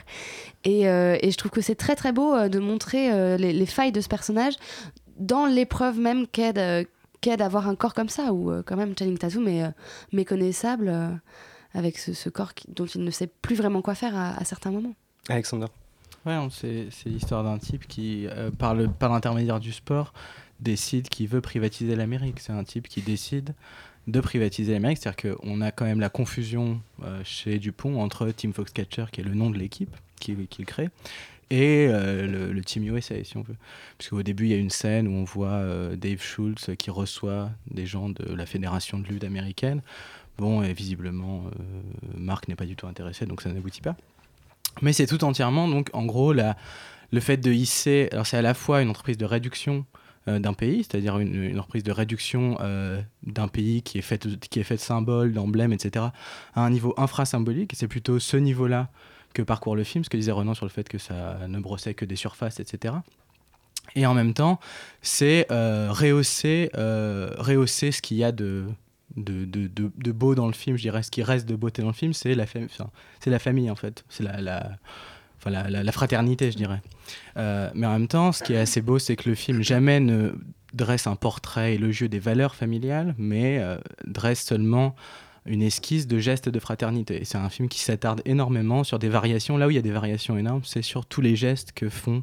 Et, 0.65 0.89
euh, 0.89 1.17
et 1.21 1.31
je 1.33 1.37
trouve 1.37 1.51
que 1.51 1.61
c'est 1.61 1.75
très 1.75 1.97
très 1.97 2.13
beau 2.13 2.33
euh, 2.35 2.49
de 2.49 2.59
montrer 2.61 3.11
euh, 3.13 3.37
les, 3.37 3.53
les 3.53 3.67
failles 3.67 3.93
de 3.93 4.01
ce 4.01 4.09
personnage 4.09 4.55
dans 5.19 5.47
l'épreuve 5.47 5.99
même 5.99 6.27
qu'est 6.29 6.53
d'avoir 7.37 7.67
un 7.69 7.75
corps 7.75 7.95
comme 7.95 8.09
ça, 8.09 8.33
où 8.33 8.53
euh, 8.53 8.63
quand 8.65 8.77
même 8.77 8.95
Channing 8.97 9.19
Tatum 9.19 9.49
est 9.49 9.65
euh, 9.65 9.69
méconnaissable 10.13 10.89
euh, 10.89 11.09
avec 11.77 11.99
ce, 11.99 12.13
ce 12.13 12.29
corps 12.29 12.55
qui- 12.55 12.67
dont 12.71 12.87
il 12.87 13.05
ne 13.05 13.11
sait 13.11 13.29
plus 13.43 13.55
vraiment 13.55 13.83
quoi 13.83 13.95
faire 13.95 14.17
à, 14.17 14.37
à 14.37 14.45
certains 14.45 14.71
moments. 14.71 14.95
Alexander. 15.29 15.67
Ouais, 16.25 16.37
c'est 16.51 16.89
l'histoire 17.09 17.45
d'un 17.45 17.59
type 17.59 17.87
qui, 17.87 18.27
euh, 18.27 18.51
par 18.51 18.75
l'intermédiaire 18.75 19.61
du 19.61 19.73
sport, 19.73 20.13
décide 20.59 21.09
qu'il 21.09 21.29
veut 21.29 21.41
privatiser 21.41 21.95
l'Amérique. 21.95 22.41
C'est 22.41 22.53
un 22.53 22.65
type 22.65 22.89
qui 22.89 23.01
décide 23.03 23.55
de 24.09 24.21
privatiser 24.21 24.73
l'Amérique. 24.73 24.99
C'est-à-dire 25.01 25.37
qu'on 25.39 25.61
a 25.61 25.71
quand 25.71 25.85
même 25.85 26.01
la 26.01 26.09
confusion 26.09 26.81
euh, 27.05 27.21
chez 27.25 27.59
Dupont 27.59 28.01
entre 28.01 28.29
Team 28.31 28.53
Foxcatcher, 28.53 29.05
qui 29.13 29.21
est 29.21 29.25
le 29.25 29.35
nom 29.35 29.51
de 29.51 29.59
l'équipe 29.59 29.95
qu'il 30.19 30.67
crée, 30.67 30.89
et 31.51 31.87
euh, 31.89 32.27
le, 32.27 32.53
le 32.53 32.65
Team 32.65 32.85
USA, 32.85 33.23
si 33.23 33.37
on 33.37 33.43
veut. 33.43 33.55
Parce 33.99 34.11
qu'au 34.11 34.23
début, 34.25 34.45
il 34.47 34.51
y 34.51 34.55
a 34.55 34.57
une 34.57 34.71
scène 34.71 35.07
où 35.07 35.13
on 35.13 35.25
voit 35.25 35.49
euh, 35.51 35.95
Dave 35.95 36.21
Schultz 36.23 36.71
qui 36.79 36.91
reçoit 36.91 37.51
des 37.71 37.87
gens 37.87 38.09
de 38.09 38.35
la 38.35 38.47
Fédération 38.47 38.99
de 38.99 39.07
lutte 39.07 39.23
américaine. 39.25 39.83
Bon, 40.39 40.63
et 40.63 40.73
visiblement, 40.73 41.45
euh, 41.47 42.19
Marc 42.19 42.49
n'est 42.49 42.57
pas 42.57 42.67
du 42.67 42.77
tout 42.77 42.87
intéressé, 42.87 43.27
donc 43.27 43.41
ça 43.41 43.51
n'aboutit 43.51 43.81
pas. 43.81 43.97
Mais 44.83 44.93
c'est 44.93 45.07
tout 45.07 45.25
entièrement, 45.25 45.69
donc 45.69 45.89
en 45.95 46.05
gros, 46.05 46.35
le 46.35 47.21
fait 47.21 47.39
de 47.39 47.51
hisser, 47.51 48.09
alors 48.13 48.27
c'est 48.27 48.37
à 48.37 48.43
la 48.43 48.53
fois 48.53 48.83
une 48.83 48.91
entreprise 48.91 49.17
de 49.17 49.25
réduction 49.25 49.87
euh, 50.29 50.39
d'un 50.39 50.53
pays, 50.53 50.85
c'est-à-dire 50.85 51.19
une, 51.19 51.35
une 51.35 51.59
entreprise 51.59 51.85
de 51.85 51.93
réduction 51.93 52.59
euh, 52.61 53.01
d'un 53.23 53.49
pays 53.49 53.81
qui 53.81 53.97
est 53.97 54.03
faite 54.03 54.27
fait 54.63 54.75
de 54.75 54.81
symboles, 54.81 55.33
d'emblèmes, 55.33 55.73
etc., 55.73 56.07
à 56.55 56.61
un 56.61 56.69
niveau 56.69 56.93
infrasymbolique. 56.99 57.73
C'est 57.75 57.89
plutôt 57.89 58.19
ce 58.19 58.37
niveau-là 58.37 58.91
que 59.33 59.41
parcourt 59.41 59.77
le 59.77 59.85
film, 59.85 60.05
ce 60.05 60.11
que 60.11 60.19
disait 60.19 60.33
Renan 60.33 60.53
sur 60.53 60.67
le 60.67 60.71
fait 60.71 60.89
que 60.89 60.99
ça 60.99 61.39
ne 61.49 61.59
brossait 61.59 61.95
que 61.95 62.05
des 62.05 62.17
surfaces, 62.17 62.61
etc. 62.61 62.95
Et 63.95 64.05
en 64.05 64.15
même 64.15 64.35
temps, 64.35 64.59
c'est 65.01 65.47
rehausser, 65.51 66.71
rehausser 66.75 67.93
ce 67.93 68.03
qu'il 68.03 68.17
y 68.17 68.25
a 68.25 68.33
de, 68.33 68.67
de, 69.17 69.45
de, 69.45 69.69
de- 69.69 70.13
beau 70.13 70.35
dans 70.35 70.47
le 70.47 70.53
film, 70.53 70.77
je 70.77 70.83
dirais. 70.83 71.03
Ce 71.03 71.11
qui 71.11 71.23
reste 71.23 71.47
de 71.49 71.57
beauté 71.57 71.83
dans 71.83 71.89
le 71.89 71.95
film, 71.95 72.13
c'est 72.13 72.35
la, 72.35 72.45
fami- 72.45 72.67
enfin, 72.67 72.91
c'est 73.21 73.31
la 73.31 73.39
famille, 73.39 73.71
en 73.71 73.77
fait. 73.77 74.05
C'est 74.09 74.23
la, 74.25 74.41
la, 74.41 74.71
enfin, 75.39 75.51
la- 75.51 75.83
la 75.83 75.93
fraternité, 75.93 76.51
je 76.51 76.57
dirais. 76.57 76.81
Euh, 77.37 77.71
mais 77.75 77.87
en 77.87 77.93
même 77.93 78.09
temps, 78.09 78.33
ce 78.33 78.43
qui 78.43 78.53
est 78.53 78.59
assez 78.59 78.83
beau, 78.83 78.99
c'est 78.99 79.17
que 79.17 79.29
le 79.29 79.35
film 79.35 79.63
jamais 79.63 80.01
ne 80.01 80.33
dresse 80.75 81.07
un 81.07 81.17
portrait 81.17 81.75
élogieux 81.75 82.09
des 82.09 82.19
valeurs 82.19 82.55
familiales, 82.55 83.15
mais 83.19 83.59
euh, 83.61 83.79
dresse 84.07 84.45
seulement 84.45 84.95
une 85.47 85.63
esquisse 85.63 86.07
de 86.07 86.19
gestes 86.19 86.49
de 86.49 86.59
fraternité. 86.59 87.21
C'est 87.25 87.39
un 87.39 87.49
film 87.49 87.69
qui 87.69 87.81
s'attarde 87.81 88.23
énormément 88.25 88.85
sur 88.85 88.99
des 88.99 89.09
variations. 89.09 89.57
Là 89.57 89.67
où 89.67 89.71
il 89.71 89.75
y 89.77 89.79
a 89.79 89.83
des 89.83 89.91
variations 89.91 90.37
énormes, 90.39 90.63
c'est 90.65 90.83
sur 90.83 91.07
tous 91.07 91.21
les 91.21 91.37
gestes 91.37 91.73
que 91.73 91.89
font, 91.89 92.23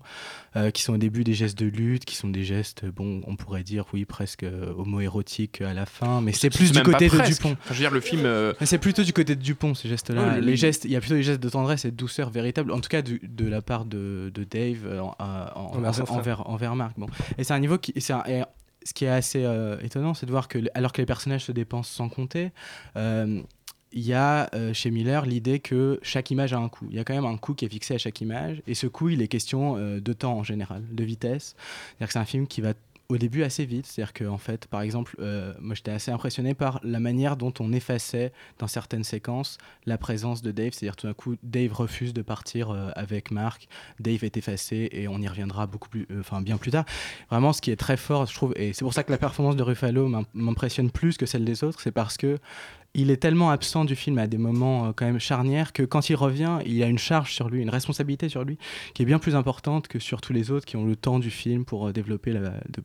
euh, 0.56 0.72
qui 0.72 0.84
sont 0.84 0.94
au 0.94 0.98
début 0.98 1.24
des 1.24 1.34
gestes 1.34 1.58
de 1.58 1.66
lutte, 1.66 2.06
qui 2.06 2.16
sont 2.16 2.30
des 2.30 2.44
gestes, 2.44 2.86
bon, 2.86 3.22
on 3.28 3.36
pourrait 3.36 3.64
dire, 3.64 3.86
oui, 3.94 4.06
presque 4.06 4.44
euh, 4.44 4.74
homo-érotiques 4.78 5.62
à 5.62 5.74
la 5.74 5.86
fin, 5.86 6.22
mais 6.22 6.32
c'est 6.32 6.50
plus 6.50 6.72
du 6.72 6.84
côté 6.84 7.10
de. 7.10 7.12
Dupont. 7.36 7.52
Enfin, 7.52 7.60
je 7.70 7.74
veux 7.74 7.80
dire, 7.80 7.92
le 7.92 8.02
film. 8.02 8.22
euh, 8.26 8.54
c'est 8.62 8.78
plutôt 8.78 9.04
du 9.04 9.14
côté 9.14 9.36
de 9.36 9.42
Dupont, 9.42 9.74
ces 9.74 9.90
gestes-là. 9.90 10.40
Les 10.40 10.56
gestes, 10.58 10.86
il 10.86 10.92
y 10.92 10.96
a 10.96 11.00
plutôt 11.00 11.16
des 11.16 11.24
gestes 11.24 11.42
de 11.42 11.50
tendresse 11.50 11.86
et 11.86 11.92
de 11.92 11.96
douceur 11.96 12.30
véritables, 12.30 12.72
en 12.72 12.80
tout 12.80 12.90
cas 12.90 13.02
du- 13.02 13.22
de 13.24 13.48
la 13.48 13.62
part 13.62 13.86
de, 13.86 14.32
de 14.34 14.44
Dave 14.44 14.86
euh, 14.86 15.00
en- 15.02 15.16
en- 15.20 15.72
Envers 15.78 16.12
envers, 16.12 16.50
envers 16.50 16.76
Marc. 16.76 16.94
Bon. 16.98 17.08
Et 17.38 17.44
c'est 17.44 17.54
un 17.54 17.60
niveau 17.60 17.78
qui. 17.78 17.94
c'est 17.98 18.14
un- 18.14 18.24
et 18.28 18.44
ce 18.86 18.94
qui 18.94 19.06
est 19.06 19.10
assez 19.10 19.44
euh, 19.44 19.78
étonnant, 19.82 20.14
c'est 20.14 20.26
de 20.26 20.32
voir 20.32 20.48
que, 20.48 20.60
alors 20.74 20.92
que 20.92 21.02
les 21.02 21.06
personnages 21.06 21.46
se 21.46 21.52
dépensent 21.52 21.92
sans 21.92 22.10
compter, 22.10 22.52
euh, 22.96 23.42
il 23.92 24.02
y 24.02 24.14
a 24.14 24.50
euh, 24.56 24.74
chez 24.74 24.90
Miller 24.90 25.26
l'idée 25.26 25.60
que 25.60 26.00
chaque 26.02 26.32
image 26.32 26.54
a 26.54 26.58
un 26.58 26.70
coût. 26.70 26.88
Il 26.90 26.96
y 26.96 27.00
a 27.00 27.04
quand 27.04 27.14
même 27.14 27.26
un 27.26 27.38
coût 27.38 27.54
qui 27.54 27.66
est 27.66 27.70
fixé 27.70 27.96
à 27.96 27.98
chaque 27.98 28.22
image, 28.22 28.62
et 28.68 28.74
ce 28.74 28.88
coût, 28.88 29.10
il 29.10 29.22
est 29.22 29.28
question 29.28 29.78
de 29.78 30.14
temps 30.14 30.38
en 30.38 30.44
général, 30.44 30.84
de 30.92 31.04
vitesse. 31.04 31.56
C'est-à-dire 31.58 32.08
que 32.08 32.14
c'est 32.14 32.20
un 32.20 32.26
film 32.26 32.48
qui 32.48 32.62
va 32.62 32.74
au 33.10 33.18
début 33.18 33.44
assez 33.44 33.66
vite. 33.66 33.86
C'est-à-dire 33.86 34.14
que, 34.14 34.24
en 34.24 34.38
fait, 34.38 34.68
par 34.68 34.82
exemple, 34.82 35.16
euh, 35.20 35.54
moi 35.60 35.76
j'étais 35.76 35.92
assez 35.92 36.10
impressionné 36.10 36.54
par 36.54 36.80
la 36.84 37.00
manière 37.00 37.36
dont 37.38 37.54
on 37.60 37.72
effaçait 37.74 38.32
dans 38.60 38.68
certaines 38.68 39.04
séquences 39.04 39.58
la 39.86 39.98
présence 39.98 40.42
de 40.42 40.52
Dave. 40.52 40.72
C'est-à-dire 40.74 40.96
tout 40.96 41.08
d'un 41.08 41.14
coup, 41.14 41.36
Dave 41.44 41.74
refuse 41.74 42.14
de 42.14 42.22
partir 42.22 42.72
euh, 42.72 42.90
avec 42.96 43.30
Marc. 43.32 43.68
Dave 44.00 44.24
est 44.24 44.38
effacé 44.38 44.90
et 44.92 45.08
on 45.08 45.20
y 45.20 45.28
reviendra 45.28 45.68
beaucoup 45.68 45.90
plus, 45.90 46.08
euh, 46.12 46.22
enfin 46.22 46.42
bien 46.42 46.58
plus 46.58 46.72
tard. 46.72 46.86
Vraiment, 47.30 47.54
ce 47.54 47.62
qui 47.62 47.72
est 47.72 47.76
très 47.76 47.98
fort, 47.98 48.26
je 48.26 48.34
trouve, 48.34 48.54
et 48.56 48.74
c'est 48.74 48.86
pour 48.86 48.94
ça 48.94 49.04
que 49.04 49.12
la 49.12 49.18
performance 49.18 49.56
de 49.56 49.64
Ruffalo 49.64 50.08
m'im- 50.08 50.26
m'impressionne 50.34 50.90
plus 50.90 51.18
que 51.18 51.26
celle 51.26 51.46
des 51.46 51.64
autres, 51.64 51.82
c'est 51.82 51.92
parce 51.92 52.18
que 52.18 52.38
il 52.94 53.10
est 53.10 53.18
tellement 53.18 53.50
absent 53.50 53.86
du 53.86 53.96
film 53.96 54.18
à 54.18 54.28
des 54.28 54.38
moments 54.38 54.88
euh, 54.88 54.92
quand 54.96 55.06
même 55.06 55.20
charnières 55.20 55.74
que 55.74 55.84
quand 55.84 56.10
il 56.10 56.16
revient, 56.16 56.60
il 56.66 56.82
a 56.84 56.88
une 56.88 56.98
charge 56.98 57.34
sur 57.34 57.50
lui, 57.50 57.62
une 57.62 57.70
responsabilité 57.70 58.30
sur 58.30 58.44
lui 58.44 58.58
qui 58.94 59.02
est 59.02 59.06
bien 59.06 59.20
plus 59.20 59.36
importante 59.36 59.88
que 59.88 60.00
sur 60.00 60.22
tous 60.22 60.34
les 60.34 60.52
autres 60.52 60.66
qui 60.66 60.78
ont 60.78 60.86
le 60.86 60.96
temps 60.96 61.20
du 61.20 61.32
film 61.32 61.66
pour 61.66 61.88
euh, 61.88 61.92
développer 61.92 62.34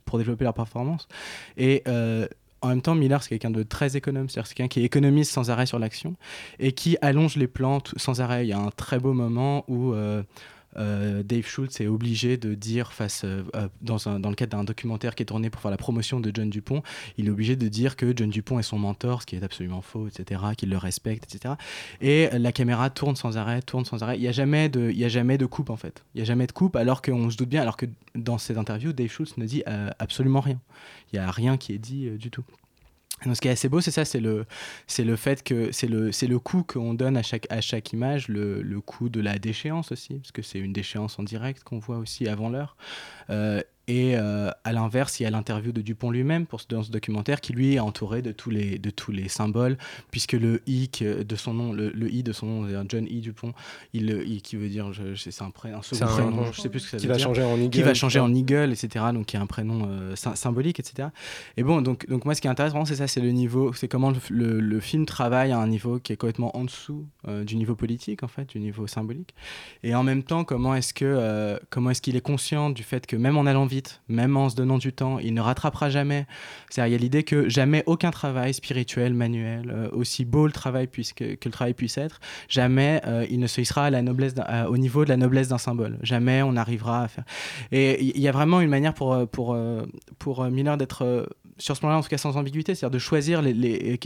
pour 0.05 0.19
développer 0.19 0.45
leur 0.45 0.55
performance. 0.55 1.09
Et 1.57 1.83
euh, 1.88 2.27
en 2.61 2.69
même 2.69 2.83
temps, 2.83 2.95
Miller, 2.95 3.23
c'est 3.23 3.29
quelqu'un 3.29 3.50
de 3.50 3.62
très 3.62 3.97
économe, 3.97 4.29
c'est-à-dire 4.29 4.49
c'est 4.49 4.55
quelqu'un 4.55 4.69
qui 4.69 4.85
économise 4.85 5.29
sans 5.29 5.50
arrêt 5.50 5.67
sur 5.67 5.79
l'action 5.79 6.17
et 6.59 6.73
qui 6.73 6.97
allonge 7.03 7.37
les 7.37 7.47
plans 7.47 7.81
sans 7.97 8.21
arrêt. 8.21 8.47
Il 8.47 8.49
y 8.49 8.53
a 8.53 8.59
un 8.59 8.71
très 8.71 8.99
beau 8.99 9.12
moment 9.12 9.65
où 9.69 9.95
euh, 10.77 11.23
Dave 11.23 11.47
Schultz 11.47 11.81
est 11.81 11.87
obligé 11.87 12.37
de 12.37 12.55
dire, 12.55 12.93
face, 12.93 13.23
euh, 13.25 13.43
dans, 13.81 13.97
dans 14.19 14.29
le 14.29 14.35
cadre 14.35 14.57
d'un 14.57 14.65
documentaire 14.65 15.15
qui 15.15 15.23
est 15.23 15.27
tourné 15.27 15.51
pour 15.51 15.61
faire 15.61 15.71
la 15.71 15.77
promotion 15.77 16.21
de 16.21 16.31
John 16.33 16.51
Dupont, 16.51 16.83
il 17.17 17.27
est 17.27 17.31
obligé 17.31 17.57
de 17.57 17.69
dire 17.69 17.97
que 17.97 18.13
John 18.17 18.31
Dupont 18.31 18.59
est 18.59 18.63
son 18.63 18.79
mentor, 18.79 19.23
ce 19.23 19.27
qui 19.27 19.37
est 19.37 19.43
absolument 19.43 19.81
faux, 19.83 20.07
etc., 20.09 20.41
qu'il 20.57 20.71
le 20.71 20.77
respecte, 20.77 21.25
etc. 21.25 21.55
Et 22.01 22.29
la 22.39 22.53
caméra 22.53 22.91
tourne 22.91 23.17
sans 23.17 23.37
arrêt, 23.39 23.63
tourne 23.63 23.85
sans 23.85 24.03
arrêt. 24.03 24.17
Il 24.17 24.21
n'y 24.21 24.29
a, 24.29 24.33
jamais 24.33 24.69
de- 24.69 24.91
il 24.91 24.99
y 24.99 25.05
a 25.05 25.09
jamais 25.09 25.39
de 25.39 25.47
coupe, 25.47 25.71
en 25.71 25.77
fait. 25.77 26.05
Il 26.15 26.19
n'y 26.19 26.23
a 26.23 26.27
jamais 26.27 26.47
de 26.47 26.53
coupe, 26.53 26.77
alors 26.77 27.03
qu'on 27.03 27.31
se 27.31 27.37
doute 27.37 27.49
bien, 27.49 27.63
alors 27.63 27.77
que 27.77 27.87
dans 28.15 28.39
cette 28.39 28.59
interview, 28.59 28.93
Dave 28.93 29.09
Schultz 29.09 29.37
ne 29.37 29.47
dit 29.47 29.63
euh, 29.69 29.91
absolument 29.99 30.41
rien. 30.41 30.61
Il 31.13 31.19
n'y 31.19 31.25
a 31.25 31.31
rien 31.31 31.57
qui 31.57 31.73
est 31.73 31.79
dit 31.79 32.11
du 32.11 32.31
tout. 32.31 32.45
Ce 33.23 33.41
qui 33.41 33.49
est 33.49 33.53
assez 33.53 33.69
beau, 33.69 33.81
c'est 33.81 33.91
ça, 33.91 34.05
c'est 34.05 34.21
le, 34.21 34.47
c'est 34.87 35.05
fait 35.17 35.43
que 35.43 35.73
c'est 35.73 35.89
le, 35.89 36.13
c'est 36.13 36.27
le 36.27 36.39
coup 36.39 36.63
qu'on 36.63 36.95
donne 36.95 37.17
à 37.17 37.23
chaque, 37.23 37.93
image, 37.93 38.29
le, 38.29 38.63
le 38.63 38.81
coup 38.81 39.09
de 39.09 39.21
la 39.21 39.39
déchéance 39.39 39.93
aussi, 39.93 40.15
parce 40.15 40.33
que 40.33 40.43
c'est 40.43 40.59
une 40.59 40.73
déchéance 40.73 41.19
en 41.19 41.23
direct 41.23 41.65
qu'on 41.65 41.79
voit 41.79 41.99
aussi 41.99 42.29
avant 42.29 42.49
l'heure. 42.49 42.77
Euh, 43.31 43.63
et 43.88 44.16
euh, 44.16 44.50
à 44.62 44.73
l'inverse, 44.73 45.18
il 45.18 45.25
y 45.25 45.26
a 45.26 45.30
l'interview 45.30 45.73
de 45.73 45.80
Dupont 45.80 46.11
lui-même 46.12 46.47
pour 46.47 46.61
dans 46.68 46.83
ce 46.85 46.90
documentaire 46.92 47.40
qui 47.40 47.52
lui 47.52 47.75
est 47.75 47.78
entouré 47.80 48.23
de 48.23 48.30
tous 48.30 48.50
les, 48.50 48.78
de 48.78 48.90
tous 48.90 49.11
les 49.11 49.28
symboles, 49.28 49.76
puisque 50.11 50.33
le 50.35 50.62
I 50.68 50.88
de 51.00 51.37
son 51.37 51.54
nom, 51.54 51.73
le, 51.73 51.90
le 51.90 52.12
I 52.12 52.23
de 52.23 52.33
son 52.33 52.47
nom, 52.47 52.85
John 52.88 53.07
I 53.09 53.21
Dupont, 53.21 53.52
il, 53.95 54.40
qui 54.42 54.57
veut 54.57 54.68
dire, 54.68 54.92
c'est 55.16 55.42
un, 55.42 55.50
pré- 55.50 55.73
un 55.73 55.83
second 55.83 56.04
un- 56.04 56.09
prénom, 56.14 56.52
je 56.52 56.61
sais 56.61 56.68
plus 56.68 56.80
ce 56.80 56.85
que 56.85 56.90
ça 56.92 56.97
qui 56.99 57.07
veut 57.07 57.12
va 57.12 57.16
dire, 57.16 57.26
changer 57.26 57.42
en 57.42 57.57
qui 57.57 57.64
Eagle, 57.78 57.83
va 57.83 57.95
changer 57.95 58.21
en 58.21 58.33
Eagle, 58.35 58.71
etc. 58.73 59.07
Donc 59.12 59.26
qui 59.26 59.37
est 59.37 59.40
un 59.40 59.47
prénom 59.47 59.88
euh, 59.88 60.14
sy- 60.14 60.28
symbolique, 60.37 60.78
etc. 60.78 61.09
Et 61.57 61.62
bon, 61.62 61.80
donc, 61.80 62.07
donc 62.09 62.25
moi 62.26 62.35
ce 62.35 62.40
qui 62.42 62.47
est 62.47 62.50
intéressant, 62.50 62.85
c'est 62.85 62.97
ça, 62.97 63.07
c'est 63.07 63.21
le 63.21 63.30
niveau, 63.30 63.73
c'est 63.73 63.88
comment 63.88 64.11
le, 64.11 64.18
le- 64.30 64.61
le 64.61 64.80
film 64.80 65.07
travaille 65.07 65.50
à 65.52 65.59
un 65.59 65.66
niveau 65.66 65.99
qui 65.99 66.12
est 66.12 66.16
complètement 66.16 66.54
en 66.57 66.64
dessous 66.64 67.07
euh, 67.26 67.42
du 67.45 67.57
niveau 67.57 67.75
politique, 67.75 68.23
en 68.23 68.28
fait, 68.28 68.49
du 68.50 68.61
niveau 68.61 68.87
symbolique. 68.87 69.35
Et 69.83 69.95
en 69.95 70.02
même 70.02 70.23
temps, 70.23 70.45
comment 70.45 70.75
est-ce 70.75 70.92
que 70.92 71.59
comment 71.71 71.90
est-ce 71.90 72.02
qu'il 72.02 72.16
est 72.16 72.21
conscient 72.21 72.71
du 72.71 72.83
fait 72.83 73.07
que 73.07 73.16
même 73.16 73.37
en 73.38 73.47
allant 73.47 73.66
même 74.09 74.37
en 74.37 74.49
se 74.49 74.57
donnant 74.57 74.79
du 74.79 74.93
temps, 74.93 75.19
il 75.19 75.35
ne 75.35 75.41
rattrapera 75.41 75.91
jamais. 75.91 76.27
C'est-à-dire, 76.71 76.89
il 76.89 76.93
y 76.93 77.01
a 77.01 77.03
l'idée 77.03 77.23
que 77.23 77.49
jamais 77.49 77.83
aucun 77.87 78.11
travail 78.11 78.55
spirituel, 78.55 79.15
manuel, 79.15 79.71
euh, 79.75 79.89
aussi 79.93 80.25
beau 80.25 80.47
le 80.47 80.53
travail 80.53 80.87
puisse 80.87 81.13
que, 81.13 81.25
le 81.25 81.51
travail 81.51 81.75
puisse 81.75 81.99
être, 81.99 82.21
jamais 82.49 83.01
euh, 83.07 83.27
il 83.31 83.39
ne 83.39 83.47
se 83.47 83.61
hissera 83.61 83.87
à 83.87 83.91
la 83.91 84.03
noblesse 84.03 84.35
à- 84.39 84.69
au 84.71 84.77
niveau 84.77 85.05
de 85.05 85.09
la 85.11 85.17
noblesse 85.17 85.49
d'un 85.49 85.59
symbole. 85.59 85.99
Jamais 86.03 86.43
on 86.43 86.57
arrivera 86.57 87.05
à 87.05 87.09
faire. 87.09 87.25
Et 87.73 88.03
il 88.17 88.21
y 88.21 88.29
a 88.29 88.33
vraiment 88.33 88.61
une 88.61 88.71
manière 88.71 88.95
pour, 88.95 89.13
euh, 89.13 89.27
pour, 89.27 89.55
euh, 89.55 89.83
pour 90.19 90.43
euh, 90.43 90.51
Miller 90.51 90.77
d'être, 90.77 91.05
euh, 91.05 91.27
sur 91.59 91.75
ce 91.75 91.81
plan-là, 91.81 91.99
en 91.99 92.03
tout 92.03 92.09
cas 92.09 92.19
sans 92.19 92.37
ambiguïté, 92.37 92.75
c'est-à-dire 92.75 92.95
de 92.95 92.99
choisir 93.01 93.43
les, 93.43 93.53
les, 93.53 93.99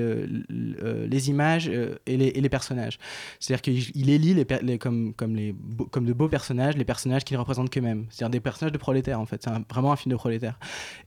euh, 0.00 1.06
les 1.08 1.28
images 1.30 1.68
euh, 1.72 1.96
et, 2.06 2.16
les, 2.16 2.28
et 2.34 2.48
personnages. 2.48 2.98
C'est-à-dire 3.40 3.62
qu'il 3.62 3.82
il 3.94 4.10
élit 4.10 4.34
les, 4.34 4.78
comme, 4.78 5.12
comme, 5.14 5.34
les, 5.34 5.54
comme 5.90 6.04
de 6.04 6.12
beaux 6.12 6.28
personnages, 6.28 6.76
les 6.76 6.84
personnages 6.84 7.24
qui 7.24 7.34
ne 7.34 7.38
représentent 7.38 7.70
qu'eux-mêmes. 7.70 8.06
C'est-à-dire 8.10 8.30
des 8.30 8.40
personnages 8.40 8.72
de 8.72 8.78
prolétaires, 8.88 9.20
en 9.20 9.26
fait. 9.26 9.42
C'est 9.42 9.50
vraiment 9.70 9.92
un 9.92 9.96
film 9.96 10.12
de 10.12 10.16
prolétaires. 10.16 10.58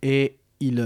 Et 0.02 0.38
il. 0.60 0.80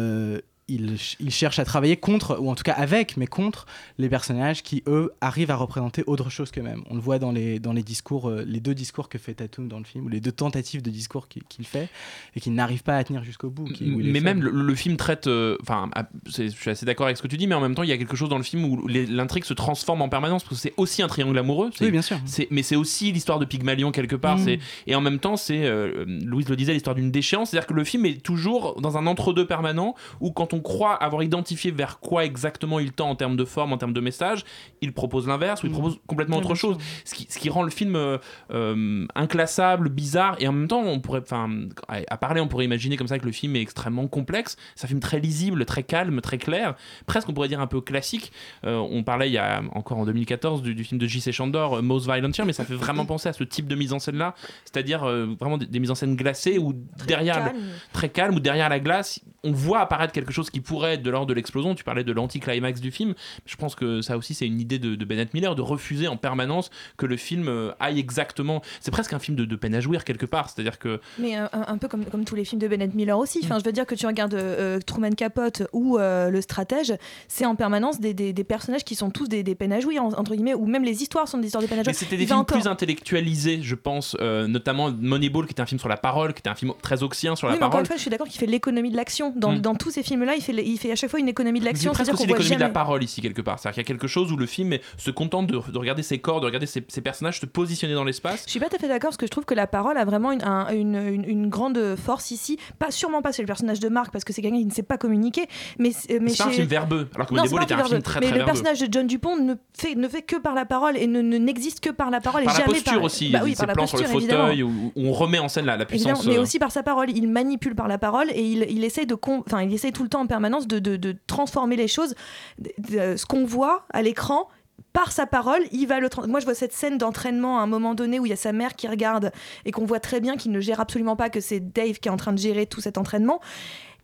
Il, 0.67 0.87
ch- 0.97 1.15
il 1.19 1.29
cherche 1.31 1.59
à 1.59 1.65
travailler 1.65 1.95
contre, 1.95 2.37
ou 2.41 2.49
en 2.49 2.55
tout 2.55 2.63
cas 2.63 2.73
avec, 2.73 3.17
mais 3.17 3.27
contre 3.27 3.67
les 3.99 4.09
personnages 4.09 4.63
qui, 4.63 4.81
eux, 4.87 5.11
arrivent 5.21 5.51
à 5.51 5.55
représenter 5.55 6.03
autre 6.07 6.29
chose 6.31 6.49
qu'eux-mêmes. 6.51 6.81
On 6.89 6.95
le 6.95 7.01
voit 7.01 7.19
dans 7.19 7.31
les, 7.31 7.59
dans 7.59 7.71
les 7.73 7.83
discours, 7.83 8.29
euh, 8.29 8.43
les 8.47 8.59
deux 8.59 8.73
discours 8.73 9.07
que 9.07 9.17
fait 9.19 9.35
Tatum 9.35 9.67
dans 9.67 9.77
le 9.77 9.83
film, 9.85 10.05
ou 10.05 10.09
les 10.09 10.19
deux 10.21 10.31
tentatives 10.31 10.81
de 10.81 10.89
discours 10.89 11.27
qu'il 11.27 11.65
fait, 11.67 11.87
et 12.35 12.39
qu'il 12.39 12.53
n'arrive 12.53 12.81
pas 12.83 12.97
à 12.97 13.03
tenir 13.03 13.23
jusqu'au 13.23 13.49
bout. 13.49 13.65
qui- 13.65 13.83
mais 13.85 14.19
même 14.21 14.41
le, 14.41 14.49
le 14.51 14.75
film 14.75 14.97
traite 14.97 15.27
euh, 15.27 15.57
enfin 15.61 15.89
ah, 15.95 16.07
je 16.25 16.47
suis 16.49 16.69
assez 16.71 16.85
d'accord 16.85 17.05
avec 17.05 17.17
ce 17.17 17.21
que 17.21 17.27
tu 17.27 17.37
dis 17.37 17.45
mais 17.47 17.55
en 17.55 17.61
même 17.61 17.75
temps 17.75 17.83
il 17.83 17.89
y 17.89 17.91
a 17.91 17.97
quelque 17.97 18.15
chose 18.15 18.29
dans 18.29 18.37
le 18.37 18.43
film 18.43 18.65
où 18.65 18.87
l'intrigue 18.87 19.43
se 19.43 19.53
transforme 19.53 20.01
en 20.01 20.09
permanence 20.09 20.43
parce 20.43 20.55
que 20.55 20.61
c'est 20.61 20.73
aussi 20.77 21.01
un 21.01 21.07
triangle 21.07 21.37
amoureux 21.37 21.69
Oui, 21.81 21.91
bien 21.91 22.01
sûr. 22.01 22.17
mais 22.51 22.63
c'est 22.63 22.75
aussi 22.75 23.11
l'histoire 23.11 23.39
de 23.39 23.45
Pygmalion 23.45 23.91
quelque 23.91 24.15
part 24.15 24.37
Mm. 24.39 24.57
et 24.87 24.95
en 24.95 25.01
même 25.01 25.19
temps 25.19 25.37
c'est 25.37 25.65
euh, 25.65 26.05
Louise 26.07 26.49
le 26.49 26.55
disait 26.55 26.73
l'histoire 26.73 26.95
d'une 26.95 27.11
déchéance 27.11 27.49
c'est 27.51 27.57
à 27.57 27.61
dire 27.61 27.67
que 27.67 27.73
le 27.73 27.83
film 27.83 28.05
est 28.05 28.21
toujours 28.23 28.79
dans 28.81 28.97
un 28.97 29.07
entre-deux 29.07 29.45
permanent 29.47 29.95
où 30.19 30.31
quand 30.31 30.53
on 30.53 30.54
croit 30.61 30.93
avoir 30.95 31.23
identifié 31.23 31.71
vers 31.71 31.99
quoi 31.99 32.25
exactement 32.25 32.79
il 32.79 32.91
tend 32.91 33.09
en 33.09 33.15
termes 33.15 33.35
de 33.35 33.45
forme 33.45 33.73
en 33.73 33.77
termes 33.77 33.93
de 33.93 34.01
message 34.01 34.43
il 34.81 34.93
propose 34.93 35.27
l'inverse 35.27 35.63
ou 35.63 35.67
il 35.67 35.69
Mm. 35.69 35.73
propose 35.73 35.99
complètement 36.07 36.37
autre 36.37 36.55
chose 36.55 36.77
ce 37.03 37.13
qui, 37.15 37.27
ce 37.29 37.37
qui 37.39 37.49
rend 37.49 37.63
le 37.63 37.69
film 37.71 37.95
euh, 37.95 38.17
euh, 38.51 39.05
inclassable, 39.15 39.89
bizarre, 39.89 40.35
et 40.39 40.47
en 40.47 40.51
même 40.53 40.67
temps, 40.67 40.81
on 40.83 40.99
pourrait, 40.99 41.21
enfin, 41.21 41.49
à 41.87 42.17
parler, 42.17 42.41
on 42.41 42.47
pourrait 42.47 42.65
imaginer 42.65 42.97
comme 42.97 43.07
ça 43.07 43.19
que 43.19 43.25
le 43.25 43.31
film 43.31 43.55
est 43.55 43.61
extrêmement 43.61 44.07
complexe. 44.07 44.55
C'est 44.75 44.85
un 44.85 44.87
film 44.87 44.99
très 44.99 45.19
lisible, 45.19 45.65
très 45.65 45.83
calme, 45.83 46.21
très 46.21 46.37
clair, 46.37 46.75
presque 47.05 47.29
on 47.29 47.33
pourrait 47.33 47.47
dire 47.47 47.59
un 47.59 47.67
peu 47.67 47.81
classique. 47.81 48.31
Euh, 48.65 48.75
on 48.77 49.03
parlait 49.03 49.29
il 49.29 49.33
y 49.33 49.37
a 49.37 49.61
encore 49.73 49.97
en 49.97 50.05
2014 50.05 50.61
du, 50.61 50.75
du 50.75 50.83
film 50.83 50.99
de 50.99 51.07
J.C. 51.07 51.31
Chandor, 51.31 51.81
Most 51.83 52.05
Violent 52.05 52.29
Year, 52.35 52.45
mais 52.45 52.53
ça 52.53 52.65
fait 52.65 52.75
vraiment 52.75 53.05
penser 53.05 53.29
à 53.29 53.33
ce 53.33 53.43
type 53.43 53.67
de 53.67 53.75
mise 53.75 53.93
en 53.93 53.99
scène 53.99 54.17
là, 54.17 54.35
c'est-à-dire 54.65 55.03
euh, 55.03 55.27
vraiment 55.39 55.57
des, 55.57 55.65
des 55.65 55.79
mises 55.79 55.91
en 55.91 55.95
scène 55.95 56.15
glacées 56.15 56.57
ou 56.57 56.73
derrière 57.07 57.53
le- 57.53 57.59
très 57.93 58.09
calme 58.09 58.35
ou 58.35 58.39
derrière 58.39 58.69
la 58.69 58.79
glace, 58.79 59.19
on 59.45 59.51
voit 59.53 59.79
apparaître 59.79 60.11
quelque 60.11 60.33
chose 60.33 60.49
qui 60.49 60.59
pourrait 60.59 60.95
être 60.95 61.01
de 61.03 61.09
l'ordre 61.09 61.27
de 61.27 61.33
l'explosion. 61.33 61.73
Tu 61.75 61.83
parlais 61.85 62.03
de 62.03 62.11
l'anticlimax 62.11 62.81
du 62.81 62.91
film. 62.91 63.13
Je 63.45 63.55
pense 63.55 63.75
que 63.75 64.01
ça 64.01 64.17
aussi, 64.17 64.33
c'est 64.33 64.45
une 64.47 64.59
idée 64.59 64.79
de, 64.79 64.95
de 64.95 65.05
Bennett 65.05 65.33
Miller 65.33 65.55
de 65.55 65.61
refuser 65.61 66.07
en 66.07 66.17
permanence 66.17 66.69
que 66.97 67.05
le 67.05 67.15
film 67.15 67.47
euh, 67.47 67.71
aille 67.79 67.99
exactement. 67.99 68.61
C'est 68.81 68.91
presque 68.91 69.13
un 69.13 69.19
film 69.19 69.37
de, 69.37 69.45
de 69.45 69.55
peine 69.55 69.75
à 69.75 69.79
jouir 69.79 70.03
quelque 70.03 70.25
part. 70.25 70.49
C'est-à-dire 70.49 70.79
que 70.79 70.99
Mais 71.19 71.37
euh, 71.37 71.45
un, 71.53 71.65
un 71.73 71.77
peu 71.77 71.87
comme, 71.87 72.03
comme 72.05 72.25
tous 72.25 72.35
les 72.35 72.43
films 72.43 72.59
de 72.59 72.67
Bennett 72.67 72.93
Miller 72.93 73.17
aussi. 73.17 73.39
Mm. 73.39 73.45
Enfin, 73.45 73.59
je 73.59 73.63
veux 73.63 73.71
dire 73.71 73.85
que 73.85 73.95
tu 73.95 74.05
regardes 74.07 74.33
euh, 74.33 74.79
Truman 74.85 75.11
Capote 75.15 75.63
ou 75.73 75.97
euh, 75.97 76.29
Le 76.29 76.41
Stratège, 76.41 76.93
c'est 77.27 77.45
en 77.45 77.55
permanence 77.55 77.99
des, 77.99 78.13
des- 78.13 78.33
des 78.33 78.43
personnages 78.43 78.83
qui 78.83 78.95
sont 78.95 79.11
tous 79.11 79.27
des, 79.29 79.43
des 79.43 79.55
peines 79.55 79.73
à 79.73 79.79
jouir, 79.79 80.03
en- 80.03 80.13
entre 80.13 80.33
guillemets, 80.33 80.55
ou 80.55 80.65
même 80.65 80.83
les 80.83 81.01
histoires 81.03 81.27
sont 81.27 81.37
des 81.37 81.45
histoires 81.47 81.61
de 81.63 81.67
peines 81.67 81.79
à 81.79 81.83
jouir. 81.83 81.89
Mais 81.93 81.93
c'était 81.93 82.17
des 82.17 82.25
films 82.25 82.39
encore- 82.39 82.57
plus 82.57 82.67
intellectualisés, 82.67 83.59
je 83.61 83.75
pense, 83.75 84.15
euh, 84.21 84.47
notamment 84.47 84.91
Moneyball, 84.91 85.45
qui 85.45 85.51
était 85.51 85.61
un 85.61 85.65
film 85.65 85.79
sur 85.79 85.89
la 85.89 85.97
parole, 85.97 86.33
qui 86.33 86.39
était 86.39 86.49
un 86.49 86.55
film 86.55 86.73
très 86.81 87.03
oxien 87.03 87.35
sur 87.35 87.47
Oui, 87.47 87.53
la 87.53 87.59
mais 87.59 87.63
encore 87.65 87.71
parole. 87.71 87.83
une 87.83 87.87
fois, 87.87 87.95
je 87.97 88.01
suis 88.01 88.09
d'accord 88.09 88.27
qu'il 88.27 88.39
fait 88.39 88.45
l'économie 88.45 88.89
de 88.91 88.95
l'action. 88.95 89.33
Dans, 89.35 89.51
Mm. 89.53 89.59
dans 89.59 89.75
tous 89.75 89.91
ces 89.91 90.01
films-là, 90.03 90.35
il 90.35 90.41
fait, 90.41 90.53
il 90.53 90.77
fait 90.77 90.91
à 90.91 90.95
chaque 90.95 91.09
fois 91.09 91.19
une 91.19 91.27
économie 91.27 91.59
de 91.59 91.65
C'est 91.65 91.71
l'action. 91.71 91.91
presque 91.91 92.11
qu'on 92.11 92.17
voit 92.25 92.37
l'économie 92.37 92.55
de 92.55 92.61
la 92.61 92.69
parole 92.69 93.03
ici 93.03 93.21
quelque 93.21 93.41
part. 93.41 93.59
C'est-à-dire 93.59 93.75
qu'il 93.83 93.83
y 93.83 93.85
a 93.85 93.93
quelque 93.93 94.07
chose 94.07 94.31
où 94.31 94.37
le 94.37 94.45
film 94.45 94.77
se 94.97 95.11
contente 95.11 95.47
de, 95.47 95.53
de 95.71 95.77
regarder 95.77 96.03
ses 96.03 96.19
corps, 96.19 96.39
de 96.41 96.45
regarder 96.45 96.65
ses, 96.67 96.83
ses 96.87 97.01
personnages 97.01 97.39
se 97.41 97.45
positionner 97.45 97.93
dans 97.93 98.03
l'espace. 98.03 98.43
Je 98.45 98.51
suis 98.51 98.59
pas 98.59 98.69
tout 98.69 98.77
à 98.77 98.79
fait 98.79 98.87
d'accord 98.87 99.09
parce 99.09 99.17
que 99.17 99.25
je 99.25 99.31
trouve 99.31 99.45
que 99.45 99.53
la 99.53 99.67
parole 99.67 99.97
a 99.97 100.05
vraiment 100.05 100.31
une, 100.31 100.43
un- 100.43 100.69
une, 100.69 100.95
une- 100.95 101.25
une 101.29 101.49
grande 101.49 101.95
force 101.95 102.31
ici. 102.31 102.57
Pas 102.79 102.91
sûrement 102.91 103.21
pas 103.21 103.31
chez 103.31 103.41
le 103.41 103.47
personnage 103.47 103.79
de 103.79 103.89
Marc 103.89 104.11
parce 104.11 104.23
que 104.23 104.31
c'est 104.33 104.41
quelqu'un 104.41 104.57
qui 104.59 104.65
ne 104.65 104.71
sait 104.71 104.83
pas 104.83 104.97
communiquer, 104.97 105.45
mais 105.79 105.91
c'est- 105.91 106.19
mais 106.19 106.29
C'est 106.29 106.43
un 106.43 106.49
film 106.49 106.67
verbeux, 106.67 107.07
alors 107.15 107.27
que 107.27 107.33
Non, 107.33 107.43
c'est 107.45 107.55
était 107.55 107.73
un 107.73 107.77
film 107.77 107.79
verbeux. 107.89 108.01
très 108.01 108.19
mais 108.21 108.27
très 108.29 108.39
le 108.39 108.45
personnage 108.45 108.79
de 108.79 108.87
John 108.91 109.05
Dupont 109.07 109.35
ne 109.37 109.55
fait, 109.77 109.95
ne 109.95 110.07
fait 110.07 110.21
que 110.21 110.37
par 110.37 110.53
la 110.55 110.65
parole 110.65 110.97
et 110.97 111.07
ne 111.07 111.21
ne- 111.21 111.37
n'existe 111.37 111.79
que 111.81 111.89
par 111.89 112.09
la 112.09 112.21
parole 112.21 112.43
et 112.43 112.45
Par 112.45 112.53
la 112.53 112.59
jamais 112.61 112.73
posture 112.73 112.93
par... 112.93 113.03
aussi, 113.03 113.29
Bah 113.31 113.41
oui, 113.43 113.55
par 113.55 113.67
la 113.67 113.73
plans 113.73 113.87
sur 113.87 113.97
le 113.97 114.03
évidemment. 114.05 114.43
fauteuil 114.45 114.63
où, 114.63 114.91
on 114.95 115.11
remet 115.11 115.39
en 115.39 115.49
scène 115.49 115.65
la, 115.65 115.75
la 115.77 115.83
Évidemment, 115.89 116.13
puissance. 116.15 116.25
mais 116.27 116.37
euh, 116.37 116.41
aussi 116.41 116.59
par 116.59 116.71
sa 116.71 116.83
parole. 116.83 117.09
Il 117.11 117.27
manipule 117.27 117.75
par 117.75 117.87
la 117.87 117.97
parole 117.97 118.29
et 118.31 118.41
il, 118.41 118.65
il 118.69 118.83
essaye 118.83 119.05
de, 119.05 119.15
enfin, 119.27 119.61
il 119.61 119.73
essaye 119.73 119.91
tout 119.91 120.03
le 120.03 120.09
temps 120.09 120.21
en 120.21 120.27
permanence 120.27 120.67
de, 120.67 121.15
transformer 121.27 121.75
les 121.75 121.87
choses. 121.87 122.15
De- 122.59 123.15
ce 123.15 123.25
qu'on 123.25 123.45
voit 123.45 123.85
à 123.91 124.01
l'écran, 124.01 124.47
par 124.93 125.11
sa 125.11 125.25
parole, 125.25 125.61
il 125.71 125.87
va 125.87 125.99
le. 125.99 126.09
Moi, 126.27 126.39
je 126.39 126.45
vois 126.45 126.55
cette 126.55 126.73
scène 126.73 126.97
d'entraînement 126.97 127.59
à 127.59 127.63
un 127.63 127.67
moment 127.67 127.95
donné 127.95 128.19
où 128.19 128.25
il 128.25 128.29
y 128.29 128.33
a 128.33 128.37
sa 128.37 128.53
mère 128.53 128.75
qui 128.75 128.87
regarde 128.87 129.31
et 129.65 129.71
qu'on 129.71 129.85
voit 129.85 129.99
très 129.99 130.21
bien 130.21 130.37
qu'il 130.37 130.51
ne 130.51 130.59
gère 130.59 130.79
absolument 130.79 131.15
pas, 131.15 131.29
que 131.29 131.41
c'est 131.41 131.59
Dave 131.59 131.99
qui 131.99 132.07
est 132.07 132.11
en 132.11 132.17
train 132.17 132.33
de 132.33 132.37
gérer 132.37 132.65
tout 132.65 132.81
cet 132.81 132.97
entraînement. 132.97 133.41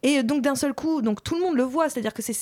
Et 0.04 0.24
donc 0.24 0.42
d'un 0.42 0.56
seul 0.56 0.74
coup, 0.74 1.02
donc 1.02 1.24
tout 1.24 1.36
le 1.36 1.42
monde 1.42 1.56
le 1.56 1.64
voit, 1.64 1.90
c'est-à-dire 1.90 2.14
que 2.14 2.22
c'est- 2.22 2.34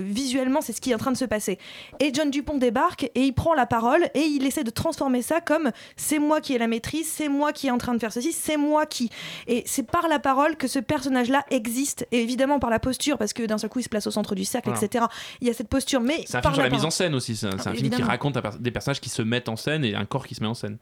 visuellement 0.00 0.60
c'est 0.60 0.72
ce 0.72 0.80
qui 0.80 0.90
est 0.90 0.94
en 0.94 0.98
train 0.98 1.12
de 1.12 1.16
se 1.16 1.24
passer. 1.24 1.58
Et 2.00 2.10
John 2.14 2.30
Dupont 2.30 2.56
débarque 2.58 3.04
et 3.14 3.22
il 3.22 3.32
prend 3.32 3.54
la 3.54 3.66
parole 3.66 4.04
et 4.14 4.20
il 4.22 4.46
essaie 4.46 4.64
de 4.64 4.70
transformer 4.70 5.20
ça 5.22 5.40
comme 5.40 5.70
c'est 5.96 6.18
moi 6.18 6.40
qui 6.40 6.54
ai 6.54 6.58
la 6.58 6.68
maîtrise, 6.68 7.06
c'est 7.10 7.28
moi 7.28 7.52
qui 7.52 7.66
est 7.66 7.70
en 7.70 7.78
train 7.78 7.94
de 7.94 7.98
faire 7.98 8.12
ceci, 8.12 8.32
c'est 8.32 8.56
moi 8.56 8.86
qui. 8.86 9.10
Et 9.46 9.62
c'est 9.66 9.82
par 9.86 10.08
la 10.08 10.18
parole 10.18 10.56
que 10.56 10.68
ce 10.68 10.78
personnage-là 10.78 11.44
existe 11.50 12.06
et 12.12 12.22
évidemment 12.22 12.58
par 12.58 12.70
la 12.70 12.78
posture 12.78 13.18
parce 13.18 13.32
que 13.32 13.42
d'un 13.44 13.58
seul 13.58 13.68
coup 13.70 13.80
il 13.80 13.84
se 13.84 13.88
place 13.88 14.06
au 14.06 14.10
centre 14.10 14.34
du 14.34 14.44
cercle, 14.44 14.70
Voilà. 14.70 14.82
etc. 14.84 15.04
Il 15.40 15.48
y 15.48 15.50
a 15.50 15.54
cette 15.54 15.68
posture, 15.68 16.00
mais 16.00 16.24
C'est 16.26 16.38
un 16.38 16.40
par 16.40 16.52
film 16.52 16.64
sur 16.64 16.70
la 16.70 16.76
mise 16.76 16.84
en 16.84 16.90
scène 16.90 17.14
aussi. 17.14 17.36
C'est 17.36 17.46
un, 17.46 17.56
Ah, 17.64 17.74
film 17.74 17.90
qui 17.90 18.02
raconte 18.02 18.38
des 18.60 18.70
personnages 18.70 19.00
qui 19.00 19.10
se 19.10 19.22
mettent 19.22 19.48
en 19.48 19.56
scène 19.56 19.84
et 19.84 19.94
un 19.94 20.04
corps 20.06 20.26
qui 20.26 20.34
se 20.34 20.40
met 20.40 20.46
en 20.48 20.54
scène. 20.54 20.78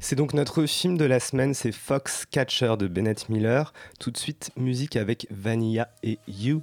C'est 0.00 0.16
donc 0.16 0.34
notre 0.34 0.66
film 0.66 0.96
de 0.96 1.04
la 1.04 1.20
semaine, 1.20 1.54
c'est 1.54 1.72
Fox 1.72 2.26
Catcher 2.30 2.74
de 2.78 2.86
Bennett 2.86 3.28
Miller. 3.28 3.72
Tout 3.98 4.10
de 4.10 4.16
suite, 4.18 4.50
musique 4.56 4.96
avec 4.96 5.26
Vanilla 5.30 5.88
et 6.02 6.18
You. 6.28 6.62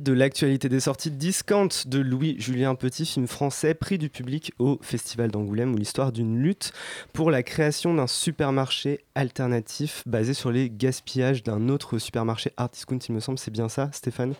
De 0.00 0.12
l'actualité 0.12 0.68
des 0.68 0.80
sorties, 0.80 1.10
Discount 1.10 1.68
de 1.86 1.98
Louis-Julien 1.98 2.74
Petit, 2.74 3.04
film 3.04 3.26
français, 3.26 3.74
prix 3.74 3.98
du 3.98 4.08
public 4.08 4.52
au 4.58 4.78
Festival 4.80 5.30
d'Angoulême, 5.30 5.74
où 5.74 5.76
l'histoire 5.76 6.12
d'une 6.12 6.38
lutte 6.38 6.72
pour 7.12 7.30
la 7.30 7.42
création 7.42 7.94
d'un 7.94 8.06
supermarché 8.06 9.00
alternatif 9.14 10.02
basé 10.06 10.34
sur 10.34 10.52
les 10.52 10.70
gaspillages 10.70 11.42
d'un 11.42 11.68
autre 11.68 11.98
supermarché 11.98 12.52
Art 12.56 12.70
Discount, 12.70 12.98
il 13.08 13.14
me 13.14 13.20
semble. 13.20 13.38
C'est 13.38 13.50
bien 13.50 13.68
ça, 13.68 13.90
Stéphane? 13.92 14.34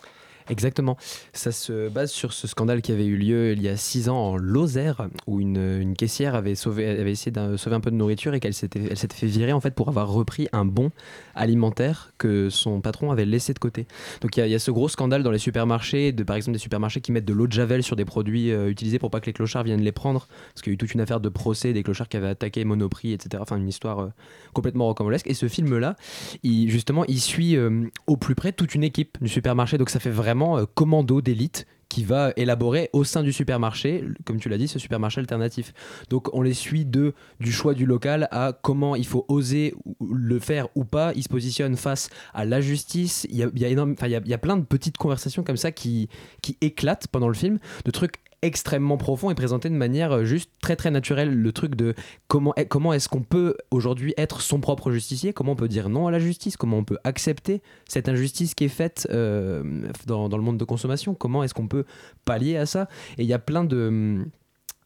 Exactement. 0.50 0.96
Ça 1.32 1.52
se 1.52 1.88
base 1.88 2.10
sur 2.10 2.32
ce 2.32 2.46
scandale 2.46 2.80
qui 2.80 2.92
avait 2.92 3.06
eu 3.06 3.16
lieu 3.16 3.52
il 3.52 3.62
y 3.62 3.68
a 3.68 3.76
six 3.76 4.08
ans 4.08 4.16
en 4.16 4.36
Lozère, 4.36 5.08
où 5.26 5.40
une, 5.40 5.94
caissière 5.96 6.34
avait, 6.34 6.52
essayé 6.52 7.30
de 7.30 7.56
sauver 7.56 7.76
un 7.76 7.80
peu 7.80 7.90
de 7.90 7.96
nourriture 7.96 8.34
et 8.34 8.40
qu'elle 8.40 8.54
s'était, 8.54 8.94
s'était 8.94 9.16
fait 9.16 9.26
virer 9.26 9.52
en 9.52 9.60
fait 9.60 9.74
pour 9.74 9.88
avoir 9.88 10.08
repris 10.08 10.48
un 10.52 10.64
bon 10.64 10.90
alimentaire 11.38 12.12
que 12.18 12.50
son 12.50 12.80
patron 12.80 13.10
avait 13.10 13.24
laissé 13.24 13.54
de 13.54 13.58
côté. 13.58 13.86
Donc 14.20 14.36
il 14.36 14.46
y, 14.46 14.54
a- 14.54 14.58
ce 14.58 14.70
gros 14.70 14.88
scandale 14.88 15.22
dans 15.22 15.30
les 15.30 15.38
supermarchés, 15.38 16.12
de, 16.12 16.22
par 16.24 16.36
exemple 16.36 16.54
des 16.54 16.58
supermarchés 16.60 17.00
qui 17.00 17.12
mettent 17.12 17.24
de 17.24 17.32
l'eau 17.32 17.46
de 17.46 17.52
javel 17.52 17.82
sur 17.82 17.96
des 17.96 18.04
produits 18.04 18.50
euh, 18.50 18.68
utilisés 18.68 18.98
pour 18.98 19.10
pas 19.10 19.20
que 19.20 19.26
les 19.26 19.32
clochards 19.32 19.62
viennent 19.64 19.80
les 19.82 19.92
prendre, 19.92 20.26
parce 20.52 20.62
qu'il 20.62 20.70
y 20.70 20.74
a 20.74 20.74
eu 20.74 20.78
toute 20.78 20.92
une 20.92 21.00
affaire 21.00 21.20
de 21.20 21.28
procès 21.28 21.72
des 21.72 21.82
clochards 21.82 22.08
qui 22.08 22.16
avaient 22.16 22.28
attaqué 22.28 22.64
Monoprix, 22.64 23.12
etc. 23.12 23.40
Enfin 23.40 23.56
une 23.56 23.68
histoire 23.68 24.00
euh, 24.00 24.08
complètement 24.52 24.86
rocambolesque. 24.86 25.26
Et 25.28 25.34
ce 25.34 25.48
film-là, 25.48 25.96
il, 26.42 26.70
justement, 26.70 27.04
il 27.06 27.20
suit 27.20 27.56
euh, 27.56 27.84
au 28.06 28.16
plus 28.16 28.34
près 28.34 28.52
toute 28.52 28.74
une 28.74 28.82
équipe 28.84 29.16
du 29.20 29.28
supermarché. 29.28 29.78
Donc 29.78 29.90
ça 29.90 30.00
fait 30.00 30.10
vraiment 30.10 30.64
commando 30.74 31.20
d'élite 31.20 31.66
va 32.06 32.32
élaborer 32.36 32.90
au 32.92 33.04
sein 33.04 33.22
du 33.22 33.32
supermarché, 33.32 34.04
comme 34.24 34.38
tu 34.38 34.48
l'as 34.48 34.58
dit, 34.58 34.68
ce 34.68 34.78
supermarché 34.78 35.20
alternatif. 35.20 35.72
Donc 36.10 36.32
on 36.34 36.42
les 36.42 36.54
suit 36.54 36.84
de 36.84 37.14
du 37.40 37.52
choix 37.52 37.74
du 37.74 37.86
local 37.86 38.28
à 38.30 38.52
comment 38.62 38.96
il 38.96 39.06
faut 39.06 39.24
oser 39.28 39.74
le 40.00 40.38
faire 40.38 40.68
ou 40.74 40.84
pas. 40.84 41.12
Ils 41.14 41.22
se 41.22 41.28
positionnent 41.28 41.76
face 41.76 42.10
à 42.34 42.44
la 42.44 42.60
justice. 42.60 43.26
Il 43.30 43.36
y 43.36 43.42
a, 43.64 43.68
énorme- 43.68 43.94
il 44.02 44.08
y 44.10 44.14
a- 44.16 44.20
il 44.24 44.30
y 44.30 44.34
a 44.34 44.38
plein 44.38 44.56
de 44.56 44.64
petites 44.64 44.96
conversations 44.96 45.42
comme 45.42 45.56
ça 45.56 45.72
qui, 45.72 46.08
qui 46.42 46.56
éclatent 46.60 47.08
pendant 47.08 47.28
le 47.28 47.34
film, 47.34 47.58
de 47.84 47.90
trucs 47.90 48.16
extrêmement 48.42 48.96
profonds 48.96 49.30
et 49.30 49.34
présentés 49.34 49.68
de 49.68 49.74
manière 49.74 50.12
euh, 50.12 50.24
juste 50.24 50.50
très 50.62 50.76
très 50.76 50.90
naturelle. 50.90 51.34
Le 51.34 51.52
truc 51.52 51.74
de 51.74 51.94
comment, 52.28 52.54
est- 52.56 52.66
comment 52.66 52.92
est-ce 52.92 53.08
qu'on 53.08 53.22
peut 53.22 53.56
aujourd'hui 53.70 54.14
être 54.16 54.40
son 54.40 54.60
propre 54.60 54.92
justicier? 54.92 55.32
Comment 55.32 55.52
on 55.52 55.56
peut 55.56 55.68
dire 55.68 55.88
non 55.88 56.06
à 56.06 56.10
la 56.10 56.18
justice? 56.18 56.56
Comment 56.56 56.78
on 56.78 56.84
peut 56.84 56.98
accepter 57.04 57.62
cette 57.88 58.08
injustice 58.08 58.54
qui 58.54 58.64
est 58.64 58.68
faite 58.68 59.08
euh, 59.10 59.62
dans, 60.06 60.28
dans 60.28 60.36
le 60.36 60.42
monde 60.44 60.58
de 60.58 60.64
consommation? 60.64 61.14
Comment 61.14 61.42
est-ce 61.42 61.54
qu'on 61.54 61.68
peut 61.68 61.84
pallier 62.24 62.56
à 62.56 62.66
ça? 62.66 62.88
Et 63.18 63.22
il 63.22 63.28
y 63.28 63.32
a 63.34 63.38
plein 63.40 63.64
de 63.64 64.24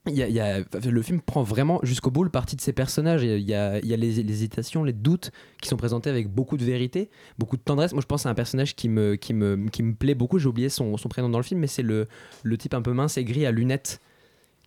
il 0.09 0.15
y 0.17 0.23
a- 0.23 0.29
il 0.29 0.35
y 0.35 0.41
a- 0.41 0.61
le 0.91 1.03
film 1.03 1.21
prend 1.21 1.43
vraiment 1.45 1.79
jusqu'au 1.85 2.11
bout 2.11 2.25
le 2.25 2.31
parti 2.31 2.57
de 2.57 2.61
ses 2.61 2.73
personnages. 2.73 3.23
Il 3.23 3.39
y 3.49 3.55
a, 3.55 3.79
il 3.79 3.87
y 3.87 3.97
les, 3.97 3.97
les 4.23 4.33
hésitations, 4.33 4.83
les 4.83 4.93
doutes 4.93 5.31
qui 5.61 5.69
sont 5.69 5.77
présentés 5.77 6.11
avec 6.11 6.29
beaucoup 6.29 6.57
de 6.57 6.65
vérité, 6.65 7.09
beaucoup 7.39 7.57
de 7.57 7.63
tendresse. 7.63 7.93
Moi, 7.93 8.01
je 8.03 8.07
pense 8.07 8.27
à 8.27 8.31
un 8.31 8.35
personnage 8.35 8.75
qui 8.75 8.89
me, 8.89 9.15
qui 9.15 9.33
me, 9.33 9.69
qui 9.71 9.83
me 9.83 9.95
plaît 9.95 10.15
beaucoup. 10.17 10.39
J'ai 10.39 10.49
oublié 10.49 10.69
son, 10.69 10.97
son 10.97 11.09
prénom 11.09 11.29
dans 11.29 11.39
le 11.39 11.45
film, 11.45 11.61
mais 11.61 11.67
c'est 11.69 11.83
le, 11.85 12.09
le 12.43 12.59
type 12.59 12.75
un 12.75 12.83
peu 12.83 12.93
mince 12.93 13.17
et 13.17 13.25
gris 13.25 13.47
à 13.47 13.53
lunettes 13.53 14.01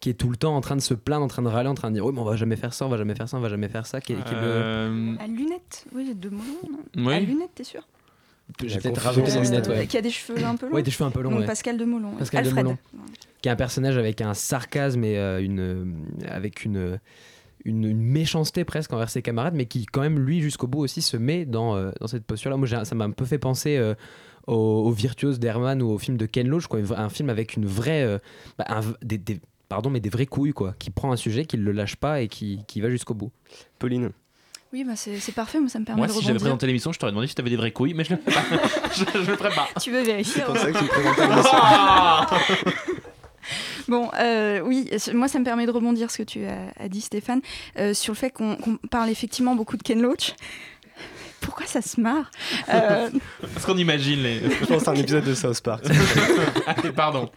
qui 0.01 0.09
est 0.09 0.13
tout 0.13 0.29
le 0.29 0.35
temps 0.37 0.55
en 0.55 0.61
train 0.61 0.75
de 0.75 0.81
se 0.81 0.93
plaindre, 0.93 1.23
en 1.25 1.27
train 1.27 1.41
de 1.41 1.47
râler, 1.47 1.69
en 1.69 1.73
train 1.73 1.89
de 1.89 1.95
dire 1.95 2.05
oui, 2.05 2.11
mais 2.13 2.19
on 2.21 2.25
va 2.25 2.35
jamais 2.35 2.57
faire 2.57 2.73
ça, 2.73 2.85
on 2.85 2.89
va 2.89 2.97
jamais 2.97 3.15
faire 3.15 3.27
ça, 3.27 3.37
on 3.37 3.41
va 3.41 3.49
jamais 3.49 3.69
faire 3.69 3.85
ça. 3.87 3.99
Qui 4.01 4.13
le- 4.13 4.19
Euh, 4.23 5.15
À 5.19 5.27
lunettes, 5.27 5.85
oui, 5.93 6.05
j'ai 6.07 6.13
deux 6.13 6.29
mots, 6.29 6.43
non? 6.69 6.79
Oui. 7.07 7.13
À 7.13 7.19
lunettes, 7.19 7.51
t'es 7.55 7.63
sûr? 7.63 7.81
J'ai 8.63 8.79
peut-être 8.79 9.01
rajouté 9.01 9.31
c'est- 9.31 9.41
lunettes, 9.41 9.67
ouais. 9.67 9.87
Qui 9.87 9.97
a 9.97 10.01
des 10.01 10.09
cheveux 10.11 10.43
un 10.43 10.55
peu 10.55 10.67
longs 10.67 10.75
Ouais, 10.75 10.83
des 10.83 10.91
cheveux 10.91 11.05
un 11.07 11.11
peu 11.11 11.21
longs. 11.21 11.31
Donc, 11.31 11.39
ouais. 11.41 11.45
Pascal 11.45 11.77
de 11.77 11.85
Molon. 11.85 12.11
ouais. 12.11 12.17
Pascal 12.19 12.43
de 12.43 12.49
Alfred. 12.49 12.65
Molon. 12.65 12.77
Qui 13.41 13.49
est 13.49 13.51
un 13.51 13.55
personnage 13.55 13.97
avec 13.97 14.21
un 14.21 14.33
sarcasme 14.33 15.03
et 15.03 15.17
euh, 15.17 15.41
une, 15.43 15.59
euh, 15.59 15.85
avec 16.27 16.63
une, 16.65 16.99
une, 17.65 17.83
une 17.85 18.01
méchanceté 18.01 18.63
presque 18.65 18.93
envers 18.93 19.09
ses 19.09 19.21
camarades, 19.21 19.53
mais 19.55 19.65
qui, 19.65 19.85
quand 19.85 20.01
même, 20.01 20.19
lui, 20.19 20.41
jusqu'au 20.41 20.67
bout 20.67 20.79
aussi, 20.79 21.01
se 21.01 21.17
met 21.17 21.45
dans, 21.45 21.75
euh, 21.75 21.91
dans 21.99 22.07
cette 22.07 22.23
posture-là. 22.25 22.57
Moi, 22.57 22.67
ça 22.67 22.95
m'a 22.95 23.05
un 23.05 23.11
peu 23.11 23.25
fait 23.25 23.39
penser. 23.39 23.77
euh, 23.77 23.93
au, 24.47 24.53
au 24.53 24.91
Virtuose 24.91 25.39
d'Herman 25.39 25.81
ou 25.81 25.89
au 25.89 25.97
film 25.97 26.17
de 26.17 26.27
Ken 26.27 26.47
Loach, 26.47 26.67
quoi, 26.67 26.79
un 26.95 27.09
film 27.09 27.31
avec 27.31 27.55
une 27.55 27.65
vraie, 27.65 28.03
euh, 28.03 28.19
bah, 28.59 28.65
un 28.69 28.81
des, 29.01 29.17
des- 29.17 29.41
pardon, 29.69 29.89
mais 29.89 29.99
des 29.99 30.09
vraies 30.11 30.27
couilles, 30.27 30.53
quoi, 30.53 30.75
qui 30.77 30.91
prend 30.91 31.11
un 31.11 31.15
sujet, 31.15 31.45
qui 31.45 31.57
ne 31.57 31.63
le 31.63 31.71
lâche 31.71 31.95
pas 31.95 32.21
et 32.21 32.27
qui, 32.27 32.59
qui 32.67 32.79
va 32.79 32.91
jusqu'au 32.91 33.15
bout. 33.15 33.31
Pauline. 33.79 34.11
Oui, 34.75 34.83
bah 34.83 34.91
c'est 34.97 35.31
parfait, 35.31 35.61
moi 35.61 35.69
ça 35.69 35.79
me 35.79 35.85
permet 35.85 35.99
Moi, 35.99 36.07
de 36.07 36.11
si 36.11 36.17
j'avais 36.19 36.31
rebondir. 36.33 36.41
présenté 36.47 36.67
l'émission, 36.67 36.91
je 36.91 36.99
t'aurais 36.99 37.13
demandé 37.13 37.27
si 37.27 37.35
t'avais 37.35 37.49
des 37.49 37.55
vraies 37.55 37.71
couilles, 37.71 37.93
mais 37.93 38.03
je 38.03 38.09
le 38.13 38.17
fais 38.17 38.29
pas. 38.29 38.41
je, 38.93 39.05
je 39.23 39.31
le 39.31 39.37
ferai 39.37 39.49
pas. 39.51 39.69
Tu 39.81 39.89
veux 39.89 40.01
vérifier 40.01 40.33
C'est 40.35 40.43
pour 40.43 40.57
ça 40.57 40.69
que 40.69 40.77
tu 40.77 40.85
présentais 40.85 41.27
l'émission. 41.27 41.57
Bon, 43.87 44.09
euh, 44.19 44.61
oui, 44.61 44.89
moi 45.13 45.27
ça 45.27 45.37
me 45.37 45.45
permet 45.45 45.67
de 45.67 45.71
rebondir 45.71 46.09
ce 46.09 46.17
que 46.17 46.23
tu 46.23 46.43
as, 46.45 46.73
as 46.79 46.89
dit 46.89 47.01
Stéphane, 47.01 47.41
euh, 47.77 47.93
sur 47.93 48.13
le 48.13 48.17
fait 48.17 48.31
qu'on 48.31 48.55
qu'on 48.55 48.77
parle 48.77 49.11
effectivement 49.11 49.55
beaucoup 49.55 49.77
de 49.77 49.83
Ken 49.83 50.01
Loach. 50.01 50.33
Pourquoi 51.45 51.67
ça 51.67 51.81
se 51.81 52.01
marre 52.01 52.29
Euh, 52.69 53.09
Parce 53.53 53.65
qu'on 53.65 53.77
imagine 53.77 54.23
les. 54.23 54.39
Je 54.39 54.65
pense 54.65 54.77
que 54.77 54.79
c'est 54.79 54.89
un 54.89 54.95
épisode 54.95 55.23
de 55.23 55.35
South 55.35 55.61
Park. 55.61 55.85
Allez, 56.67 56.91
pardon. 56.91 57.29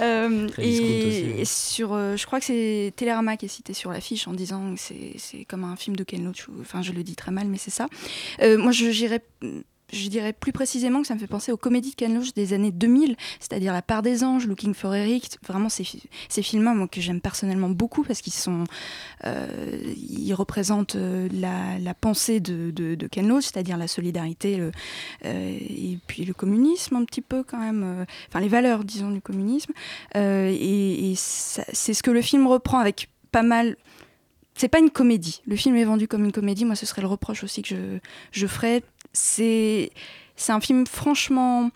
Euh, 0.00 0.48
et, 0.58 1.44
sur, 1.44 1.92
euh, 1.92 2.16
je 2.16 2.24
crois 2.26 2.38
que 2.38 2.46
c'est 2.46 2.92
Télérama 2.96 3.36
qui 3.36 3.46
est 3.46 3.48
cité 3.48 3.74
sur 3.74 3.92
l'affiche 3.92 4.26
en 4.28 4.32
disant 4.32 4.74
que 4.74 4.80
c'est 4.80 5.12
c'est 5.18 5.44
comme 5.44 5.64
un 5.64 5.76
film 5.76 5.94
de 5.94 6.04
Ken 6.04 6.24
Loach. 6.24 6.46
Enfin, 6.60 6.80
je 6.80 6.92
le 6.92 7.02
dis 7.02 7.16
très 7.16 7.32
mal, 7.32 7.48
mais 7.48 7.58
c'est 7.58 7.70
ça. 7.70 7.86
Euh, 8.40 8.56
moi, 8.56 8.72
je 8.72 8.90
j'irais. 8.90 9.22
Je 9.92 10.08
dirais 10.08 10.32
plus 10.32 10.52
précisément 10.52 11.02
que 11.02 11.06
ça 11.06 11.14
me 11.14 11.18
fait 11.18 11.26
penser 11.26 11.52
aux 11.52 11.58
comédies 11.58 11.90
de 11.90 11.94
Ken 11.96 12.14
Loach 12.14 12.32
des 12.32 12.54
années 12.54 12.70
2000, 12.70 13.16
c'est-à-dire 13.40 13.74
La 13.74 13.82
part 13.82 14.00
des 14.00 14.24
anges, 14.24 14.46
Looking 14.46 14.72
for 14.72 14.94
Eric. 14.94 15.38
Vraiment, 15.46 15.68
ces, 15.68 15.86
ces 16.28 16.42
films-là, 16.42 16.72
moi, 16.72 16.88
que 16.88 17.00
j'aime 17.00 17.20
personnellement 17.20 17.68
beaucoup 17.68 18.02
parce 18.02 18.22
qu'ils 18.22 18.32
sont, 18.32 18.64
euh, 19.26 19.94
ils 19.96 20.32
représentent 20.32 20.96
euh, 20.96 21.28
la, 21.32 21.94
pensée 21.94 22.40
de, 22.40 22.70
de, 22.70 22.94
de 22.94 23.08
c'est-à-dire 23.40 23.76
la 23.76 23.86
solidarité 23.86 24.58
euh, 24.60 24.70
et 25.24 25.98
puis 26.06 26.24
le 26.24 26.32
communisme 26.32 26.96
un 26.96 27.04
petit 27.04 27.20
peu 27.20 27.44
quand 27.44 27.58
même, 27.58 28.06
enfin 28.28 28.40
les 28.40 28.48
valeurs, 28.48 28.84
disons, 28.84 29.10
du 29.10 29.20
communisme. 29.20 29.72
Et 30.14 31.12
c'est 31.16 31.94
ce 31.94 32.02
que 32.02 32.10
le 32.10 32.22
film 32.22 32.46
reprend 32.46 32.78
avec 32.78 33.08
pas 33.30 33.42
mal. 33.42 33.76
C'est 34.54 34.68
pas 34.68 34.78
une 34.78 34.90
comédie. 34.90 35.42
Le 35.46 35.56
film 35.56 35.76
est 35.76 35.84
vendu 35.84 36.08
comme 36.08 36.24
une 36.24 36.32
comédie. 36.32 36.64
Moi, 36.64 36.76
ce 36.76 36.84
serait 36.86 37.02
le 37.02 37.08
reproche 37.08 37.42
aussi 37.42 37.62
que 37.62 37.68
je, 37.68 37.98
je 38.32 38.46
ferais. 38.46 38.82
C'est 39.12 39.90
un 40.48 40.60
film 40.60 40.86
franchement 40.86 41.70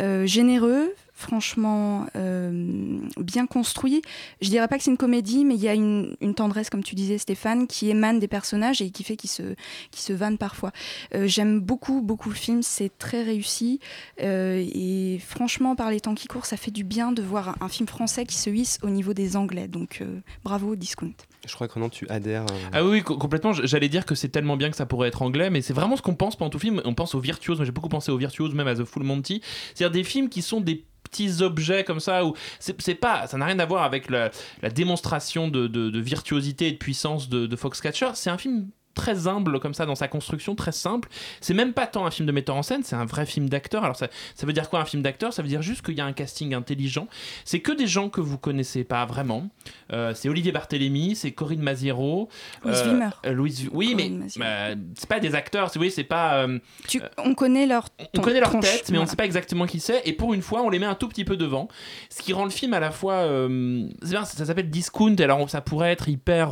euh, 0.00 0.26
généreux, 0.26 0.94
franchement 1.18 2.06
euh, 2.16 2.98
bien 3.20 3.46
construit. 3.46 4.02
Je 4.40 4.48
dirais 4.48 4.68
pas 4.68 4.78
que 4.78 4.84
c'est 4.84 4.90
une 4.90 4.96
comédie, 4.96 5.44
mais 5.44 5.54
il 5.56 5.60
y 5.60 5.68
a 5.68 5.74
une, 5.74 6.16
une 6.20 6.34
tendresse, 6.34 6.70
comme 6.70 6.84
tu 6.84 6.94
disais, 6.94 7.18
Stéphane, 7.18 7.66
qui 7.66 7.90
émane 7.90 8.18
des 8.20 8.28
personnages 8.28 8.80
et 8.80 8.90
qui 8.90 9.02
fait 9.04 9.16
qu'ils 9.16 9.30
se, 9.30 9.42
qu'ils 9.90 10.00
se 10.02 10.12
vannent 10.12 10.38
parfois. 10.38 10.72
Euh, 11.14 11.26
J'aime 11.26 11.60
beaucoup, 11.60 12.00
beaucoup 12.02 12.28
le 12.30 12.34
film. 12.36 12.62
C'est 12.62 12.96
très 12.98 13.22
réussi. 13.22 13.80
Euh, 14.22 14.64
et 14.72 15.18
franchement, 15.26 15.74
par 15.76 15.90
les 15.90 16.00
temps 16.00 16.14
qui 16.14 16.28
courent, 16.28 16.46
ça 16.46 16.56
fait 16.56 16.70
du 16.70 16.84
bien 16.84 17.12
de 17.12 17.20
voir 17.22 17.48
un, 17.48 17.54
un 17.62 17.68
film 17.68 17.88
français 17.88 18.24
qui 18.24 18.36
se 18.36 18.50
hisse 18.50 18.78
au 18.82 18.88
niveau 18.90 19.12
des 19.12 19.36
Anglais. 19.36 19.68
Donc, 19.68 19.98
euh, 20.00 20.20
bravo, 20.44 20.76
Discount. 20.76 21.12
Je 21.46 21.54
crois 21.54 21.68
que 21.68 21.78
non, 21.78 21.88
tu 21.88 22.06
adhères. 22.08 22.42
euh, 22.50 22.68
Ah 22.72 22.84
oui, 22.84 22.90
oui, 22.90 23.02
co- 23.02 23.16
complètement. 23.18 23.52
J'allais 23.52 23.88
dire 23.88 24.06
que 24.06 24.14
c'est 24.14 24.28
tellement 24.28 24.56
bien 24.56 24.70
que 24.70 24.76
ça 24.76 24.86
pourrait 24.86 25.08
être 25.08 25.22
anglais, 25.22 25.50
mais 25.50 25.62
c'est 25.62 25.72
vraiment 25.72 25.96
ce 25.96 26.02
qu'on 26.02 26.14
pense 26.14 26.36
pendant 26.36 26.50
tout 26.50 26.58
le 26.58 26.62
film. 26.62 26.82
On 26.84 26.94
pense 26.94 27.14
aux 27.14 27.20
virtuoses. 27.20 27.58
Moi, 27.58 27.64
j'ai 27.64 27.72
beaucoup 27.72 27.88
pensé 27.88 28.10
aux 28.12 28.18
virtuoses, 28.18 28.54
même 28.54 28.66
à 28.68 28.74
The 28.74 28.84
Full 28.84 29.02
Monty. 29.04 29.40
C'est-à-dire 29.74 29.90
des 29.92 30.04
films 30.04 30.28
qui 30.28 30.42
sont 30.42 30.60
des 30.60 30.84
petits 31.10 31.42
objets 31.42 31.84
comme 31.84 32.00
ça 32.00 32.24
où 32.24 32.34
c'est 32.58 32.94
pas 32.94 33.26
ça 33.26 33.36
n'a 33.38 33.46
rien 33.46 33.58
à 33.58 33.66
voir 33.66 33.82
avec 33.82 34.10
la, 34.10 34.30
démonstration 34.74 35.48
de 35.48 35.98
virtuosité 35.98 36.68
et 36.68 36.72
de 36.72 36.76
puissance 36.76 37.28
de, 37.28 37.46
de 37.46 37.56
Foxcatcher. 37.56 38.10
C'est 38.14 38.30
un 38.30 38.38
film 38.38 38.68
très 38.98 39.26
humble 39.28 39.60
comme 39.60 39.72
ça 39.74 39.86
dans 39.86 39.94
sa 39.94 40.08
construction 40.08 40.54
très 40.54 40.72
simple 40.72 41.08
c'est 41.40 41.54
même 41.54 41.72
pas 41.72 41.86
tant 41.86 42.04
un 42.04 42.10
film 42.10 42.26
de 42.26 42.32
metteur 42.32 42.56
en 42.56 42.62
scène 42.62 42.82
c'est 42.84 42.96
un 42.96 43.04
vrai 43.06 43.24
film 43.24 43.48
d'acteur 43.48 43.84
alors 43.84 43.96
ça, 43.96 44.08
ça 44.34 44.46
veut 44.46 44.52
dire 44.52 44.68
quoi 44.68 44.80
un 44.80 44.84
film 44.84 45.02
d'acteur? 45.02 45.32
Ça 45.32 45.40
veut 45.42 45.48
dire 45.48 45.62
juste 45.62 45.82
qu'il 45.82 45.94
y 45.96 46.00
a 46.00 46.04
un 46.04 46.12
casting 46.12 46.52
intelligent 46.52 47.06
c'est 47.44 47.60
que 47.60 47.72
des 47.72 47.86
gens 47.86 48.08
que 48.10 48.20
vous 48.20 48.36
connaissez 48.38 48.84
pas 48.84 49.06
vraiment 49.06 49.48
Euh, 49.92 50.12
c'est 50.14 50.28
Olivier 50.28 50.52
Barthélémy 50.52 51.14
c'est 51.16 51.30
Corinne 51.32 51.62
Maziero 51.62 52.28
Louise 52.64 52.82
euh, 52.84 52.90
Wimmer. 52.92 53.10
euh, 53.24 53.32
Louise 53.32 53.68
oui 53.72 53.94
mais 53.96 54.08
Corinne 54.08 54.28
euh, 54.42 54.74
c'est 54.96 55.08
pas 55.08 55.20
des 55.20 55.34
acteurs 55.34 55.70
c'est 55.70 55.78
oui 55.78 55.90
c'est 55.90 56.04
pas 56.04 56.46
Tu- 56.88 57.00
on 57.16 57.34
connaît 57.34 57.66
leur 57.66 57.88
on 58.00 58.04
ton- 58.18 58.22
connaît 58.22 58.40
leur 58.40 58.50
tronche, 58.50 58.64
tête, 58.64 58.90
mais 58.90 58.98
on 58.98 59.02
ne 59.02 59.06
voilà. 59.06 59.10
sait 59.10 59.16
pas 59.16 59.24
exactement 59.24 59.66
qui 59.66 59.80
c'est. 59.80 60.02
Et 60.04 60.12
pour 60.12 60.34
une 60.34 60.42
fois, 60.42 60.62
on 60.62 60.68
les 60.70 60.78
met 60.78 60.86
un 60.86 60.94
tout 60.94 61.08
petit 61.08 61.24
peu 61.24 61.36
devant. 61.36 61.68
Ce 62.10 62.22
qui 62.22 62.32
rend 62.32 62.44
le 62.44 62.50
film 62.50 62.72
à 62.74 62.80
la 62.80 62.90
fois. 62.90 63.26
bien, 63.48 64.24
ça 64.24 64.44
s'appelle 64.46 64.70
discount. 64.70 65.14
Alors 65.20 65.48
ça 65.48 65.60
pourrait 65.60 65.92
être 65.92 66.08
hyper 66.08 66.50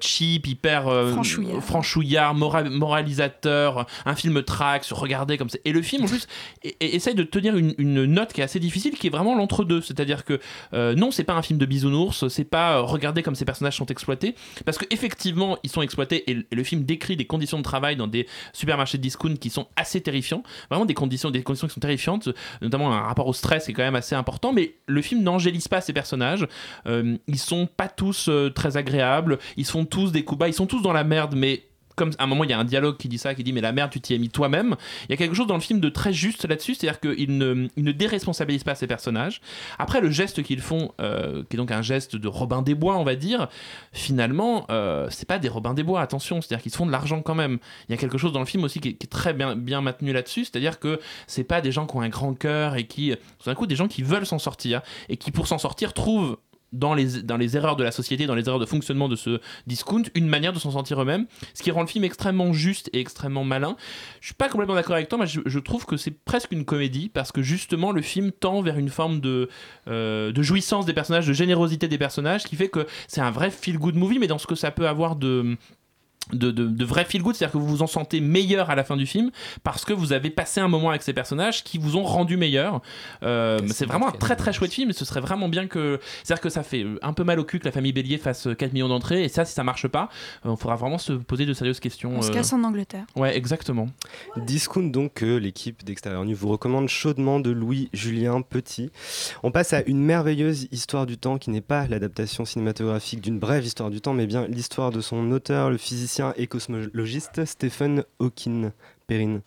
cheap, 0.00 0.46
hyper. 0.46 0.88
euh, 0.88 1.12
Franchouillard. 1.60 2.34
franchouillard, 2.34 2.34
mora- 2.34 2.64
moralisateur, 2.64 3.86
un 4.04 4.14
film 4.14 4.42
trax, 4.42 4.92
regardez 4.92 5.38
comme 5.38 5.48
ça. 5.48 5.58
Et 5.64 5.72
le 5.72 5.82
film, 5.82 6.04
en 6.04 6.06
plus, 6.06 6.26
essaye 6.80 7.14
de 7.14 7.22
tenir 7.22 7.56
une, 7.56 8.04
note 8.04 8.32
qui 8.32 8.40
est 8.40 8.44
assez 8.44 8.60
difficile, 8.60 8.94
qui 8.94 9.06
est 9.06 9.10
vraiment 9.10 9.36
l'entre-deux. 9.36 9.80
C'est-à-dire 9.80 10.24
que 10.24 10.40
euh, 10.72 10.94
non, 10.94 11.10
c'est 11.10 11.24
pas 11.24 11.34
un 11.34 11.42
film 11.42 11.58
de 11.58 11.66
bisounours, 11.66 12.28
c'est 12.28 12.44
pas 12.44 12.76
euh, 12.76 12.82
regarder 12.82 13.22
comme 13.22 13.34
ces 13.34 13.44
personnages 13.44 13.76
sont 13.76 13.86
exploités. 13.86 14.34
Parce 14.64 14.78
qu'effectivement, 14.78 15.58
ils 15.62 15.70
sont 15.70 15.82
exploités 15.82 16.30
et, 16.30 16.46
le 16.50 16.64
film 16.64 16.84
décrit 16.84 17.16
des 17.16 17.26
conditions 17.26 17.58
de 17.58 17.62
travail 17.62 17.96
dans 17.96 18.06
des 18.06 18.26
supermarchés 18.52 18.98
de 18.98 19.02
discount 19.02 19.36
qui 19.36 19.50
sont 19.50 19.66
assez 19.76 20.00
terrifiants. 20.00 20.42
Vraiment 20.70 20.86
des 20.86 20.94
conditions, 20.94 21.30
des 21.30 21.42
conditions 21.42 21.68
qui 21.68 21.74
sont 21.74 21.80
terrifiantes, 21.80 22.28
notamment 22.62 22.92
un 22.92 23.00
rapport 23.00 23.26
au 23.26 23.32
stress 23.32 23.64
qui 23.64 23.72
est 23.72 23.74
quand 23.74 23.82
même 23.82 23.96
assez 23.96 24.14
important. 24.14 24.52
Mais 24.52 24.76
le 24.86 25.02
film 25.02 25.22
n'angélise 25.22 25.68
pas 25.68 25.80
ces 25.80 25.92
personnages. 25.92 26.46
Euh, 26.86 27.16
ils 27.26 27.38
sont 27.38 27.66
pas 27.66 27.88
tous 27.88 28.30
très 28.54 28.76
agréables. 28.76 29.38
Ils 29.56 29.66
se 29.66 29.72
font 29.72 29.84
tous 29.84 30.12
des 30.12 30.24
coups 30.24 30.38
bas. 30.38 30.48
Ils 30.48 30.54
sont 30.54 30.66
tous 30.66 30.82
dans 30.82 30.92
la 30.92 31.04
merde, 31.04 31.34
mais 31.36 31.43
comme 31.96 32.10
à 32.18 32.24
un 32.24 32.26
moment 32.26 32.44
il 32.44 32.50
y 32.50 32.52
a 32.52 32.58
un 32.58 32.64
dialogue 32.64 32.96
qui 32.96 33.08
dit 33.08 33.18
ça, 33.18 33.34
qui 33.34 33.44
dit 33.44 33.52
mais 33.52 33.60
la 33.60 33.72
merde 33.72 33.90
tu 33.90 34.00
t'y 34.00 34.14
es 34.14 34.18
mis 34.18 34.28
toi-même. 34.28 34.76
Il 35.08 35.10
y 35.10 35.14
a 35.14 35.16
quelque 35.16 35.34
chose 35.34 35.46
dans 35.46 35.54
le 35.54 35.60
film 35.60 35.80
de 35.80 35.88
très 35.88 36.12
juste 36.12 36.44
là-dessus, 36.44 36.74
c'est-à-dire 36.74 37.00
qu'il 37.00 37.38
ne, 37.38 37.68
il 37.76 37.96
déresponsabilise 37.96 38.64
pas 38.64 38.74
ses 38.74 38.86
personnages. 38.86 39.40
Après 39.78 40.00
le 40.00 40.10
geste 40.10 40.42
qu'ils 40.42 40.60
font, 40.60 40.92
euh, 41.00 41.44
qui 41.48 41.56
est 41.56 41.58
donc 41.58 41.70
un 41.70 41.82
geste 41.82 42.16
de 42.16 42.28
Robin 42.28 42.62
des 42.62 42.74
Bois, 42.74 42.96
on 42.96 43.04
va 43.04 43.16
dire, 43.16 43.48
finalement 43.92 44.66
euh, 44.70 45.06
c'est 45.10 45.28
pas 45.28 45.38
des 45.38 45.48
Robin 45.48 45.74
des 45.74 45.82
Bois, 45.82 46.00
attention, 46.00 46.40
c'est-à-dire 46.40 46.62
qu'ils 46.62 46.72
se 46.72 46.76
font 46.76 46.86
de 46.86 46.92
l'argent 46.92 47.22
quand 47.22 47.34
même. 47.34 47.58
Il 47.88 47.92
y 47.92 47.94
a 47.94 47.98
quelque 47.98 48.18
chose 48.18 48.32
dans 48.32 48.40
le 48.40 48.46
film 48.46 48.64
aussi 48.64 48.80
qui 48.80 48.88
est, 48.88 49.10
très 49.10 49.32
bien, 49.32 49.54
bien 49.54 49.80
maintenu 49.80 50.12
là-dessus, 50.12 50.44
c'est-à-dire 50.44 50.80
que 50.80 51.00
c'est 51.26 51.44
pas 51.44 51.60
des 51.60 51.72
gens 51.72 51.86
qui 51.86 51.96
ont 51.96 52.00
un 52.00 52.08
grand 52.08 52.34
cœur 52.34 52.76
et 52.76 52.86
qui, 52.86 53.14
tout 53.38 53.48
d'un 53.48 53.54
coup, 53.54 53.66
des 53.66 53.76
gens 53.76 53.88
qui 53.88 54.02
veulent 54.02 54.26
s'en 54.26 54.38
sortir 54.38 54.82
et 55.08 55.16
qui 55.16 55.30
pour 55.30 55.46
s'en 55.46 55.58
sortir 55.58 55.92
trouvent 55.92 56.38
dans 56.74 56.94
les, 56.94 57.22
dans 57.22 57.36
les 57.36 57.56
erreurs 57.56 57.76
de 57.76 57.84
la 57.84 57.92
société, 57.92 58.26
dans 58.26 58.34
les 58.34 58.46
erreurs 58.46 58.58
de 58.58 58.66
fonctionnement 58.66 59.08
de 59.08 59.16
ce 59.16 59.40
discount, 59.66 60.02
une 60.14 60.28
manière 60.28 60.52
de 60.52 60.58
s'en 60.58 60.70
sortir 60.70 61.00
eux-mêmes, 61.00 61.26
ce 61.54 61.62
qui 61.62 61.70
rend 61.70 61.80
le 61.82 61.86
film 61.86 62.04
extrêmement 62.04 62.52
juste 62.52 62.90
et 62.92 63.00
extrêmement 63.00 63.44
malin. 63.44 63.76
Je 64.20 64.26
suis 64.26 64.34
pas 64.34 64.48
complètement 64.48 64.74
d'accord 64.74 64.96
avec 64.96 65.08
toi, 65.08 65.18
mais 65.18 65.26
je, 65.26 65.40
je 65.46 65.58
trouve 65.58 65.86
que 65.86 65.96
c'est 65.96 66.10
presque 66.10 66.52
une 66.52 66.64
comédie, 66.64 67.08
parce 67.08 67.32
que 67.32 67.42
justement 67.42 67.92
le 67.92 68.02
film 68.02 68.32
tend 68.32 68.60
vers 68.60 68.78
une 68.78 68.88
forme 68.88 69.20
de, 69.20 69.48
euh, 69.88 70.32
de 70.32 70.42
jouissance 70.42 70.86
des 70.86 70.92
personnages, 70.92 71.26
de 71.26 71.32
générosité 71.32 71.88
des 71.88 71.98
personnages, 71.98 72.44
qui 72.44 72.56
fait 72.56 72.68
que 72.68 72.86
c'est 73.08 73.20
un 73.20 73.30
vrai 73.30 73.50
feel-good 73.50 73.94
movie, 73.94 74.18
mais 74.18 74.26
dans 74.26 74.38
ce 74.38 74.46
que 74.46 74.54
ça 74.54 74.70
peut 74.70 74.88
avoir 74.88 75.16
de 75.16 75.56
de, 76.32 76.50
de, 76.50 76.66
de 76.66 76.84
vrai 76.84 77.04
feel 77.04 77.22
good, 77.22 77.34
c'est-à-dire 77.34 77.52
que 77.52 77.58
vous 77.58 77.66
vous 77.66 77.82
en 77.82 77.86
sentez 77.86 78.20
meilleur 78.20 78.70
à 78.70 78.74
la 78.74 78.84
fin 78.84 78.96
du 78.96 79.06
film 79.06 79.30
parce 79.62 79.84
que 79.84 79.92
vous 79.92 80.12
avez 80.12 80.30
passé 80.30 80.60
un 80.60 80.68
moment 80.68 80.90
avec 80.90 81.02
ces 81.02 81.12
personnages 81.12 81.64
qui 81.64 81.78
vous 81.78 81.96
ont 81.96 82.02
rendu 82.02 82.36
meilleur. 82.36 82.80
Euh, 83.22 83.58
c'est 83.68 83.86
vraiment 83.86 84.08
un 84.08 84.12
très 84.12 84.36
très 84.36 84.52
chouette 84.52 84.72
film 84.72 84.90
et 84.90 84.92
ce 84.92 85.04
serait 85.04 85.20
vraiment 85.20 85.48
bien 85.48 85.66
que. 85.66 86.00
C'est-à-dire 86.22 86.42
que 86.42 86.48
ça 86.48 86.62
fait 86.62 86.86
un 87.02 87.12
peu 87.12 87.24
mal 87.24 87.38
au 87.38 87.44
cul 87.44 87.58
que 87.58 87.64
la 87.64 87.72
famille 87.72 87.92
Bélier 87.92 88.18
fasse 88.18 88.48
4 88.58 88.72
millions 88.72 88.88
d'entrées 88.88 89.24
et 89.24 89.28
ça, 89.28 89.44
si 89.44 89.52
ça 89.52 89.64
marche 89.64 89.86
pas, 89.88 90.08
euh, 90.46 90.50
on 90.50 90.56
faudra 90.56 90.76
vraiment 90.76 90.98
se 90.98 91.12
poser 91.12 91.46
de 91.46 91.52
sérieuses 91.52 91.80
questions. 91.80 92.12
On 92.16 92.22
se 92.22 92.30
euh. 92.30 92.34
casse 92.34 92.52
en 92.52 92.64
Angleterre. 92.64 93.04
Ouais, 93.16 93.36
exactement. 93.36 93.88
Discount 94.36 94.84
donc 94.84 95.14
que 95.14 95.36
l'équipe 95.36 95.84
d'Extérieur 95.84 96.24
Nu 96.24 96.34
vous 96.34 96.48
recommande 96.48 96.88
chaudement 96.88 97.40
de 97.40 97.50
Louis-Julien 97.50 98.42
Petit. 98.42 98.90
On 99.42 99.50
passe 99.50 99.72
à 99.72 99.82
une 99.86 100.00
merveilleuse 100.00 100.68
histoire 100.72 101.06
du 101.06 101.18
temps 101.18 101.38
qui 101.38 101.50
n'est 101.50 101.60
pas 101.60 101.86
l'adaptation 101.86 102.44
cinématographique 102.44 103.20
d'une 103.20 103.38
brève 103.38 103.64
histoire 103.64 103.90
du 103.90 104.00
temps, 104.00 104.14
mais 104.14 104.26
bien 104.26 104.46
l'histoire 104.46 104.90
de 104.90 105.00
son 105.00 105.30
auteur, 105.30 105.70
le 105.70 105.76
physicien 105.76 106.13
et 106.36 106.46
cosmologiste 106.46 107.44
Stephen 107.44 108.04
Hawking. 108.18 108.70
Perrine. 109.06 109.42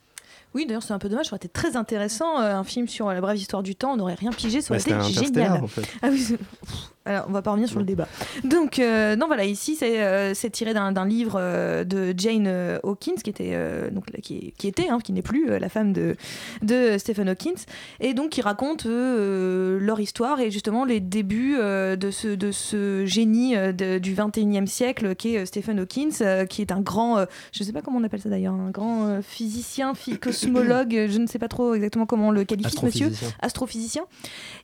Oui, 0.57 0.65
d'ailleurs, 0.65 0.81
c'est 0.83 0.93
un 0.93 0.99
peu 0.99 1.07
dommage. 1.07 1.27
Ça 1.27 1.33
aurait 1.33 1.37
été 1.37 1.49
très 1.49 1.77
intéressant. 1.77 2.41
euh, 2.41 2.55
un 2.55 2.63
film 2.63 2.87
sur 2.87 3.07
la 3.09 3.21
brève 3.21 3.37
histoire 3.37 3.61
du 3.63 3.75
temps, 3.75 3.93
on 3.93 3.97
n'aurait 3.97 4.15
rien 4.15 4.31
pigé. 4.31 4.59
Ça 4.61 4.73
aurait 4.73 4.83
Bah, 4.89 4.97
été 5.07 5.13
génial. 5.25 5.51
en 5.63 5.67
fait. 5.67 5.83
Ah 6.01 6.07
oui, 6.11 6.35
Alors, 7.05 7.25
on 7.29 7.31
va 7.31 7.41
pas 7.41 7.51
revenir 7.51 7.69
sur 7.69 7.79
le 7.79 7.85
débat. 7.85 8.07
Donc, 8.43 8.79
euh, 8.79 9.15
non, 9.15 9.27
voilà, 9.27 9.45
ici, 9.45 9.75
c'est 9.77 10.03
euh, 10.03 10.33
tiré 10.51 10.73
d'un 10.73 11.05
livre 11.05 11.37
euh, 11.39 11.83
de 11.85 12.13
Jane 12.17 12.47
Hawkins, 12.83 13.15
qui 13.23 13.29
était, 13.29 13.55
donc, 13.91 14.05
qui, 14.23 14.53
qui 14.57 14.67
était, 14.67 14.89
hein, 14.89 14.97
qui 15.01 15.13
n'est 15.13 15.21
plus 15.21 15.47
la 15.59 15.69
femme 15.69 15.93
de, 15.93 16.17
de 16.63 16.97
Stephen 16.97 17.29
Hawkins, 17.29 17.53
et 18.01 18.13
donc 18.13 18.31
qui 18.31 18.41
raconte 18.41 18.85
leur 18.85 19.99
histoire 19.99 20.39
et 20.39 20.51
justement 20.51 20.83
les 20.85 20.99
débuts 20.99 21.55
de, 21.57 22.11
ce, 22.11 22.27
de 22.29 22.51
ce 22.51 23.05
génie 23.05 23.55
de- 23.55 23.99
du 23.99 24.13
21e 24.13 24.65
siècle 24.67 25.15
qui 25.15 25.35
est 25.35 25.45
Stephen 25.45 25.79
Hawkins, 25.79 26.45
qui 26.49 26.61
est 26.61 26.71
un 26.71 26.81
grand, 26.81 27.25
je 27.53 27.63
sais 27.63 27.71
pas 27.71 27.81
comment 27.81 27.99
on 27.99 28.03
appelle 28.03 28.21
ça 28.21 28.29
d'ailleurs, 28.29 28.53
un 28.53 28.69
grand 28.71 29.21
physicien, 29.21 29.93
phy- 29.93 30.17
cosmologue, 30.53 30.95
euh, 30.95 31.07
je 31.09 31.17
ne 31.19 31.27
sais 31.27 31.39
pas 31.39 31.47
trop 31.47 31.73
exactement 31.73 32.05
comment 32.05 32.29
on 32.29 32.31
le 32.31 32.43
qualifie, 32.45 32.75
monsieur, 32.85 33.07
Astrophysicien. 33.41 34.03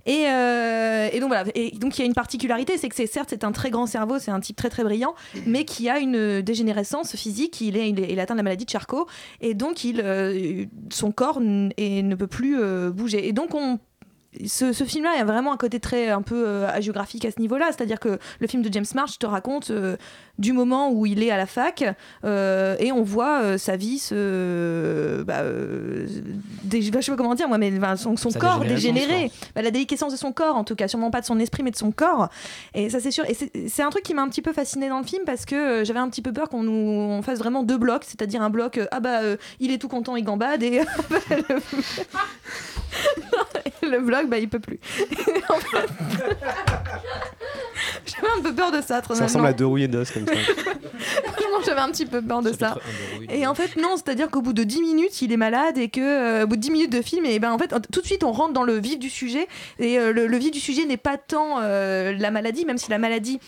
Et, 0.05 0.25
euh, 0.27 1.09
et 1.11 1.19
donc 1.19 1.29
voilà, 1.29 1.45
et 1.55 1.71
donc 1.71 1.97
il 1.97 2.01
y 2.01 2.03
a 2.03 2.05
une 2.05 2.13
particularité, 2.13 2.77
c'est 2.77 2.89
que 2.89 2.95
c'est 2.95 3.07
certes 3.07 3.29
c'est 3.29 3.43
un 3.43 3.51
très 3.51 3.69
grand 3.69 3.85
cerveau, 3.85 4.19
c'est 4.19 4.31
un 4.31 4.39
type 4.39 4.55
très 4.55 4.69
très 4.69 4.83
brillant, 4.83 5.15
mais 5.45 5.65
qui 5.65 5.89
a 5.89 5.99
une 5.99 6.41
dégénérescence 6.41 7.15
physique. 7.15 7.61
Il 7.61 7.77
est, 7.77 7.89
il, 7.89 7.99
est- 7.99 8.11
il 8.11 8.19
atteint 8.19 8.35
la 8.35 8.43
maladie 8.43 8.65
de 8.65 8.69
Charcot 8.69 9.07
et 9.41 9.53
donc 9.53 9.83
il, 9.83 10.01
euh, 10.03 10.65
son 10.91 11.11
corps 11.11 11.39
et 11.77 12.03
ne 12.03 12.15
peut 12.15 12.27
plus 12.27 12.59
euh, 12.59 12.89
bouger. 12.91 13.27
Et 13.27 13.31
donc 13.33 13.53
on 13.55 13.79
ce, 14.47 14.73
ce 14.73 14.83
film-là 14.83 15.11
a 15.19 15.23
vraiment 15.25 15.53
un 15.53 15.57
côté 15.57 15.79
très 15.79 16.09
un 16.09 16.23
peu 16.23 16.43
euh, 16.47 16.67
hagiographique 16.67 17.23
à 17.23 17.29
ce 17.29 17.39
niveau-là, 17.39 17.67
c'est-à-dire 17.67 17.99
que 17.99 18.17
le 18.39 18.47
film 18.47 18.63
de 18.63 18.73
James 18.73 18.85
March 18.95 19.19
te 19.19 19.27
raconte 19.27 19.69
euh, 19.69 19.95
du 20.39 20.51
moment 20.51 20.91
où 20.91 21.05
il 21.05 21.21
est 21.21 21.29
à 21.29 21.37
la 21.37 21.45
fac 21.45 21.83
euh, 22.25 22.75
et 22.79 22.91
on 22.91 23.03
voit 23.03 23.41
euh, 23.43 23.57
sa 23.59 23.75
vie 23.75 23.99
se, 23.99 25.21
bah, 25.23 25.41
euh, 25.41 26.07
dé- 26.63 26.81
je 26.81 26.91
sais 27.01 27.11
pas 27.11 27.17
comment 27.17 27.35
dire 27.35 27.47
moi, 27.47 27.59
mais 27.59 27.71
son, 27.97 28.15
corps 28.39 28.61
dégénéré, 28.61 29.31
Bah, 29.55 29.61
la 29.61 29.69
déliquescence 29.69 30.11
de 30.11 30.17
son 30.17 30.31
corps 30.31 30.55
en 30.55 30.63
tout 30.63 30.75
cas, 30.75 30.87
sûrement 30.87 31.11
pas 31.11 31.21
de 31.21 31.25
son 31.27 31.39
esprit 31.39 31.61
mais 31.61 31.69
de 31.71 31.75
son 31.77 31.91
corps. 31.91 32.29
Et 32.73 32.89
ça 32.89 32.99
c'est 32.99 33.11
sûr. 33.11 33.29
Et 33.29 33.35
c'est 33.35 33.51
c'est 33.69 33.83
un 33.83 33.89
truc 33.91 34.03
qui 34.03 34.13
m'a 34.15 34.23
un 34.23 34.29
petit 34.29 34.41
peu 34.41 34.53
fasciné 34.53 34.89
dans 34.89 34.97
le 34.99 35.05
film 35.05 35.23
parce 35.25 35.45
que 35.45 35.55
euh, 35.55 35.83
j'avais 35.85 35.99
un 35.99 36.09
petit 36.09 36.21
peu 36.23 36.33
peur 36.33 36.49
qu'on 36.49 36.63
nous 36.63 36.71
on 36.71 37.21
fasse 37.21 37.37
vraiment 37.39 37.61
deux 37.63 37.77
blocs, 37.77 38.03
c'est-à-dire 38.03 38.41
un 38.41 38.49
bloc 38.49 38.79
euh, 38.79 38.87
ah 38.91 38.99
bah 38.99 39.21
euh, 39.21 39.37
il 39.59 39.71
est 39.71 39.77
tout 39.77 39.87
content, 39.87 40.15
il 40.15 40.23
gambade 40.23 40.63
et 40.63 40.81
le, 41.29 41.61
le 43.91 43.99
bloc 43.99 44.27
bah 44.29 44.39
il 44.39 44.49
peut 44.49 44.59
plus. 44.59 44.79
En 45.49 45.55
fait, 45.57 45.89
j'avais 48.15 48.39
un 48.39 48.41
peu 48.41 48.53
peur 48.53 48.71
de 48.71 48.81
ça. 48.81 49.01
Ça 49.03 49.23
ressemble 49.23 49.47
à 49.47 49.53
deux 49.53 49.65
rouillés 49.65 49.87
d'os 49.87 50.11
comme 50.11 50.25
ça. 50.25 50.33
Franchement, 51.25 51.57
j'avais 51.65 51.81
un 51.81 51.89
petit 51.89 52.05
peu 52.05 52.21
peur 52.21 52.41
de 52.41 52.51
ça. 52.53 52.77
Et 53.29 53.45
en 53.47 53.55
fait, 53.55 53.75
non, 53.75 53.95
c'est-à-dire 53.95 54.29
qu'au 54.29 54.41
bout 54.41 54.53
de 54.53 54.63
10 54.63 54.81
minutes, 54.81 55.21
il 55.21 55.31
est 55.31 55.37
malade 55.37 55.77
et 55.77 55.89
que 55.89 56.01
euh, 56.01 56.43
au 56.43 56.47
bout 56.47 56.55
de 56.55 56.61
10 56.61 56.71
minutes 56.71 56.91
de 56.91 57.01
film, 57.01 57.25
et 57.25 57.39
ben 57.39 57.51
en 57.51 57.57
fait, 57.57 57.73
tout 57.91 58.01
de 58.01 58.05
suite, 58.05 58.23
on 58.23 58.31
rentre 58.31 58.53
dans 58.53 58.63
le 58.63 58.79
vif 58.79 58.99
du 58.99 59.09
sujet. 59.09 59.47
Et 59.79 59.99
euh, 59.99 60.13
le, 60.13 60.27
le 60.27 60.37
vif 60.37 60.51
du 60.51 60.59
sujet 60.59 60.85
n'est 60.85 60.97
pas 60.97 61.17
tant 61.17 61.59
euh, 61.61 62.13
la 62.17 62.31
maladie, 62.31 62.65
même 62.65 62.77
si 62.77 62.89
la 62.89 62.97
maladie 62.99 63.39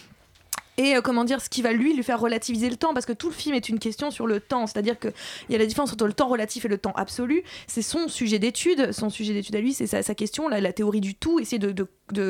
et 0.78 0.96
euh, 0.96 1.02
comment 1.02 1.24
dire 1.24 1.42
ce 1.42 1.50
qui 1.50 1.62
va 1.62 1.74
lui 1.74 2.02
faire 2.04 2.20
relativiser 2.20 2.70
le 2.70 2.76
temps 2.76 2.94
parce 2.94 3.06
que 3.06 3.14
tout 3.14 3.30
le 3.30 3.34
film 3.34 3.56
est 3.56 3.70
une 3.70 3.80
question 3.80 4.12
sur 4.12 4.28
le 4.28 4.40
temps. 4.40 4.68
C'est-à-dire 4.68 5.00
que 5.00 5.10
il 5.50 5.54
y 5.54 5.56
a 5.56 5.60
la 5.60 5.66
différence 5.66 5.94
entre 5.94 6.08
le 6.08 6.14
temps 6.14 6.28
relatif 6.28 6.66
et 6.66 6.68
le 6.68 6.78
temps 6.78 6.94
absolu. 6.96 7.44
C'est 7.68 7.82
son 7.82 8.08
sujet 8.08 8.40
d'étude 8.40 8.92
son 8.92 9.10
sujet 9.10 9.34
d'étude 9.34 9.56
à 9.56 9.60
lui 9.60 9.74
c'est 9.74 9.88
sa, 9.88 10.16
question 10.16 10.48
la, 10.48 10.74
théorie 10.74 11.02
du 11.02 11.16
tout 11.16 11.40
essayer 11.40 11.60
de, 11.60 11.88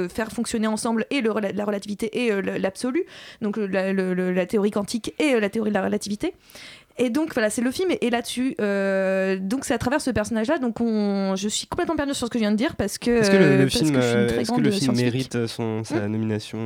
faire 0.08 0.32
fonctionner 0.32 0.68
ensemble 0.68 1.06
et 1.10 1.22
la 1.22 1.66
relativité 1.66 2.26
et 2.26 2.32
euh, 2.32 2.42
l'absolu. 2.42 3.06
Donc 3.42 3.58
la 3.58 4.46
théorie 4.46 4.72
quantique 4.72 5.14
et 5.20 5.36
euh, 5.36 5.40
la 5.40 5.50
théorie 5.50 5.70
de 5.70 5.76
la 5.76 5.84
relativité 5.84 6.34
et 6.98 7.10
donc 7.10 7.34
voilà, 7.34 7.50
c'est 7.50 7.62
le 7.62 7.72
film 7.72 7.90
est 7.92 8.10
là-dessus. 8.10 8.56
Euh, 8.62 9.38
donc 9.40 9.66
c'est 9.66 9.74
à 9.74 9.78
travers 9.78 10.02
ce 10.02 10.12
personnage-là. 10.12 10.58
Donc 10.60 10.80
on, 10.82 11.36
je 11.36 11.48
suis 11.50 11.68
complètement 11.68 11.96
perdue 11.96 12.14
sur 12.14 12.28
ce 12.28 12.32
que 12.32 12.38
je 12.40 12.44
viens 12.44 12.52
de 12.52 12.58
dire 12.58 12.76
parce 12.76 12.98
que 12.98 13.12
Est-ce 13.12 13.32
que 13.32 13.36
le, 13.38 13.68
film, 13.68 13.92
que 13.92 13.98
euh, 13.98 14.28
très 14.28 14.36
est-ce 14.38 14.42
que 14.44 14.48
grande 14.54 14.64
le 14.66 14.72
film 14.72 14.96
scientifique. 14.96 15.06
mérite 15.36 15.48
son, 15.48 15.84
sa 15.84 16.08
nomination 16.08 16.58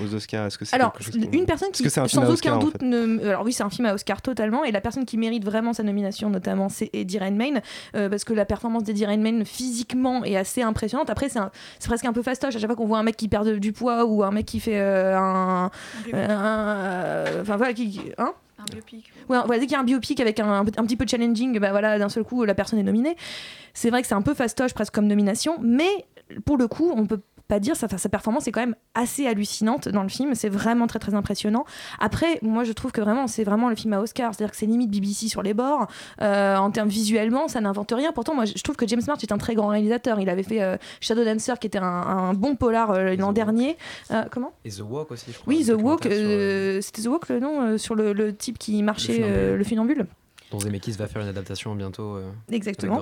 aux, 0.00 0.04
aux 0.04 0.14
Oscars? 0.14 0.46
Est-ce 0.46 0.58
que 0.58 0.64
c'est 0.64 0.74
Alors, 0.76 0.92
qui- 0.92 1.18
une 1.32 1.46
personne 1.46 1.70
qui, 1.72 1.82
que 1.82 1.88
un 1.88 2.06
film 2.06 2.08
sans 2.08 2.20
à 2.22 2.24
aucun 2.24 2.32
Oscar, 2.32 2.56
en 2.56 2.60
doute, 2.60 2.78
fait? 2.80 2.84
ne... 2.86 3.26
alors 3.28 3.44
oui, 3.44 3.52
c'est 3.52 3.62
un 3.62 3.70
film 3.70 3.86
à 3.86 3.94
Oscar 3.94 4.20
totalement, 4.22 4.64
et 4.64 4.72
la 4.72 4.80
personne 4.80 5.04
qui 5.04 5.16
mérite 5.18 5.44
vraiment 5.44 5.72
sa 5.72 5.82
nomination, 5.82 6.28
notamment, 6.30 6.68
c'est 6.68 6.90
Eddie 6.92 7.18
Redmayne, 7.18 7.62
euh, 7.96 8.08
parce 8.08 8.24
que 8.24 8.32
la 8.34 8.44
performance 8.44 8.84
d'Eddie 8.84 9.06
Redmayne 9.06 9.44
physiquement 9.44 10.24
est 10.24 10.36
assez 10.36 10.62
impressionnante. 10.62 11.08
Après, 11.10 11.28
c'est 11.28 11.38
un- 11.38 11.50
c'est 11.78 11.88
presque 11.88 12.04
un 12.04 12.12
peu 12.12 12.22
fastoche 12.22 12.54
à 12.56 12.58
chaque 12.58 12.68
fois 12.68 12.76
qu'on 12.76 12.86
voit 12.86 12.98
un 12.98 13.02
mec 13.02 13.16
qui 13.16 13.28
perd 13.28 13.46
de- 13.46 13.58
du 13.58 13.72
poids 13.72 14.04
ou 14.04 14.22
un 14.22 14.30
mec 14.30 14.46
qui 14.46 14.60
fait 14.60 14.78
euh, 14.78 15.16
un, 15.16 15.70
euh, 16.12 16.28
un- 16.28 16.76
euh, 16.76 17.42
enfin 17.42 17.56
voilà, 17.56 17.72
qui, 17.72 18.00
hein? 18.18 18.32
Un. 18.72 18.76
Ouais, 19.28 19.38
voilà, 19.44 19.58
dès 19.58 19.66
qu'il 19.66 19.72
y 19.72 19.76
a 19.76 19.80
un 19.80 19.84
biopic 19.84 20.20
avec 20.20 20.40
un, 20.40 20.60
un 20.60 20.64
petit 20.64 20.96
peu 20.96 21.04
de 21.04 21.10
challenging, 21.10 21.58
bah 21.58 21.70
voilà, 21.70 21.98
d'un 21.98 22.08
seul 22.08 22.24
coup, 22.24 22.44
la 22.44 22.54
personne 22.54 22.78
est 22.78 22.84
nominée. 22.84 23.16
C'est 23.74 23.90
vrai 23.90 24.02
que 24.02 24.08
c'est 24.08 24.14
un 24.14 24.22
peu 24.22 24.34
fastoche 24.34 24.74
presque 24.74 24.94
comme 24.94 25.06
nomination, 25.06 25.58
mais 25.60 26.06
pour 26.44 26.56
le 26.56 26.68
coup, 26.68 26.92
on 26.94 27.06
peut 27.06 27.20
pas 27.48 27.60
dire 27.60 27.76
sa, 27.76 27.88
sa 27.88 28.08
performance 28.08 28.46
est 28.48 28.52
quand 28.52 28.60
même 28.60 28.74
assez 28.94 29.26
hallucinante 29.26 29.88
dans 29.88 30.02
le 30.02 30.08
film 30.08 30.34
c'est 30.34 30.48
vraiment 30.48 30.86
très 30.86 30.98
très 30.98 31.14
impressionnant. 31.14 31.64
Après 32.00 32.38
moi 32.42 32.64
je 32.64 32.72
trouve 32.72 32.92
que 32.92 33.00
vraiment 33.00 33.26
c'est 33.26 33.44
vraiment 33.44 33.68
le 33.68 33.76
film 33.76 33.92
à 33.92 34.00
Oscar 34.00 34.34
c'est 34.34 34.42
à 34.42 34.46
dire 34.46 34.50
que 34.50 34.56
c'est 34.56 34.66
limite 34.66 34.90
BBC 34.90 35.28
sur 35.28 35.42
les 35.42 35.54
bords 35.54 35.86
Euh, 36.22 36.56
en 36.56 36.70
termes 36.70 36.88
visuellement 36.88 37.48
ça 37.48 37.60
n'invente 37.60 37.92
rien. 37.92 38.12
Pourtant 38.12 38.34
moi 38.34 38.44
je 38.46 38.62
trouve 38.62 38.76
que 38.76 38.86
James 38.86 39.02
March 39.06 39.22
est 39.22 39.32
un 39.32 39.38
très 39.38 39.54
grand 39.54 39.68
réalisateur. 39.68 40.18
Il 40.20 40.28
avait 40.28 40.42
fait 40.42 40.62
euh, 40.62 40.76
Shadow 41.00 41.24
Dancer 41.24 41.54
qui 41.60 41.66
était 41.66 41.78
un, 41.78 41.84
un 41.84 42.34
bon 42.34 42.56
polar 42.56 42.90
euh, 42.90 43.14
l'an 43.16 43.32
dernier. 43.32 43.76
Euh, 44.10 44.24
comment? 44.30 44.52
Et 44.64 44.70
The 44.70 44.80
Walk 44.80 45.10
aussi, 45.12 45.26
je 45.32 45.38
crois. 45.38 45.44
oui 45.52 45.64
The 45.64 45.74
Walk 45.80 46.02
c'était 46.04 47.02
The 47.02 47.06
Walk 47.06 47.28
le 47.28 47.40
nom 47.40 47.78
sur 47.78 47.94
le, 47.94 48.12
le 48.12 48.34
type 48.34 48.58
qui 48.58 48.82
marchait 48.82 49.14
funambule. 49.14 49.34
euh, 49.36 49.56
le 49.56 49.64
funambule 49.64 50.06
dont 50.50 50.60
Zemeckis 50.60 50.92
va 50.92 51.06
faire 51.06 51.22
une 51.22 51.28
adaptation 51.28 51.74
bientôt. 51.74 52.16
euh, 52.16 52.30
Exactement. 52.52 52.96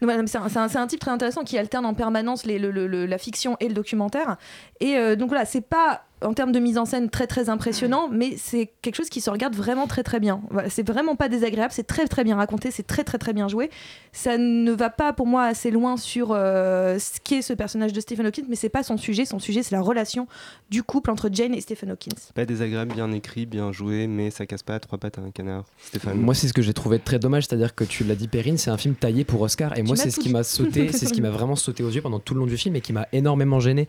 voilà, 0.00 0.26
c'est 0.26 0.78
un, 0.78 0.86
type 0.86 1.00
très 1.00 1.10
intéressant 1.10 1.44
qui 1.44 1.56
alterne 1.58 1.86
en 1.86 1.94
permanence 1.94 2.44
les- 2.44 2.58
le- 2.58 2.70
le- 2.70 2.86
le- 2.86 3.06
la 3.06 3.18
fiction 3.18 3.56
et 3.60 3.68
le 3.68 3.74
documentaire. 3.74 4.36
Et 4.80 4.96
euh, 4.96 5.14
donc 5.16 5.28
voilà, 5.28 5.44
c'est 5.44 5.60
pas 5.60 6.04
en 6.22 6.34
termes 6.34 6.52
de 6.52 6.58
mise 6.58 6.78
en 6.78 6.84
scène 6.84 7.10
très 7.10 7.26
très 7.26 7.48
impressionnant, 7.48 8.08
mais 8.10 8.36
c'est 8.36 8.70
quelque 8.82 8.96
chose 8.96 9.08
qui 9.08 9.20
se 9.20 9.30
regarde 9.30 9.54
vraiment 9.54 9.86
très 9.86 10.02
très 10.02 10.20
bien. 10.20 10.42
Voilà, 10.50 10.70
c'est 10.70 10.86
vraiment 10.86 11.16
pas 11.16 11.28
désagréable, 11.28 11.72
c'est 11.72 11.86
très 11.86 12.06
très 12.06 12.24
bien 12.24 12.36
raconté, 12.36 12.70
c'est 12.70 12.86
très 12.86 13.04
très 13.04 13.18
très 13.18 13.32
bien 13.32 13.48
joué. 13.48 13.70
Ça 14.12 14.38
ne 14.38 14.72
va 14.72 14.90
pas 14.90 15.12
pour 15.12 15.26
moi 15.26 15.44
assez 15.44 15.70
loin 15.70 15.96
sur 15.96 16.32
euh, 16.32 16.98
ce 16.98 17.20
qu'est 17.22 17.42
ce 17.42 17.52
personnage 17.52 17.92
de 17.92 18.00
Stephen 18.00 18.26
Hawking, 18.26 18.44
mais 18.48 18.56
c'est 18.56 18.68
pas 18.68 18.82
son 18.82 18.96
sujet. 18.96 19.24
Son 19.24 19.38
sujet, 19.38 19.62
c'est 19.62 19.74
la 19.74 19.82
relation 19.82 20.26
du 20.70 20.82
couple 20.82 21.10
entre 21.10 21.28
Jane 21.32 21.54
et 21.54 21.60
Stephen 21.60 21.90
Hawking. 21.90 22.12
Pas 22.34 22.44
désagréable, 22.44 22.94
bien 22.94 23.10
écrit, 23.12 23.46
bien 23.46 23.72
joué, 23.72 24.06
mais 24.06 24.30
ça 24.30 24.46
casse 24.46 24.62
pas 24.62 24.74
à 24.74 24.80
trois 24.80 24.98
pattes 24.98 25.18
à 25.18 25.22
un 25.22 25.30
canard. 25.30 25.64
Stéphane. 25.78 26.18
Moi, 26.18 26.34
c'est 26.34 26.48
ce 26.48 26.52
que 26.52 26.62
j'ai 26.62 26.74
trouvé 26.74 26.98
très 26.98 27.18
dommage, 27.18 27.46
c'est-à-dire 27.46 27.74
que 27.74 27.84
tu 27.84 28.04
l'as 28.04 28.14
dit, 28.14 28.28
Perrine, 28.28 28.58
c'est 28.58 28.70
un 28.70 28.76
film 28.76 28.94
taillé 28.94 29.24
pour 29.24 29.40
Oscar, 29.40 29.76
et 29.78 29.82
moi, 29.82 29.96
c'est 29.96 30.10
ce 30.10 30.20
qui 30.20 30.30
m'a 30.30 30.42
sauté, 30.42 30.88
c'est 30.92 31.06
ce 31.06 31.12
qui 31.12 31.20
m'a 31.20 31.30
vraiment 31.30 31.56
sauté 31.56 31.82
aux 31.82 31.90
yeux 31.90 32.02
pendant 32.02 32.18
tout 32.18 32.34
le 32.34 32.40
long 32.40 32.46
du 32.46 32.56
film 32.56 32.76
et 32.76 32.80
qui 32.80 32.92
m'a 32.92 33.06
énormément 33.12 33.60
gêné, 33.60 33.88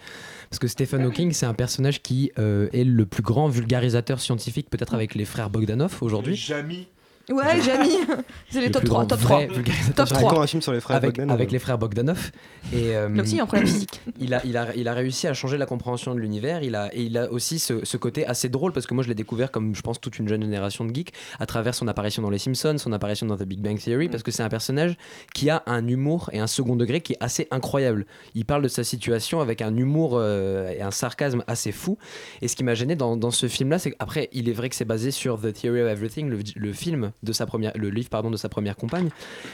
parce 0.50 0.60
que 0.60 0.68
Stephen 0.68 1.04
Hawking, 1.04 1.32
c'est 1.32 1.46
un 1.46 1.54
personnage 1.54 2.02
qui 2.02 2.23
euh, 2.38 2.70
est 2.74 2.84
le 2.84 3.06
plus 3.06 3.24
grand 3.24 3.48
vulgarisateur 3.48 4.20
scientifique, 4.20 4.70
peut-être 4.70 4.94
avec 4.94 5.16
les 5.16 5.26
frères 5.26 5.50
Bogdanov 5.50 5.98
aujourd'hui. 6.02 6.52
Ouais, 7.32 7.62
j'ai 7.62 7.78
mis. 7.78 7.96
C'est 8.50 8.60
les 8.60 8.66
Le 8.68 8.72
top 8.72 8.82
plus 8.82 8.90
3. 8.90 9.00
grand 9.00 9.08
Top 9.08 9.20
3. 9.22 9.38
vrai 9.38 9.48
vulgarisateur 9.48 10.08
Top 10.08 10.18
jamais. 10.18 10.28
3. 10.30 10.44
un 10.44 10.48
film 10.48 10.62
sur 10.62 10.74
les 10.74 10.82
frères 10.82 10.98
avec, 10.98 11.12
Bogdanov. 11.12 11.34
avec 11.34 11.52
les 11.52 11.60
frères 11.60 11.78
Bogdanov. 11.78 12.32
Et, 12.74 12.96
euh, 12.98 13.08
aussi, 13.22 13.32
il 13.32 13.38
y 13.38 13.40
a 13.40 13.44
un 13.44 13.46
problème 13.46 13.66
physique. 13.68 14.02
il 14.20 14.34
a, 14.34 14.42
il, 14.46 14.58
a, 14.58 14.76
il 14.76 14.88
a 14.90 14.94
réussi 14.94 15.28
à 15.28 15.34
changer 15.34 15.58
la 15.58 15.66
compréhension 15.66 16.14
de 16.16 16.20
l'univers. 16.20 16.64
Il 16.64 16.76
a, 16.76 16.94
et 16.94 17.04
il 17.04 17.18
a 17.18 17.32
aussi 17.32 17.60
ce, 17.60 17.86
ce 17.86 17.96
côté 17.96 18.28
assez 18.28 18.50
drôle 18.50 18.74
parce 18.74 18.88
que 18.88 18.94
moi 18.94 19.04
je 19.04 19.08
l'ai 19.08 19.16
découvert 19.16 19.52
comme 19.52 19.74
je 19.74 19.82
pense 19.82 20.02
toute 20.02 20.20
une 20.20 20.28
jeune 20.28 20.42
génération 20.42 20.84
de 20.84 20.94
geeks 20.94 21.14
à 21.40 21.46
travers 21.46 21.74
son 21.76 21.88
apparition 21.88 22.22
dans 22.22 22.30
Les 22.30 22.40
Simpsons, 22.40 22.76
son 22.78 22.92
apparition 22.92 23.26
dans 23.26 23.38
The 23.38 23.44
Big 23.44 23.62
Bang 23.62 23.80
Theory 23.80 24.10
parce 24.10 24.22
que 24.24 24.32
c'est 24.32 24.44
un 24.44 24.50
personnage 24.50 24.98
qui 25.34 25.50
a 25.50 25.64
un 25.66 25.88
humour 25.88 26.30
et 26.34 26.40
un 26.40 26.48
second 26.48 26.76
degré 26.76 27.00
qui 27.00 27.14
est 27.14 27.18
assez 27.22 27.48
incroyable. 27.52 28.06
Il 28.36 28.44
parle 28.44 28.64
de 28.64 28.68
sa 28.68 28.84
situation 28.84 29.40
avec 29.40 29.62
un 29.62 29.74
humour 29.78 30.16
euh, 30.16 30.72
et 30.72 30.82
un 30.82 30.92
sarcasme 30.92 31.42
assez 31.48 31.72
fou. 31.72 31.98
Et 32.42 32.50
ce 32.50 32.58
qui 32.58 32.66
m'a 32.66 32.74
gêné 32.74 32.98
dans, 32.98 33.16
dans 33.16 33.32
ce 33.32 33.48
film-là, 33.48 33.80
c'est 33.80 33.92
qu'après, 33.92 34.28
il 34.34 34.50
est 34.50 34.54
vrai 34.54 34.68
que 34.68 34.76
c'est 34.76 34.84
basé 34.84 35.12
sur 35.12 35.40
The 35.40 35.54
Theory 35.54 35.82
of 35.84 35.88
Everything, 35.88 36.30
le, 36.30 36.40
le 36.56 36.74
film 36.74 37.13
de 37.22 37.32
sa 37.34 37.46
première, 37.46 37.72
le 37.76 37.90
livre 37.90 38.10
pardon 38.10 38.32
de 38.32 38.38
sa 38.38 38.50
première 38.50 38.76
compagne. 38.76 39.10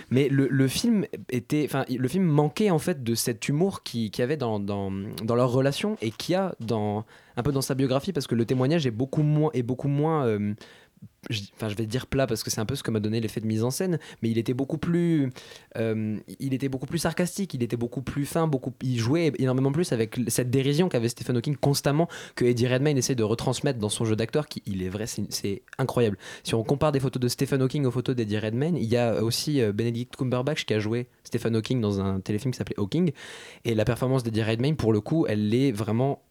Mais 0.09 0.29
le, 0.29 0.47
le 0.47 0.67
film 0.67 1.05
était, 1.29 1.63
enfin, 1.65 1.85
le 1.89 2.07
film 2.07 2.23
manquait 2.23 2.69
en 2.69 2.79
fait 2.79 3.03
de 3.03 3.15
cet 3.15 3.47
humour 3.49 3.83
qui, 3.83 4.11
qui 4.11 4.21
avait 4.21 4.37
dans, 4.37 4.59
dans, 4.59 4.91
dans 5.23 5.35
leur 5.35 5.51
relation 5.51 5.97
et 6.01 6.11
qui 6.11 6.35
a 6.35 6.55
dans 6.59 7.05
un 7.37 7.43
peu 7.43 7.51
dans 7.51 7.61
sa 7.61 7.75
biographie 7.75 8.13
parce 8.13 8.27
que 8.27 8.35
le 8.35 8.45
témoignage 8.45 8.85
est 8.85 8.91
beaucoup 8.91 9.23
moins 9.23 9.49
est 9.53 9.63
beaucoup 9.63 9.87
moins 9.87 10.25
euh, 10.25 10.53
enfin, 11.55 11.69
je 11.69 11.75
vais 11.75 11.85
dire 11.85 12.07
plat 12.07 12.27
parce 12.27 12.43
que 12.43 12.49
c'est 12.49 12.61
un 12.61 12.65
peu 12.65 12.75
ce 12.75 12.83
que 12.83 12.91
m'a 12.91 12.99
donné 12.99 13.19
l'effet 13.19 13.41
de 13.41 13.45
mise 13.45 13.63
en 13.63 13.71
scène, 13.71 13.99
mais 14.21 14.29
il 14.29 14.37
était 14.37 14.53
beaucoup 14.53 14.77
plus, 14.77 15.31
euh, 15.77 16.17
il 16.39 16.53
était 16.53 16.69
beaucoup 16.69 16.85
plus 16.85 16.99
sarcastique, 16.99 17.53
il 17.53 17.63
était 17.63 17.77
beaucoup 17.77 18.01
plus 18.01 18.25
fin, 18.25 18.47
beaucoup, 18.47 18.73
il 18.81 18.97
jouait 18.99 19.31
énormément 19.37 19.71
plus 19.71 19.91
avec 19.91 20.19
cette 20.27 20.49
dérision 20.49 20.89
qu'avait 20.89 21.09
Stephen 21.09 21.37
Hawking 21.37 21.57
constamment, 21.57 22.07
que 22.35 22.45
Eddie 22.45 22.67
Redmayne 22.67 22.97
essaie 22.97 23.15
de 23.15 23.23
retransmettre 23.23 23.79
dans 23.79 23.89
son 23.89 24.05
jeu 24.05 24.15
d'acteur, 24.15 24.47
qui, 24.47 24.63
il 24.65 24.83
est 24.83 24.89
vrai, 24.89 25.07
c'est 25.07 25.19
c'est 25.29 25.63
incroyable. 25.77 26.17
Si 26.43 26.55
on 26.55 26.63
compare 26.63 26.91
des 26.91 26.99
photos 26.99 27.21
de 27.21 27.27
Stephen 27.27 27.61
Hawking 27.61 27.85
aux 27.85 27.91
photos 27.91 28.15
d'Eddie 28.15 28.37
Redmayne, 28.37 28.77
il 28.77 28.85
y 28.85 28.97
a 28.97 29.21
aussi 29.23 29.61
euh, 29.61 29.71
Benedict 29.71 30.15
Cumberbatch 30.15 30.65
qui 30.65 30.73
a 30.73 30.79
joué 30.79 31.07
Stephen 31.23 31.55
Hawking 31.55 31.81
dans 31.81 31.99
un 31.99 32.19
téléfilm 32.19 32.51
qui 32.51 32.57
s'appelait 32.57 32.79
Hawking, 32.79 33.11
et 33.65 33.75
la 33.75 33.85
performance 33.85 34.23
d'Eddie 34.23 34.43
Redmayne, 34.43 34.75
pour 34.75 34.93
le 34.93 35.01
coup, 35.01 35.25
elle 35.27 35.53
est 35.53 35.71
vraiment 35.71 36.23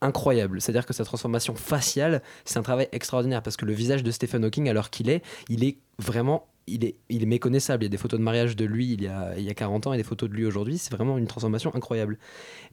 incroyable. 0.00 0.60
C'est-à-dire 0.60 0.86
que 0.86 0.92
sa 0.92 1.04
transformation 1.04 1.54
faciale, 1.54 2.22
c'est 2.44 2.58
un 2.58 2.62
travail 2.62 2.88
extraordinaire 2.92 3.42
parce 3.42 3.56
que 3.56 3.64
le 3.64 3.72
visage 3.72 4.02
de 4.02 4.10
Stephen 4.10 4.44
Hawking, 4.44 4.68
alors 4.68 4.90
qu'il 4.90 5.10
est, 5.10 5.22
il 5.48 5.64
est 5.64 5.78
vraiment. 5.98 6.46
Il 6.70 6.84
est, 6.84 6.96
il 7.08 7.22
est 7.22 7.26
méconnaissable. 7.26 7.82
Il 7.82 7.86
y 7.86 7.88
a 7.88 7.90
des 7.90 7.96
photos 7.96 8.20
de 8.20 8.24
mariage 8.24 8.54
de 8.54 8.66
lui 8.66 8.92
il 8.92 9.02
y 9.02 9.06
a, 9.06 9.32
il 9.38 9.42
y 9.42 9.48
a 9.48 9.54
40 9.54 9.86
ans 9.86 9.94
et 9.94 9.96
des 9.96 10.02
photos 10.02 10.28
de 10.28 10.34
lui 10.34 10.44
aujourd'hui. 10.44 10.76
C'est 10.76 10.92
vraiment 10.92 11.16
une 11.16 11.26
transformation 11.26 11.74
incroyable. 11.74 12.18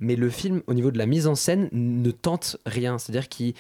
Mais 0.01 0.17
le 0.17 0.29
film, 0.29 0.61
au 0.67 0.73
niveau 0.73 0.91
de 0.91 0.97
la 0.97 1.05
mise 1.05 1.27
en 1.27 1.35
scène, 1.35 1.69
ne 1.71 2.11
tente 2.11 2.57
rien. 2.65 2.97
C'est-à-dire 2.97 3.29
qu'il 3.29 3.53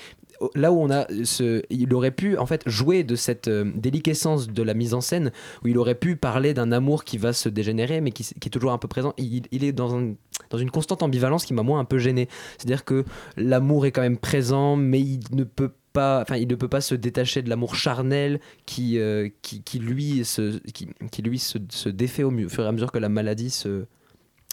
là 0.55 0.71
où 0.71 0.79
on 0.79 0.89
a 0.89 1.07
ce, 1.23 1.61
il 1.69 1.93
aurait 1.93 2.11
pu 2.11 2.37
en 2.37 2.45
fait 2.45 2.61
jouer 2.67 3.03
de 3.03 3.15
cette 3.15 3.47
euh, 3.47 3.71
déliquescence 3.75 4.47
de 4.49 4.63
la 4.63 4.73
mise 4.73 4.93
en 4.93 5.01
scène, 5.01 5.31
où 5.63 5.67
il 5.67 5.77
aurait 5.77 5.95
pu 5.95 6.15
parler 6.15 6.53
d'un 6.53 6.71
amour 6.71 7.03
qui 7.03 7.17
va 7.17 7.33
se 7.33 7.49
dégénérer, 7.49 8.01
mais 8.01 8.11
qui, 8.11 8.23
est 8.23 8.49
toujours 8.49 8.71
un 8.71 8.77
peu 8.77 8.87
présent. 8.87 9.13
Il, 9.17 9.43
il 9.51 9.63
est 9.63 9.71
dans, 9.71 9.95
un- 9.97 10.13
dans 10.49 10.57
une 10.57 10.71
constante 10.71 11.03
ambivalence 11.03 11.45
qui 11.45 11.53
m'a 11.53 11.63
moi 11.63 11.79
un 11.79 11.85
peu 11.85 11.97
gêné. 11.97 12.27
C'est-à-dire 12.57 12.83
que 12.85 13.05
l'amour 13.37 13.85
est 13.85 13.91
quand 13.91 14.01
même 14.01 14.17
présent, 14.17 14.75
mais 14.75 14.99
il 15.01 15.19
ne 15.31 15.43
peut 15.43 15.71
pas, 15.93 16.21
enfin, 16.21 16.35
il 16.35 16.47
ne 16.47 16.55
peut 16.55 16.67
pas 16.67 16.81
se 16.81 16.93
détacher 16.95 17.41
de 17.41 17.49
l'amour 17.49 17.75
charnel 17.75 18.41
qui, 18.65 18.99
euh, 18.99 19.29
qui, 19.41 19.61
qui 19.63 19.79
lui 19.79 20.25
se, 20.25 20.57
qui, 20.73 20.89
qui 21.11 21.21
lui 21.21 21.39
se, 21.39 21.57
se 21.69 21.87
défait 21.89 22.23
au, 22.23 22.31
mieux, 22.31 22.47
au 22.47 22.49
fur 22.49 22.65
et 22.65 22.67
à 22.67 22.71
mesure 22.73 22.91
que 22.91 22.97
la 22.99 23.07
maladie 23.09 23.49
se, 23.49 23.85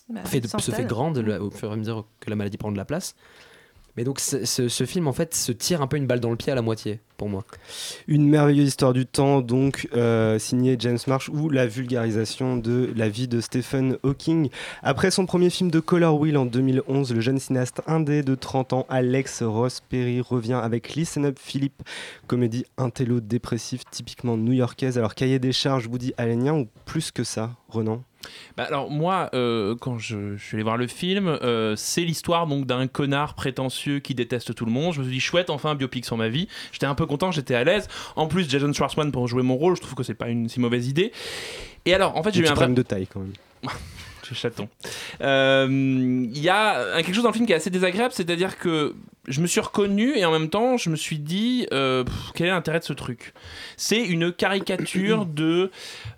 Bah, 0.09 0.21
fait 0.25 0.47
se 0.47 0.83
grande 0.83 1.19
le- 1.19 1.41
au 1.43 1.51
fur 1.51 1.71
et 1.71 1.73
à 1.73 1.77
mesure 1.77 2.07
que 2.21 2.31
la 2.31 2.37
maladie 2.37 2.59
prend 2.59 2.71
de 2.71 2.77
la 2.77 2.85
place. 2.85 3.17
Mais 3.97 4.05
donc 4.05 4.21
ce, 4.21 4.87
film 4.87 5.07
en 5.07 5.13
fait 5.13 5.35
se 5.35 5.53
tire 5.53 5.83
un 5.83 5.87
peu 5.87 5.97
une 5.97 6.07
balle 6.07 6.21
dans 6.21 6.31
le 6.31 6.37
pied 6.37 6.51
à 6.51 6.55
la 6.55 6.63
moitié 6.63 7.01
pour 7.19 7.29
moi. 7.29 7.45
Une 8.09 8.27
merveilleuse 8.29 8.69
histoire 8.69 8.93
du 8.95 9.07
temps, 9.07 9.43
donc 9.43 9.89
euh, 9.95 10.39
signée 10.39 10.77
James 10.79 10.99
Marsh, 11.07 11.29
ou 11.29 11.51
la 11.51 11.67
vulgarisation 11.67 12.57
de 12.57 12.91
la 12.97 13.09
vie 13.09 13.29
de 13.29 13.41
Stephen 13.41 13.99
Hawking. 14.03 14.49
Après 14.83 15.11
son 15.11 15.27
premier 15.27 15.51
film 15.51 15.71
de 15.71 15.79
Color 15.79 16.19
Wheel 16.19 16.37
en 16.39 16.47
2011, 16.47 17.15
le 17.15 17.21
jeune 17.21 17.39
cinéaste 17.39 17.83
indé 17.87 18.23
de 18.23 18.35
30 18.35 18.73
ans, 18.73 18.87
Alex 18.89 19.43
Ross 19.43 19.81
Perry, 19.89 20.21
revient 20.21 20.61
avec 20.63 20.95
Listen 20.95 21.27
Up 21.27 21.39
Philip, 21.39 21.75
comédie 22.27 22.65
intello 22.79 23.21
dépressive 23.21 23.83
typiquement 23.91 24.37
new-yorkaise. 24.37 24.97
Alors, 24.99 25.15
cahier 25.15 25.39
des 25.39 25.53
charges, 25.53 25.87
Woody 25.87 26.15
Allenien 26.17 26.55
ou 26.55 26.69
plus 26.87 27.11
que 27.11 27.25
ça, 27.25 27.51
Renan? 27.69 28.03
Bah 28.57 28.65
alors 28.65 28.91
moi, 28.91 29.31
euh, 29.35 29.75
quand 29.81 29.99
je, 29.99 30.37
je 30.37 30.45
suis 30.45 30.57
allé 30.57 30.63
voir 30.63 30.77
le 30.77 30.87
film, 30.87 31.27
euh, 31.29 31.75
c'est 31.77 32.03
l'histoire 32.03 32.47
donc 32.47 32.67
d'un 32.67 32.87
connard 32.87 33.35
prétentieux 33.35 33.99
qui 33.99 34.15
déteste 34.15 34.55
tout 34.55 34.65
le 34.65 34.73
monde. 34.73 34.93
Je 34.95 35.01
me 35.01 35.05
suis 35.05 35.15
dit 35.15 35.21
chouette, 35.21 35.51
enfin 35.51 35.71
un 35.71 35.75
biopic 35.75 36.05
sur 36.05 36.17
ma 36.17 36.29
vie. 36.29 36.49
J'étais 36.73 36.87
un 36.87 36.95
peu 36.95 37.07
content, 37.07 37.31
j'étais 37.31 37.55
à 37.55 37.65
l'aise. 37.65 37.89
En 38.17 38.27
plus, 38.27 38.49
Jason 38.49 38.73
Schwartzman 38.73 39.13
pour 39.13 39.29
jouer 39.29 39.43
mon 39.43 39.57
rôle, 39.57 39.77
je 39.77 39.81
trouve 39.81 39.95
que 39.95 40.03
c'est 40.03 40.15
pas 40.15 40.29
une 40.29 40.49
si 40.49 40.61
mauvaise 40.61 40.89
idée. 40.89 41.13
Et 41.85 41.95
alors, 41.95 42.17
en 42.17 42.23
fait, 42.23 42.33
j'ai 42.33 42.43
eu 42.43 42.47
un 42.47 42.53
problème 42.53 42.75
de 42.75 42.83
taille 42.83 43.07
quand 43.07 43.21
même. 43.21 43.33
je 44.33 44.39
chaton. 44.39 44.69
Euh, 45.21 45.67
Il 45.71 46.39
y 46.43 46.49
a 46.49 46.97
quelque 47.03 47.15
chose 47.15 47.23
dans 47.23 47.31
le 47.31 47.35
film 47.35 47.47
qui 47.47 47.53
est 47.53 47.57
assez 47.57 47.71
désagréable, 47.71 48.13
c'est-à-dire 48.15 48.59
que 48.59 48.95
je 49.29 49.41
me 49.41 49.47
suis 49.47 49.61
reconnu 49.61 50.17
et 50.17 50.25
en 50.25 50.33
même 50.33 50.49
temps 50.49 50.77
je 50.77 50.91
me 50.91 50.97
suis 50.97 51.21
dit 51.21 51.69
euh, 51.73 52.03
pff, 52.03 52.15
quel 52.35 52.49
est 52.49 52.51
l'intérêt 52.51 52.81
de 52.81 52.85
ce 52.85 52.93
truc? 52.93 53.35
C'est 53.77 54.01
une 54.03 54.33
caricature 54.33 55.27
de 55.27 55.71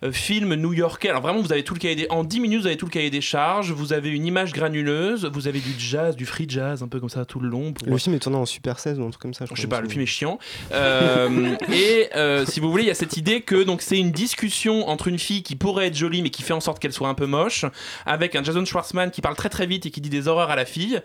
euh, 0.03 0.11
film 0.11 0.55
new-yorkais. 0.55 1.09
Alors 1.09 1.21
vraiment, 1.21 1.39
vous 1.41 1.51
avez 1.53 1.63
tout 1.63 1.75
le 1.75 1.79
cahier 1.79 1.95
des 1.95 2.07
en 2.09 2.23
10 2.23 2.39
minutes, 2.39 2.61
vous 2.61 2.67
avez 2.67 2.77
tout 2.77 2.87
le 2.87 2.91
cahier 2.91 3.11
des 3.11 3.21
charges, 3.21 3.71
vous 3.71 3.93
avez 3.93 4.09
une 4.09 4.25
image 4.25 4.53
granuleuse, 4.53 5.29
vous 5.31 5.47
avez 5.47 5.59
du 5.59 5.73
jazz, 5.77 6.15
du 6.15 6.25
free 6.25 6.45
jazz 6.49 6.81
un 6.81 6.87
peu 6.87 6.99
comme 6.99 7.09
ça 7.09 7.25
tout 7.25 7.39
le 7.39 7.47
long. 7.47 7.73
pour- 7.73 7.87
Le 7.87 7.97
film 7.97 8.15
est 8.15 8.19
tourné 8.19 8.37
en 8.37 8.45
Super 8.47 8.79
16 8.79 8.97
ou 8.99 9.03
un 9.03 9.09
truc 9.11 9.21
comme 9.21 9.33
ça. 9.35 9.45
je 9.45 9.49
sais 9.61 9.67
crois, 9.67 9.77
pas, 9.77 9.81
le 9.83 9.89
film 9.89 10.01
est 10.01 10.05
chiant. 10.07 10.39
Euh, 10.71 11.55
et 11.71 12.09
si 12.47 12.59
vous 12.59 12.71
voulez, 12.71 12.83
il 12.83 12.87
y 12.87 12.91
a 12.91 12.95
cette 12.95 13.17
idée 13.17 13.41
que 13.41 13.61
donc 13.63 13.81
c'est 13.83 13.99
une 13.99 14.11
discussion 14.11 14.87
entre 14.89 15.07
une 15.09 15.19
fille 15.19 15.43
qui 15.43 15.55
pourrait 15.55 15.87
être 15.87 15.95
jolie 15.95 16.21
mais 16.23 16.29
qui 16.31 16.41
fait 16.41 16.53
en 16.53 16.59
sorte 16.59 16.79
qu'elle 16.79 16.93
soit 16.93 17.07
un 17.09 17.13
peu 17.13 17.27
moche, 17.27 17.65
avec 18.05 18.35
un 18.35 18.43
Jason 18.43 18.63
Schwartzman 18.65 19.11
qui 19.11 19.21
parle 19.21 19.35
très 19.35 19.49
très 19.49 19.65
vite 19.65 19.85
et 19.85 19.91
qui 19.91 20.01
dit 20.01 20.09
des 20.09 20.27
horreurs 20.27 20.51
à 20.51 20.55
la 20.55 20.65
fille. 20.65 21.01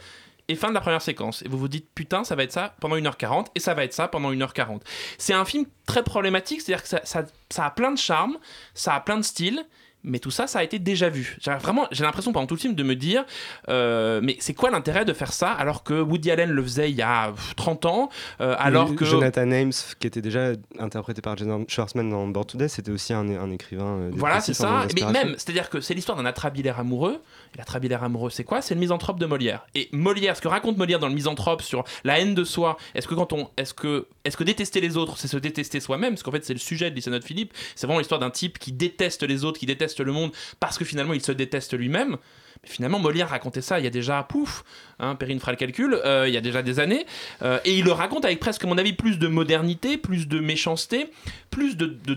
Et 0.49 0.57
fin 0.57 0.69
de 0.71 0.75
la 0.75 0.81
première 0.81 1.01
séquence. 1.03 1.43
Et 1.43 1.49
vous 1.49 1.59
vous 1.59 1.69
dites, 1.69 1.89
putain, 1.95 2.25
ça 2.25 2.35
va 2.35 2.43
être 2.43 2.51
ça 2.51 2.75
pendant 2.81 2.97
1h40, 2.97 3.47
et 3.55 3.61
ça 3.61 3.73
va 3.73 3.85
être 3.85 3.93
ça 3.93 4.09
pendant 4.09 4.33
1h40. 4.33 4.81
C'est 5.17 5.33
un 5.33 5.45
film 5.45 5.65
très 5.87 6.03
problématique, 6.03 6.61
c'est-à-dire 6.61 6.83
que 6.83 6.89
ça, 6.89 7.01
ça- 7.05 7.65
a 7.65 7.71
plein 7.71 7.93
de 7.93 7.99
charme, 7.99 8.37
ça 8.75 8.95
a 8.95 9.01
plein 9.01 9.17
de 9.17 9.23
style, 9.23 9.65
mais 10.05 10.19
tout 10.19 10.31
ça, 10.31 10.47
ça 10.47 10.61
a 10.61 10.63
été 10.63 10.79
déjà 10.79 11.09
vu. 11.09 11.37
J'ai 11.41 11.53
vraiment, 11.53 11.87
j'ai 11.91 12.05
l'impression 12.05 12.33
pendant 12.33 12.47
tout 12.47 12.55
le 12.55 12.61
film 12.61 12.75
de 12.75 12.83
me 12.83 12.95
dire, 12.97 13.25
euh, 13.69 14.21
mais 14.23 14.37
c'est 14.41 14.55
quoi 14.55 14.71
l'intérêt 14.71 15.05
de 15.05 15.13
faire 15.13 15.33
ça 15.33 15.51
alors 15.53 15.83
que 15.83 16.01
Woody 16.01 16.31
Allen 16.31 16.51
le 16.51 16.63
faisait 16.63 16.91
il 16.91 16.97
y 16.97 17.03
a 17.03 17.33
pff, 17.33 17.55
30 17.57 17.87
ans, 17.87 18.09
euh, 18.41 18.55
alors 18.59 18.95
que 18.95 19.05
Jonathan 19.05 19.51
Ames, 19.51 19.73
qui 19.99 20.07
était 20.07 20.23
déjà 20.23 20.53
interprété 20.79 21.21
par 21.21 21.37
Jason 21.37 21.65
Schwartzman 21.69 22.09
dans 22.09 22.27
Born 22.29 22.47
to 22.47 22.59
Death, 22.59 22.71
c'était 22.71 22.91
aussi 22.91 23.13
un, 23.13 23.29
un 23.29 23.51
écrivain. 23.51 23.85
euh, 23.99 24.11
Voilà, 24.15 24.41
c'est 24.41 24.55
ça. 24.55 24.87
Mais 24.95 25.11
même, 25.13 25.35
c'est-à-dire 25.37 25.69
que 25.71 25.81
c'est 25.81 25.95
l'histoire 25.95 26.17
d'un 26.17 26.27
atrabilaire 26.27 26.79
amoureux. 26.81 27.21
Et 27.55 27.59
l'atrabilaire 27.59 28.03
amoureux, 28.05 28.31
c'est 28.31 28.45
quoi? 28.45 28.63
C'est 28.63 28.75
le 28.75 28.81
misanthrope 28.81 29.19
de 29.19 29.27
Molière. 29.27 29.67
Et 29.75 29.89
Molière, 29.93 30.37
ce 30.37 30.41
que 30.41 30.49
raconte 30.49 30.77
Molière 30.77 30.99
dans 30.99 31.09
le 31.09 31.15
misanthrope 31.15 31.63
sur 31.63 31.85
la 32.05 32.19
haine 32.21 32.35
de 32.35 32.45
soi, 32.45 32.77
est-ce 32.95 33.09
que 33.09 33.15
quand 33.15 33.33
on, 33.33 33.51
est-ce 33.57 33.75
que, 33.75 34.07
est-ce 34.25 34.37
que 34.37 34.45
détester 34.45 34.81
les 34.81 34.97
autres, 34.97 35.19
c'est 35.19 35.29
se 35.29 35.37
détester 35.37 35.81
soi-même? 35.81 36.15
Parce 36.15 36.23
qu'en 36.23 36.31
fait, 36.31 36.45
c'est 36.45 36.53
le 36.53 36.59
sujet 36.61 36.91
de 36.91 37.11
Not 37.11 37.23
Philippe. 37.23 37.53
C'est 37.75 37.87
vraiment 37.87 37.99
l'histoire 37.99 38.21
d'un 38.21 38.31
type 38.31 38.59
qui 38.59 38.73
déteste 38.73 39.23
les 39.25 39.45
autres, 39.45 39.59
qui 39.59 39.67
déteste 39.67 39.90
le 39.99 40.13
monde, 40.13 40.31
parce 40.61 40.79
que 40.79 40.85
finalement, 40.85 41.15
il 41.15 41.23
se 41.23 41.33
déteste 41.33 41.77
lui-même. 41.77 42.17
Mais 42.63 42.69
finalement, 42.69 42.99
Molière 42.99 43.31
racontait 43.31 43.63
ça 43.63 43.79
il 43.79 43.85
y 43.85 43.89
a 43.89 43.91
déjà, 43.91 44.23
pouf, 44.23 44.65
hein, 44.99 45.17
fera 45.19 45.53
le 45.53 45.57
calcul, 45.57 45.95
euh, 46.05 46.29
il 46.29 46.35
y 46.35 46.37
a 46.37 46.41
déjà 46.41 46.63
des 46.63 46.79
années. 46.79 47.07
Euh, 47.43 47.59
et 47.65 47.79
il 47.79 47.85
le 47.85 47.93
raconte 47.93 48.25
avec 48.25 48.39
presque, 48.39 48.65
à 48.65 48.67
mon 48.67 48.79
avis, 48.79 48.93
plus 48.93 49.19
de 49.19 49.29
modernité, 49.29 49.97
plus 49.97 50.29
de 50.29 50.41
méchanceté, 50.41 51.11
plus 51.51 51.77
de, 51.77 51.87
de 51.87 52.15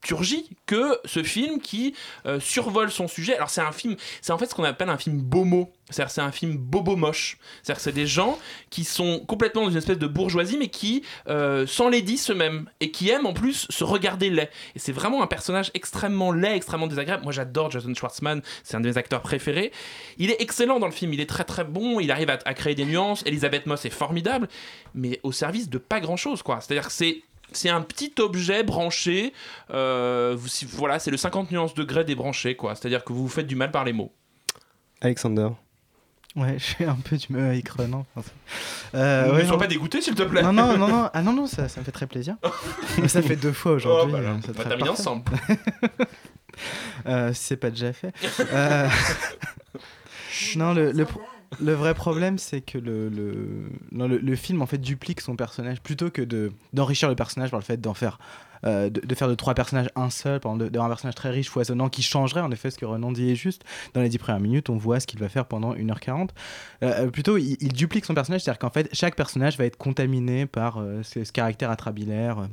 que 0.00 0.98
ce 1.04 1.22
film 1.22 1.60
qui 1.60 1.94
euh, 2.26 2.40
survole 2.40 2.90
son 2.90 3.08
sujet. 3.08 3.36
Alors 3.36 3.50
c'est 3.50 3.60
un 3.60 3.72
film, 3.72 3.96
c'est 4.22 4.32
en 4.32 4.38
fait 4.38 4.46
ce 4.46 4.54
qu'on 4.54 4.64
appelle 4.64 4.88
un 4.88 4.98
film 4.98 5.20
bomo. 5.20 5.70
C'est-à-dire 5.90 6.10
c'est 6.12 6.20
un 6.20 6.32
film 6.32 6.56
bobo 6.56 6.96
moche. 6.96 7.38
C'est-à-dire 7.62 7.76
que 7.76 7.82
c'est 7.82 7.92
des 7.92 8.06
gens 8.06 8.38
qui 8.70 8.84
sont 8.84 9.20
complètement 9.26 9.64
dans 9.64 9.70
une 9.70 9.76
espèce 9.76 9.98
de 9.98 10.06
bourgeoisie 10.06 10.56
mais 10.56 10.68
qui 10.68 11.02
euh, 11.28 11.66
s'enlaidissent 11.66 12.30
eux-mêmes 12.30 12.70
et 12.80 12.90
qui 12.90 13.10
aiment 13.10 13.26
en 13.26 13.32
plus 13.32 13.66
se 13.68 13.84
regarder 13.84 14.30
laid. 14.30 14.50
Et 14.74 14.78
c'est 14.78 14.92
vraiment 14.92 15.22
un 15.22 15.26
personnage 15.26 15.70
extrêmement 15.74 16.32
laid, 16.32 16.54
extrêmement 16.54 16.86
désagréable. 16.86 17.24
Moi 17.24 17.32
j'adore 17.32 17.70
Jason 17.70 17.92
Schwartzman, 17.94 18.40
c'est 18.62 18.76
un 18.76 18.80
de 18.80 18.88
mes 18.88 18.96
acteurs 18.96 19.22
préférés. 19.22 19.72
Il 20.16 20.30
est 20.30 20.40
excellent 20.40 20.78
dans 20.78 20.86
le 20.86 20.92
film, 20.92 21.12
il 21.12 21.20
est 21.20 21.28
très 21.28 21.44
très 21.44 21.64
bon, 21.64 22.00
il 22.00 22.10
arrive 22.10 22.30
à, 22.30 22.38
à 22.44 22.54
créer 22.54 22.74
des 22.74 22.84
nuances. 22.84 23.22
Elisabeth 23.26 23.66
Moss 23.66 23.84
est 23.84 23.90
formidable, 23.90 24.48
mais 24.94 25.20
au 25.24 25.32
service 25.32 25.68
de 25.68 25.78
pas 25.78 26.00
grand-chose 26.00 26.42
quoi. 26.42 26.60
C'est-à-dire 26.60 26.86
que 26.86 26.92
c'est 26.92 27.22
c'est 27.52 27.68
un 27.68 27.80
petit 27.82 28.12
objet 28.18 28.62
branché. 28.62 29.32
euh, 29.72 30.34
vous- 30.38 30.48
si- 30.48 30.64
voilà, 30.66 30.98
c'est 30.98 31.10
le 31.10 31.16
50 31.16 31.50
nuances 31.50 31.74
degrés 31.74 32.04
débranché, 32.04 32.56
quoi. 32.56 32.74
C'est-à-dire 32.74 33.04
que 33.04 33.12
vous 33.12 33.22
vous 33.22 33.28
faites 33.28 33.46
du 33.46 33.56
mal 33.56 33.70
par 33.70 33.84
les 33.84 33.92
mots. 33.92 34.12
Alexander. 35.00 35.48
Ouais, 36.36 36.54
je 36.58 36.64
suis 36.64 36.84
un 36.84 36.94
peu 36.94 37.16
du 37.16 37.26
même 37.30 37.46
avec 37.50 37.68
Renan. 37.68 38.06
Euh, 38.94 39.26
Ne 39.26 39.32
ouais, 39.32 39.42
sois 39.44 39.52
non. 39.52 39.58
pas 39.58 39.66
dégoûté, 39.66 40.00
s'il 40.00 40.14
te 40.14 40.22
plaît. 40.22 40.42
Non, 40.42 40.52
non, 40.52 40.76
non, 40.78 40.86
non. 40.88 41.10
Ah 41.14 41.22
non, 41.22 41.32
non, 41.32 41.46
ça, 41.46 41.68
ça 41.68 41.80
me 41.80 41.84
fait 41.84 41.90
très 41.92 42.06
plaisir. 42.06 42.36
Mais 42.98 43.08
ça 43.08 43.20
fait 43.22 43.36
deux 43.36 43.52
fois 43.52 43.72
aujourd'hui. 43.72 44.14
Oh, 44.16 44.22
bah, 44.22 44.28
euh, 44.28 44.52
t'as 44.54 44.76
mis 44.76 44.82
parfait. 44.82 44.88
ensemble. 44.90 45.24
Euh, 47.06 47.32
si 47.32 47.44
c'est 47.44 47.56
pas 47.56 47.70
déjà 47.70 47.92
fait. 47.92 48.12
Euh, 48.52 48.86
non, 50.56 50.74
le, 50.74 50.92
le 50.92 51.04
pro- 51.06 51.22
Le 51.58 51.72
vrai 51.72 51.94
problème, 51.94 52.38
c'est 52.38 52.60
que 52.60 52.78
le, 52.78 53.08
le, 53.08 53.70
non, 53.90 54.06
le, 54.06 54.36
film 54.36 54.62
en 54.62 54.66
fait 54.66 54.78
duplique 54.78 55.20
son 55.20 55.34
personnage 55.34 55.80
plutôt 55.80 56.08
que 56.08 56.22
de 56.22 56.52
d'enrichir 56.72 57.08
le 57.08 57.16
personnage 57.16 57.50
par 57.50 57.58
le 57.58 57.64
fait 57.64 57.80
d'en 57.80 57.94
faire 57.94 58.18
euh, 58.64 58.90
de, 58.90 59.14
faire 59.14 59.28
de 59.28 59.34
trois 59.34 59.54
personnages 59.54 59.88
un 59.96 60.10
seul, 60.10 60.38
par 60.38 60.54
d'avoir 60.54 60.86
un 60.86 60.90
personnage 60.90 61.14
très 61.14 61.30
riche, 61.30 61.48
foisonnant, 61.48 61.88
qui 61.88 62.02
changerait 62.02 62.42
en 62.42 62.50
effet 62.50 62.70
ce 62.70 62.78
que 62.78 62.84
Renan 62.84 63.10
dit 63.10 63.30
est 63.30 63.34
juste. 63.34 63.64
Dans 63.94 64.02
les 64.02 64.08
dix 64.08 64.18
premières 64.18 64.40
minutes, 64.40 64.70
on 64.70 64.76
voit 64.76 65.00
ce 65.00 65.06
qu'il 65.06 65.18
va 65.18 65.28
faire 65.28 65.46
pendant 65.46 65.74
1h40. 65.74 66.28
Euh, 66.82 67.06
euh, 67.06 67.10
plutôt, 67.10 67.38
il, 67.38 67.72
duplique 67.72 68.04
son 68.04 68.14
personnage, 68.14 68.42
c'est-à-dire 68.42 68.58
qu'en 68.58 68.70
fait, 68.70 68.88
chaque 68.92 69.16
personnage 69.16 69.56
va 69.56 69.64
être 69.64 69.76
contaminé 69.76 70.46
par 70.46 70.82
ce, 71.02 71.24
ce 71.24 71.32
caractère 71.32 71.70
atrabilaire. 71.70 72.48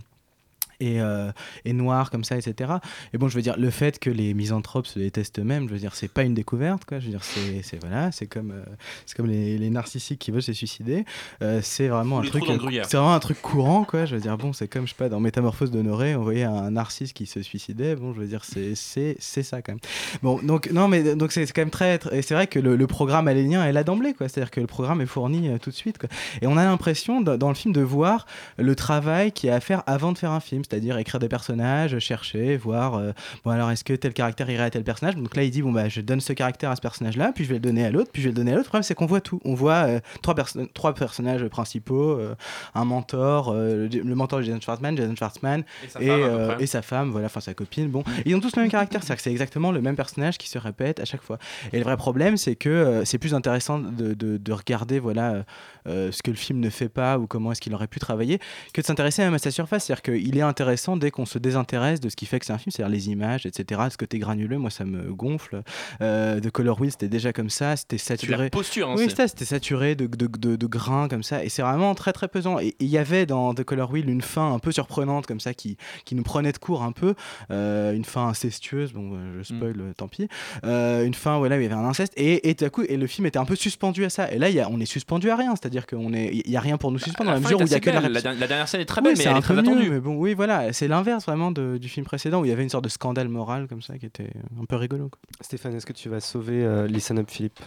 Et, 0.79 1.01
euh, 1.01 1.31
et 1.65 1.73
noir 1.73 2.09
comme 2.11 2.23
ça, 2.23 2.37
etc. 2.37 2.73
Et 3.13 3.17
bon, 3.17 3.27
je 3.27 3.35
veux 3.35 3.41
dire, 3.41 3.55
le 3.57 3.69
fait 3.69 3.99
que 3.99 4.09
les 4.09 4.33
misanthropes 4.33 4.87
se 4.87 4.99
détestent 4.99 5.39
eux-mêmes, 5.39 5.67
je 5.67 5.73
veux 5.73 5.79
dire, 5.79 5.95
c'est 5.95 6.11
pas 6.11 6.23
une 6.23 6.33
découverte, 6.33 6.85
quoi. 6.85 6.99
Je 6.99 7.05
veux 7.05 7.11
dire, 7.11 7.23
c'est 7.23 7.79
voilà, 7.81 8.11
c'est 8.11 8.27
comme, 8.27 8.51
euh, 8.51 8.63
c'est 9.05 9.15
comme 9.17 9.27
les, 9.27 9.57
les 9.57 9.69
narcissiques 9.69 10.19
qui 10.19 10.31
veulent 10.31 10.41
se 10.43 10.53
suicider. 10.53 11.05
Euh, 11.41 11.59
c'est 11.63 11.87
vraiment 11.87 12.19
un 12.19 12.21
truc, 12.29 12.43
c'est 12.87 12.97
vraiment 12.97 13.13
un 13.13 13.19
truc 13.19 13.41
courant, 13.41 13.83
quoi. 13.83 14.05
Je 14.05 14.15
veux 14.15 14.21
dire, 14.21 14.37
bon, 14.37 14.53
c'est 14.53 14.67
comme 14.67 14.85
je 14.85 14.91
sais 14.91 14.97
pas 14.97 15.09
dans 15.09 15.19
Métamorphose 15.19 15.71
d'Honoré, 15.71 16.15
on 16.15 16.23
voyait 16.23 16.43
un 16.43 16.71
narcisse 16.71 17.13
qui 17.13 17.25
se 17.25 17.41
suicidait. 17.41 17.95
Bon, 17.95 18.13
je 18.13 18.19
veux 18.19 18.27
dire, 18.27 18.43
c'est 18.45 18.73
c'est 18.75 19.43
ça 19.43 19.61
quand 19.61 19.71
même. 19.73 19.79
Bon, 20.23 20.39
donc 20.41 20.69
non, 20.71 20.87
mais 20.87 21.15
donc 21.15 21.31
c'est 21.31 21.45
quand 21.51 21.61
même 21.61 21.69
très, 21.69 21.97
très- 21.97 22.17
et 22.17 22.21
c'est 22.21 22.33
vrai 22.33 22.47
que 22.47 22.59
le, 22.59 22.75
le 22.75 22.87
programme 22.87 23.27
alénien 23.27 23.65
est 23.65 23.71
là 23.73 23.83
d'emblée, 23.83 24.13
quoi. 24.13 24.27
C'est-à-dire 24.29 24.51
que 24.51 24.59
le 24.59 24.67
programme 24.67 25.01
est 25.01 25.05
fourni 25.05 25.49
tout 25.59 25.69
de 25.69 25.75
suite, 25.75 25.97
quoi. 25.97 26.09
Et 26.41 26.47
on 26.47 26.57
a 26.57 26.63
l'impression 26.65 27.21
dans, 27.21 27.37
dans 27.37 27.49
le 27.49 27.55
film 27.55 27.73
de 27.73 27.81
voir 27.81 28.25
le 28.57 28.75
travail 28.75 29.31
qu'il 29.31 29.49
y 29.49 29.51
a 29.51 29.55
à 29.55 29.59
faire 29.59 29.83
avant 29.87 30.11
de 30.11 30.17
faire 30.17 30.31
un 30.31 30.39
film, 30.39 30.63
c'est-à-dire 30.69 30.97
écrire 30.97 31.19
des 31.19 31.29
personnages, 31.29 31.97
chercher, 31.99 32.57
voir, 32.57 32.95
euh, 32.95 33.11
bon 33.43 33.51
alors 33.51 33.71
est-ce 33.71 33.83
que 33.83 33.93
tel 33.93 34.13
caractère 34.13 34.49
irait 34.49 34.63
à 34.65 34.69
tel 34.69 34.83
personnage? 34.83 35.15
Donc 35.15 35.35
là 35.35 35.43
il 35.43 35.51
dit 35.51 35.61
bon 35.61 35.71
bah 35.71 35.89
je 35.89 36.01
donne 36.01 36.19
ce 36.21 36.33
caractère 36.33 36.69
à 36.71 36.75
ce 36.75 36.81
personnage-là, 36.81 37.31
puis 37.33 37.43
je 37.43 37.49
vais 37.49 37.55
le 37.55 37.61
donner 37.61 37.85
à 37.85 37.91
l'autre, 37.91 38.11
puis 38.11 38.21
je 38.21 38.27
vais 38.27 38.31
le 38.31 38.35
donner 38.37 38.51
à 38.51 38.55
l'autre. 38.55 38.67
Le 38.67 38.69
problème 38.69 38.83
c'est 38.83 38.95
qu'on 38.95 39.05
voit 39.05 39.21
tout, 39.21 39.39
on 39.45 39.53
voit 39.53 39.85
euh, 39.87 39.99
trois, 40.21 40.35
perso- 40.35 40.65
trois 40.73 40.93
personnages 40.93 41.45
principaux, 41.47 42.11
euh, 42.19 42.35
un 42.75 42.85
mentor, 42.85 43.53
le, 43.53 43.87
le 43.87 44.15
mentor 44.15 44.39
de 44.39 44.43
Jason 44.45 44.59
Schwartzman, 44.61 44.97
Jason 44.97 45.15
Schwartzman 45.15 45.63
Et 45.83 45.89
sa 45.89 46.01
et, 46.01 46.07
femme, 46.07 46.55
et 46.59 46.65
sa 46.67 46.81
femme, 46.81 47.09
voilà, 47.11 47.25
enfin 47.27 47.39
sa 47.39 47.53
copine. 47.53 47.87
Bon, 47.89 48.03
ils 48.25 48.35
ont 48.35 48.39
tous 48.39 48.55
le 48.55 48.61
même 48.63 48.71
caractère, 48.71 49.01
c'est-à-dire 49.03 49.17
que 49.17 49.21
c'est 49.23 49.31
exactement 49.31 49.71
le 49.71 49.81
même 49.81 49.95
personnage 49.95 50.37
qui 50.37 50.49
se 50.49 50.57
répète 50.57 50.99
à 50.99 51.05
chaque 51.05 51.21
fois. 51.21 51.37
Et 51.73 51.77
le 51.77 51.83
vrai 51.83 51.97
problème, 51.97 52.37
c'est 52.37 52.55
que 52.55 53.01
c'est 53.05 53.17
plus 53.17 53.33
intéressant 53.33 53.79
de, 53.79 54.13
de- 54.13 54.37
de 54.37 54.51
regarder 54.53 54.99
voilà 54.99 55.43
ce 55.85 56.21
que 56.21 56.31
le 56.31 56.35
film 56.37 56.59
ne 56.59 56.69
fait 56.69 56.89
pas 56.89 57.17
ou 57.17 57.27
comment 57.27 57.51
est-ce 57.51 57.61
qu'il 57.61 57.73
aurait 57.73 57.87
pu 57.87 57.99
travailler 57.99 58.39
que 58.73 58.81
de 58.81 58.85
s'intéresser 58.85 59.21
même 59.23 59.33
à 59.33 59.37
sa 59.39 59.51
surface. 59.51 59.85
C'est-à-dire 59.85 60.01
qu'il 60.01 60.37
est 60.37 60.41
intéressant 60.57 60.97
dès 60.97 61.11
qu'on 61.11 61.27
se 61.27 61.37
désintéresse 61.37 61.99
de 61.99 62.09
ce 62.09 62.15
qui 62.15 62.25
fait 62.25 62.39
que 62.39 62.45
c'est 62.47 62.51
un 62.53 62.57
film, 62.57 62.71
c'est-à-dire 62.71 62.91
les 62.91 63.09
images, 63.09 63.45
etc. 63.45 63.79
Ce 63.91 63.97
côté 63.97 64.17
granuleux, 64.17 64.57
moi 64.57 64.71
ça 64.71 64.85
me 64.85 65.13
gonfle. 65.13 65.61
Euh, 66.01 66.39
de 66.39 66.49
Color 66.49 66.81
Wheel, 66.81 66.89
c'était 66.91 67.07
déjà 67.09 67.31
comme 67.31 67.51
ça, 67.51 67.75
c'était 67.75 67.99
saturé. 67.99 68.45
la 68.45 68.49
posture, 68.49 68.89
hein, 68.89 68.95
oui, 68.97 69.05
c'était 69.07 69.27
c'était 69.27 69.45
saturé 69.45 69.93
de, 69.93 70.07
de, 70.07 70.25
de, 70.25 70.55
de 70.55 70.65
grains 70.67 71.07
comme 71.09 71.21
ça, 71.21 71.43
et 71.43 71.49
c'est 71.49 71.61
vraiment 71.61 71.93
très 71.93 72.11
très 72.11 72.27
pesant. 72.27 72.57
Et 72.59 72.75
il 72.79 72.87
y 72.87 72.97
avait 72.97 73.27
dans 73.27 73.53
The 73.53 73.63
Color 73.63 73.91
Wheel 73.91 74.09
une 74.09 74.21
fin 74.23 74.51
un 74.51 74.57
peu 74.57 74.71
surprenante 74.71 75.27
comme 75.27 75.39
ça 75.39 75.53
qui, 75.53 75.77
qui 76.05 76.15
nous 76.15 76.23
prenait 76.23 76.51
de 76.51 76.57
court 76.57 76.81
un 76.81 76.91
peu, 76.91 77.13
euh, 77.51 77.93
une 77.93 78.05
fin 78.05 78.27
incestueuse, 78.27 78.93
bon 78.93 79.11
euh, 79.13 79.37
je 79.37 79.43
spoil, 79.43 79.75
euh, 79.79 79.93
tant 79.95 80.07
pis, 80.07 80.27
Euh, 80.65 81.05
une 81.05 81.13
fin 81.13 81.37
voilà, 81.37 81.57
où 81.57 81.59
il 81.59 81.63
y 81.63 81.65
avait 81.67 81.75
un 81.75 81.85
inceste, 81.85 82.13
et, 82.17 82.49
et 82.49 82.55
tout 82.55 82.65
à 82.65 82.69
coup, 82.71 82.81
et 82.81 82.97
le 82.97 83.05
film 83.05 83.27
était 83.27 83.37
un 83.39 83.45
peu 83.45 83.55
suspendu 83.55 84.05
à 84.05 84.09
ça. 84.09 84.31
Et 84.31 84.39
là, 84.39 84.49
il 84.49 84.55
y 84.55 84.59
a- 84.59 84.69
on 84.71 84.79
est 84.79 84.85
suspendu 84.85 85.29
à 85.29 85.35
rien, 85.35 85.51
c'est-à-dire 85.55 85.85
qu'il 85.85 85.99
n'y 85.99 86.55
a 86.57 86.59
rien 86.59 86.77
pour 86.77 86.91
nous 86.91 86.97
suspendre, 86.99 87.29
La 87.29 87.35
dans 87.37 87.41
la 87.41 87.45
mesure 87.45 87.59
est 87.61 87.63
où 87.63 87.67
il 87.67 87.71
y 87.71 87.75
a 87.75 87.79
que 87.79 87.89
la. 87.91 87.97
La, 88.37 88.47
dernière 88.47 88.67
scène 88.67 88.81
est 88.81 88.85
très 88.85 89.01
Oui, 89.01 89.09
belle, 89.09 89.17
mais 89.17 89.23
c'est 89.23 89.29
elle 89.29 89.35
un 89.35 89.39
est 89.39 89.41
très 89.41 89.53
peu 89.55 89.61
mieux, 89.61 89.69
attendue. 89.71 89.89
mais 89.91 89.99
bon, 89.99 90.15
oui, 90.15 90.33
voilà, 90.33 90.46
c'est 90.71 90.87
l'inverse 90.87 91.25
vraiment 91.25 91.51
de- 91.51 91.77
du 91.77 91.89
film 91.89 92.05
précédent 92.05 92.41
où 92.41 92.45
il 92.45 92.49
y 92.49 92.51
avait 92.51 92.63
une 92.63 92.69
sorte 92.69 92.83
de 92.83 92.89
scandale 92.89 93.27
moral 93.29 93.67
comme 93.67 93.81
ça 93.81 93.97
qui 93.97 94.05
était 94.05 94.29
un 94.59 94.65
peu 94.65 94.75
rigolo. 94.75 95.09
quoi. 95.09 95.19
Stéphane, 95.41 95.75
est-ce 95.75 95.85
que 95.85 95.93
tu 95.93 96.09
vas 96.09 96.19
sauver 96.19 96.63
euh, 96.63 96.87
Listen 96.87 97.19
Up 97.19 97.29
Philippe? 97.29 97.59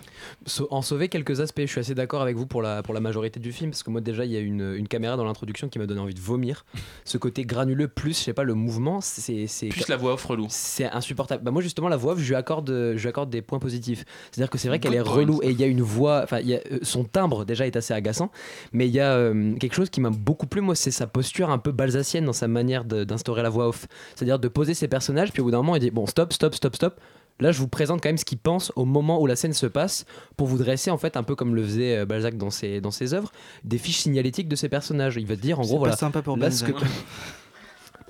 En 0.71 0.83
sauver 0.83 1.09
quelques 1.09 1.41
aspects. 1.41 1.61
Je 1.61 1.67
suis 1.67 1.81
assez 1.81 1.95
d'accord 1.95 2.23
avec 2.23 2.37
vous 2.37 2.47
pour 2.47 2.63
la, 2.63 2.83
pour 2.83 2.95
la 2.95 3.01
majorité 3.01 3.39
du 3.41 3.53
film, 3.53 3.71
parce 3.71 3.83
que 3.83 3.91
moi 3.91 4.01
déjà 4.01 4.25
il 4.25 4.33
y 4.33 4.37
a 4.37 4.41
une, 4.41 4.75
une 4.77 4.89
caméra 4.89 5.17
dans 5.17 5.25
l'introduction 5.25 5.69
qui 5.69 5.79
m'a 5.79 5.87
donné 5.87 6.01
envie 6.01 6.15
de 6.15 6.21
vomir. 6.21 6.65
Ce 7.05 7.19
côté 7.19 7.45
granuleux 7.45 7.89
plus, 7.89 8.19
je 8.19 8.25
sais 8.25 8.33
pas, 8.33 8.45
le 8.45 8.55
mouvement, 8.55 9.01
c'est 9.01 9.47
c'est 9.47 9.69
Plus 9.69 9.89
la 9.89 9.97
voix 9.97 10.15
off 10.15 10.25
relou. 10.25 10.47
C'est 10.49 10.87
insupportable. 10.91 11.43
Bah 11.45 11.51
moi 11.51 11.63
justement 11.63 11.89
la 11.89 11.97
voix 11.97 12.13
off, 12.15 12.19
je 12.21 12.29
lui 12.29 12.35
accorde, 12.35 12.69
je 12.71 13.01
lui 13.01 13.09
accorde 13.09 13.31
des 13.31 13.43
points 13.43 13.59
positifs. 13.59 14.05
C'est-à-dire 14.31 14.51
que 14.51 14.59
c'est 14.59 14.69
vrai 14.69 14.79
qu'elle 14.79 14.95
est 14.95 15.01
relou 15.01 15.41
et 15.43 15.51
il 15.51 15.61
y 15.61 15.65
a 15.65 15.67
une 15.67 15.83
voix, 15.83 16.21
enfin 16.25 16.41
euh, 16.47 16.59
son 16.83 17.05
timbre 17.05 17.45
déjà 17.45 17.67
est 17.67 17.77
assez 17.77 17.93
agaçant, 17.95 18.31
mais 18.73 18.87
il 18.89 18.95
y 18.95 19.01
a 19.01 19.13
euh, 19.15 19.55
quelque 19.57 19.75
chose 19.75 19.91
qui 19.91 20.01
m'a 20.01 20.11
beaucoup 20.11 20.47
plu 20.47 20.61
moi, 20.61 20.75
c'est 20.75 20.91
sa 20.91 21.07
posture 21.07 21.51
un 21.51 21.59
peu 21.59 21.73
balsacienne 21.73 22.25
dans 22.25 22.33
sa 22.33 22.49
manière 22.49 22.70
d'instaurer 22.85 23.43
la 23.43 23.51
voix 23.51 23.69
off. 23.69 23.87
C'est-à-dire 24.15 24.39
de 24.39 24.49
poser 24.49 24.75
ses 24.75 24.89
personnages, 24.89 25.33
puis 25.33 25.41
au 25.41 25.45
bout 25.45 25.51
d'un 25.51 25.59
moment 25.59 25.77
il 25.77 25.81
dit 25.81 25.91
bon 25.91 26.07
stop, 26.07 26.33
stop, 26.33 26.55
stop, 26.55 26.75
stop. 26.77 27.01
Là, 27.41 27.53
je 27.53 27.59
vous 27.59 27.69
présente 27.69 28.03
quand 28.03 28.11
même 28.11 28.19
ce 28.19 28.27
qu'il 28.27 28.37
pense 28.37 28.71
au 28.77 28.85
moment 28.85 29.19
où 29.21 29.27
la 29.27 29.35
scène 29.35 29.55
se 29.55 29.65
passe 29.65 30.05
pour 30.37 30.47
vous 30.47 30.59
dresser, 30.59 30.91
en 30.91 30.99
fait, 30.99 31.17
un 31.17 31.23
peu 31.23 31.35
comme 31.35 31.55
le 31.55 31.63
faisait 31.65 31.97
euh, 32.01 32.05
Balzac 32.05 32.37
dans 32.37 32.51
ses, 32.51 32.83
dans 32.83 32.91
ses 32.91 33.15
œuvres, 33.15 33.33
des 33.65 33.79
fiches 33.79 34.01
signalétiques 34.01 34.47
de 34.47 34.57
ses 34.57 34.69
personnages. 34.69 35.17
Il 35.17 35.25
va 35.27 35.37
te 35.37 35.41
dire, 35.41 35.59
en 35.59 35.63
gros, 35.63 35.77
pas 35.77 35.79
voilà. 35.79 35.97
sympa 35.97 36.21
pour 36.21 36.37
là, 36.37 36.51
ce 36.51 36.65
que- 36.65 36.73
Balzac. 36.73 36.89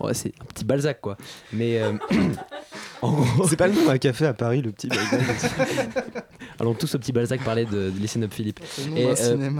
Ouais, 0.00 0.14
c'est 0.14 0.32
un 0.40 0.44
petit 0.46 0.64
Balzac, 0.64 1.00
quoi. 1.00 1.16
Mais. 1.52 1.80
euh, 1.80 1.92
en 3.02 3.12
gros. 3.12 3.46
C'est 3.48 3.56
pas 3.56 3.68
le 3.68 3.74
nom 3.74 3.86
d'un 3.86 3.98
café 3.98 4.26
à 4.26 4.34
Paris, 4.34 4.62
le 4.62 4.72
petit 4.72 4.88
Balzac. 4.88 5.20
Allons 6.60 6.74
tous 6.74 6.94
au 6.94 6.98
petit 6.98 7.12
Balzac 7.12 7.42
parler 7.42 7.64
de, 7.64 7.90
de 7.90 7.98
Listen 7.98 8.24
Up 8.24 8.32
Philippe. 8.32 8.60
Et, 8.96 9.06
euh, 9.06 9.50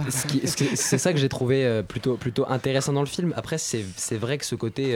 c'est 0.75 0.97
ça 0.97 1.13
que 1.13 1.19
j'ai 1.19 1.29
trouvé 1.29 1.65
euh, 1.65 1.81
plutôt, 1.81 2.15
plutôt 2.15 2.45
intéressant 2.47 2.93
dans 2.93 3.01
le 3.01 3.07
film. 3.07 3.33
Après, 3.35 3.57
c'est 3.57 3.83
c'est 3.95 4.17
vrai 4.17 4.37
que 4.37 4.45
ce 4.45 4.55
côté. 4.55 4.95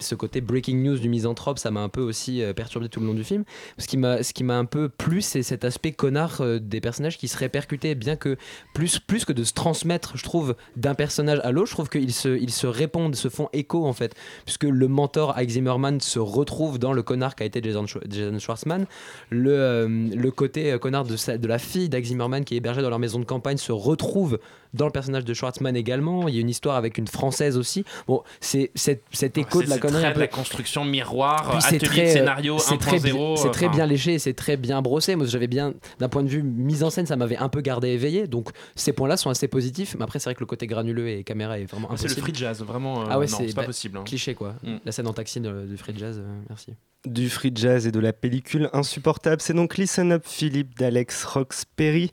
Ce 0.00 0.14
côté 0.14 0.40
breaking 0.40 0.82
news 0.82 0.98
du 0.98 1.08
misanthrope, 1.08 1.58
ça 1.58 1.70
m'a 1.70 1.80
un 1.80 1.88
peu 1.88 2.00
aussi 2.00 2.42
euh, 2.42 2.52
perturbé 2.52 2.88
tout 2.88 3.00
le 3.00 3.06
long 3.06 3.14
du 3.14 3.24
film. 3.24 3.44
Ce 3.78 3.86
qui 3.86 3.96
m'a, 3.96 4.58
un 4.58 4.64
peu 4.64 4.88
plu, 4.88 5.20
c'est 5.20 5.42
cet 5.42 5.64
aspect 5.64 5.92
connard 5.92 6.40
euh, 6.40 6.58
des 6.58 6.80
personnages 6.80 7.18
qui 7.18 7.28
se 7.28 7.36
répercutaient, 7.36 7.94
bien 7.94 8.16
que 8.16 8.36
plus, 8.74 8.98
plus 8.98 9.24
que 9.24 9.32
de 9.32 9.44
se 9.44 9.52
transmettre, 9.52 10.16
je 10.16 10.22
trouve, 10.22 10.54
d'un 10.76 10.94
personnage 10.94 11.40
à 11.42 11.50
l'autre, 11.50 11.68
je 11.68 11.74
trouve 11.74 11.88
qu'ils 11.88 12.12
se, 12.12 12.28
ils 12.28 12.52
se 12.52 12.66
répondent, 12.66 13.14
se 13.14 13.28
font 13.28 13.48
écho 13.52 13.86
en 13.86 13.92
fait, 13.92 14.14
puisque 14.44 14.64
le 14.64 14.88
mentor 14.88 15.36
Ike 15.36 15.50
Zimmerman 15.50 16.00
se 16.00 16.18
retrouve 16.18 16.78
dans 16.78 16.92
le 16.92 17.02
connard 17.02 17.34
qu'a 17.34 17.44
été 17.44 17.62
Jason, 17.62 17.86
Jason 18.08 18.38
Schwartzman, 18.38 18.86
le, 19.30 19.52
euh, 19.52 19.88
le 19.88 20.30
côté 20.30 20.76
connard 20.80 21.04
de, 21.04 21.36
de 21.36 21.46
la 21.48 21.58
fille 21.58 21.88
d'Ike 21.88 22.06
Zimmerman 22.06 22.44
qui 22.44 22.54
est 22.54 22.58
hébergée 22.58 22.82
dans 22.82 22.90
leur 22.90 22.98
maison 22.98 23.18
de 23.18 23.24
campagne 23.24 23.56
se 23.56 23.72
retrouve 23.72 24.38
dans 24.74 24.84
le 24.86 24.92
personnage 24.92 25.24
de 25.24 25.32
Schwartzman 25.32 25.74
également. 25.76 26.28
Il 26.28 26.34
y 26.34 26.38
a 26.38 26.40
une 26.42 26.50
histoire 26.50 26.76
avec 26.76 26.98
une 26.98 27.06
française 27.06 27.56
aussi. 27.56 27.84
Bon, 28.06 28.22
c'est 28.40 28.70
c'est- 28.74 29.02
cet 29.12 29.38
écho 29.38 29.60
C'est 29.60 29.64
de 29.64 29.70
la 29.70 29.76
c'est 29.76 29.80
connerie 29.80 30.00
très 30.02 30.06
un 30.06 30.10
de 30.10 30.14
peu. 30.14 30.20
la 30.20 30.26
construction 30.28 30.84
miroir, 30.84 31.48
Puis 31.48 31.58
atelier 31.58 31.78
c'est 31.80 31.86
très, 31.86 32.02
de 32.02 32.08
scénario 32.08 32.58
c'est 32.58 32.78
très, 32.78 32.98
bi- 33.00 33.10
1.0. 33.12 33.36
c'est 33.36 33.50
très 33.50 33.66
enfin, 33.66 33.76
bien 33.76 33.86
léché, 33.86 34.18
c'est 34.18 34.34
très 34.34 34.56
bien 34.56 34.82
brossé. 34.82 35.16
Moi, 35.16 35.26
j'avais 35.26 35.46
bien, 35.46 35.72
d'un 35.98 36.08
point 36.08 36.22
de 36.22 36.28
vue 36.28 36.42
mise 36.42 36.82
en 36.82 36.90
scène, 36.90 37.06
ça 37.06 37.16
m'avait 37.16 37.36
un 37.36 37.48
peu 37.48 37.60
gardé 37.60 37.88
éveillé. 37.88 38.26
Donc, 38.26 38.50
ces 38.74 38.92
points-là 38.92 39.16
sont 39.16 39.30
assez 39.30 39.48
positifs. 39.48 39.94
Mais 39.98 40.02
après, 40.04 40.18
c'est 40.18 40.24
vrai 40.30 40.34
que 40.34 40.40
le 40.40 40.46
côté 40.46 40.66
granuleux 40.66 41.08
et 41.08 41.24
caméra 41.24 41.58
est 41.58 41.64
vraiment 41.64 41.88
Ah, 41.90 41.94
C'est 41.96 42.04
impossible. 42.06 42.20
le 42.26 42.32
free 42.32 42.34
jazz, 42.34 42.62
vraiment. 42.62 43.02
euh, 43.02 43.06
ah 43.10 43.18
ouais, 43.18 43.26
c'est 43.26 43.46
c'est 43.48 43.54
pas 43.54 43.62
bah, 43.62 43.66
possible. 43.68 43.98
hein. 43.98 44.04
Cliché 44.04 44.34
quoi. 44.34 44.54
Mm. 44.62 44.76
La 44.84 44.92
scène 44.92 45.06
en 45.06 45.12
taxi 45.12 45.40
de- 45.40 45.66
du 45.66 45.76
free 45.76 45.94
jazz, 45.96 46.18
euh, 46.18 46.34
merci. 46.48 46.72
du 47.06 47.28
free 47.28 47.52
jazz 47.54 47.86
et 47.86 47.92
de 47.92 48.00
la 48.00 48.12
pellicule 48.12 48.70
insupportable. 48.72 49.40
C'est 49.42 49.52
donc 49.54 49.76
Listen 49.76 50.12
Up 50.12 50.22
Philippe 50.26 50.78
d'Alex 50.78 51.24
Roxperry. 51.24 52.10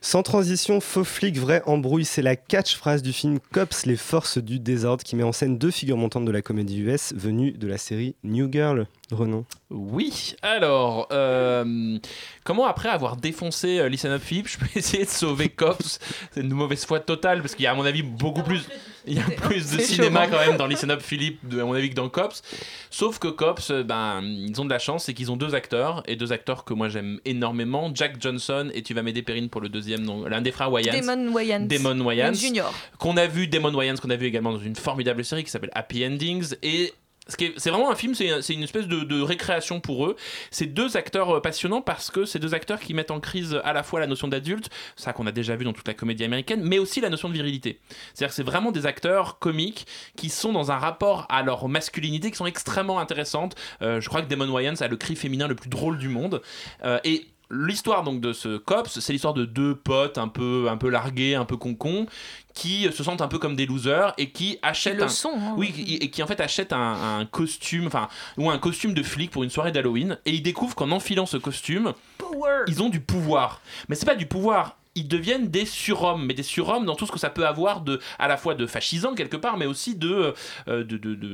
Sans 0.00 0.22
transition, 0.22 0.80
faux 0.80 1.04
flic, 1.04 1.38
vrai 1.38 1.62
embrouille, 1.66 2.04
c'est 2.04 2.22
la 2.22 2.36
catchphrase 2.36 3.02
du 3.02 3.12
film 3.12 3.38
Cops, 3.52 3.84
les 3.84 3.96
forces 3.96 4.38
du 4.38 4.60
désordre, 4.60 5.02
qui 5.02 5.16
met 5.16 5.24
en 5.24 5.32
scène 5.32 5.58
deux 5.58 5.70
figures 5.70 5.96
montantes 5.96 6.24
de 6.24 6.30
la 6.30 6.42
comédie 6.42 6.80
US 6.80 7.12
venues 7.14 7.52
de 7.52 7.66
la 7.66 7.78
série 7.78 8.14
New 8.22 8.50
Girl. 8.50 8.86
Renan. 9.10 9.44
Oui, 9.70 10.34
alors, 10.42 11.08
euh, 11.12 11.98
comment 12.44 12.66
après 12.66 12.90
avoir 12.90 13.16
défoncé 13.16 13.78
euh, 13.78 13.88
Listen 13.88 14.10
Up 14.12 14.22
Philippe, 14.22 14.48
je 14.48 14.58
peux 14.58 14.66
essayer 14.76 15.04
de 15.04 15.08
sauver 15.10 15.48
Cops? 15.48 15.98
C'est 16.32 16.40
une 16.40 16.50
mauvaise 16.52 16.84
foi 16.84 17.00
totale, 17.00 17.40
parce 17.40 17.54
qu'il 17.54 17.64
y 17.64 17.66
a 17.66 17.72
à 17.72 17.74
mon 17.74 17.86
avis 17.86 18.02
beaucoup 18.02 18.42
plus, 18.42 18.68
il 19.06 19.14
y 19.16 19.20
a 19.20 19.22
plus 19.24 19.72
de 19.72 19.80
cinéma 19.80 20.24
chaud, 20.24 20.32
quand 20.32 20.46
même 20.46 20.56
dans 20.58 20.66
Listen 20.66 20.90
Up 20.90 21.00
Philippe, 21.00 21.46
de- 21.48 21.60
à 21.60 21.64
mon 21.64 21.72
avis, 21.72 21.88
que 21.88 21.94
dans 21.94 22.08
Cops. 22.10 22.42
Sauf 22.90 23.18
que 23.18 23.28
Cops, 23.28 23.70
euh, 23.70 23.82
ben, 23.82 24.20
ils 24.22 24.60
ont 24.60 24.66
de 24.66 24.70
la 24.70 24.78
chance, 24.78 25.04
c'est 25.04 25.14
qu'ils 25.14 25.30
ont 25.32 25.36
deux 25.38 25.54
acteurs, 25.54 26.02
et 26.06 26.14
deux 26.16 26.32
acteurs 26.32 26.64
que 26.64 26.74
moi 26.74 26.90
j'aime 26.90 27.18
énormément, 27.24 27.90
Jack 27.94 28.20
Johnson, 28.20 28.70
et 28.74 28.82
tu 28.82 28.92
vas 28.92 29.02
m'aider 29.02 29.22
Perrine 29.22 29.48
pour 29.48 29.62
le 29.62 29.70
deuxième, 29.70 30.02
nom, 30.02 30.26
l'un 30.26 30.42
des 30.42 30.52
frères 30.52 30.70
Wayans. 30.70 30.92
Damon 30.92 31.32
Wayans. 31.32 31.66
Damon 31.66 32.00
Wayans. 32.04 32.34
Junior. 32.34 32.72
Qu'on 32.98 33.16
a 33.16 33.26
vu, 33.26 33.46
Damon 33.46 33.72
Wayans, 33.74 33.96
qu'on 33.96 34.10
a 34.10 34.16
vu 34.16 34.26
également 34.26 34.52
dans 34.52 34.58
une 34.58 34.76
formidable 34.76 35.24
série 35.24 35.44
qui 35.44 35.50
s'appelle 35.50 35.70
Happy 35.74 36.06
Endings. 36.06 36.54
Et 36.62 36.92
c'est 37.28 37.70
vraiment 37.70 37.90
un 37.90 37.94
film, 37.94 38.14
c'est 38.14 38.54
une 38.54 38.62
espèce 38.62 38.86
de, 38.86 39.00
de 39.00 39.20
récréation 39.20 39.80
pour 39.80 40.06
eux. 40.06 40.16
C'est 40.50 40.66
deux 40.66 40.96
acteurs 40.96 41.36
euh, 41.36 41.40
passionnants 41.40 41.82
parce 41.82 42.10
que 42.10 42.24
c'est 42.24 42.38
deux 42.38 42.54
acteurs 42.54 42.80
qui 42.80 42.94
mettent 42.94 43.10
en 43.10 43.20
crise 43.20 43.60
à 43.64 43.72
la 43.72 43.82
fois 43.82 44.00
la 44.00 44.06
notion 44.06 44.28
d'adulte, 44.28 44.70
ça 44.96 45.12
qu'on 45.12 45.26
a 45.26 45.32
déjà 45.32 45.56
vu 45.56 45.64
dans 45.64 45.72
toute 45.72 45.86
la 45.86 45.94
comédie 45.94 46.24
américaine, 46.24 46.62
mais 46.62 46.78
aussi 46.78 47.00
la 47.00 47.10
notion 47.10 47.28
de 47.28 47.34
virilité. 47.34 47.80
C'est-à-dire 48.14 48.30
que 48.30 48.34
c'est 48.34 48.42
vraiment 48.42 48.72
des 48.72 48.86
acteurs 48.86 49.38
comiques 49.38 49.86
qui 50.16 50.30
sont 50.30 50.52
dans 50.52 50.72
un 50.72 50.78
rapport 50.78 51.26
à 51.28 51.42
leur 51.42 51.68
masculinité 51.68 52.30
qui 52.30 52.36
sont 52.36 52.46
extrêmement 52.46 52.98
intéressantes. 52.98 53.54
Euh, 53.82 54.00
je 54.00 54.08
crois 54.08 54.22
que 54.22 54.28
Damon 54.28 54.48
Wayans 54.50 54.76
a 54.80 54.88
le 54.88 54.96
cri 54.96 55.16
féminin 55.16 55.48
le 55.48 55.54
plus 55.54 55.68
drôle 55.68 55.98
du 55.98 56.08
monde. 56.08 56.40
Euh, 56.84 56.98
et 57.04 57.26
L'histoire 57.50 58.02
donc 58.04 58.20
de 58.20 58.32
ce 58.32 58.58
cops, 58.58 58.98
c'est 59.00 59.12
l'histoire 59.12 59.34
de 59.34 59.44
deux 59.44 59.74
potes 59.74 60.18
un 60.18 60.28
peu 60.28 60.66
un 60.68 60.76
peu 60.76 60.88
largués, 60.90 61.34
un 61.34 61.44
peu 61.44 61.56
concons, 61.56 62.06
qui 62.54 62.88
se 62.92 63.02
sentent 63.02 63.22
un 63.22 63.28
peu 63.28 63.38
comme 63.38 63.56
des 63.56 63.66
losers 63.66 64.12
et 64.18 64.30
qui 64.30 64.58
achètent 64.62 64.96
le 64.98 65.04
un, 65.04 65.06
hein. 65.34 65.54
oui 65.56 65.72
qui- 65.72 65.94
et 65.96 66.10
qui 66.10 66.22
en 66.22 66.26
fait 66.26 66.40
achètent 66.40 66.72
un, 66.72 67.18
un 67.20 67.24
costume, 67.24 67.86
enfin 67.86 68.08
ou 68.36 68.50
un 68.50 68.58
costume 68.58 68.92
de 68.94 69.02
flic 69.02 69.30
pour 69.30 69.44
une 69.44 69.50
soirée 69.50 69.72
d'Halloween 69.72 70.18
et 70.26 70.32
ils 70.32 70.42
découvrent 70.42 70.74
qu'en 70.74 70.90
enfilant 70.90 71.24
ce 71.26 71.36
costume, 71.36 71.92
ils 72.68 72.82
ont 72.82 72.88
du 72.90 73.00
pouvoir. 73.00 73.60
Mais 73.88 73.94
c'est 73.94 74.06
pas 74.06 74.14
du 74.14 74.26
pouvoir 74.26 74.76
ils 74.98 75.08
deviennent 75.08 75.48
des 75.48 75.64
surhommes, 75.64 76.26
mais 76.26 76.34
des 76.34 76.42
surhommes 76.42 76.84
dans 76.84 76.96
tout 76.96 77.06
ce 77.06 77.12
que 77.12 77.18
ça 77.18 77.30
peut 77.30 77.46
avoir 77.46 77.80
de, 77.80 78.00
à 78.18 78.28
la 78.28 78.36
fois 78.36 78.54
de 78.54 78.66
fascisant 78.66 79.14
quelque 79.14 79.36
part, 79.36 79.56
mais 79.56 79.66
aussi 79.66 79.94
de, 79.94 80.34
euh, 80.68 80.84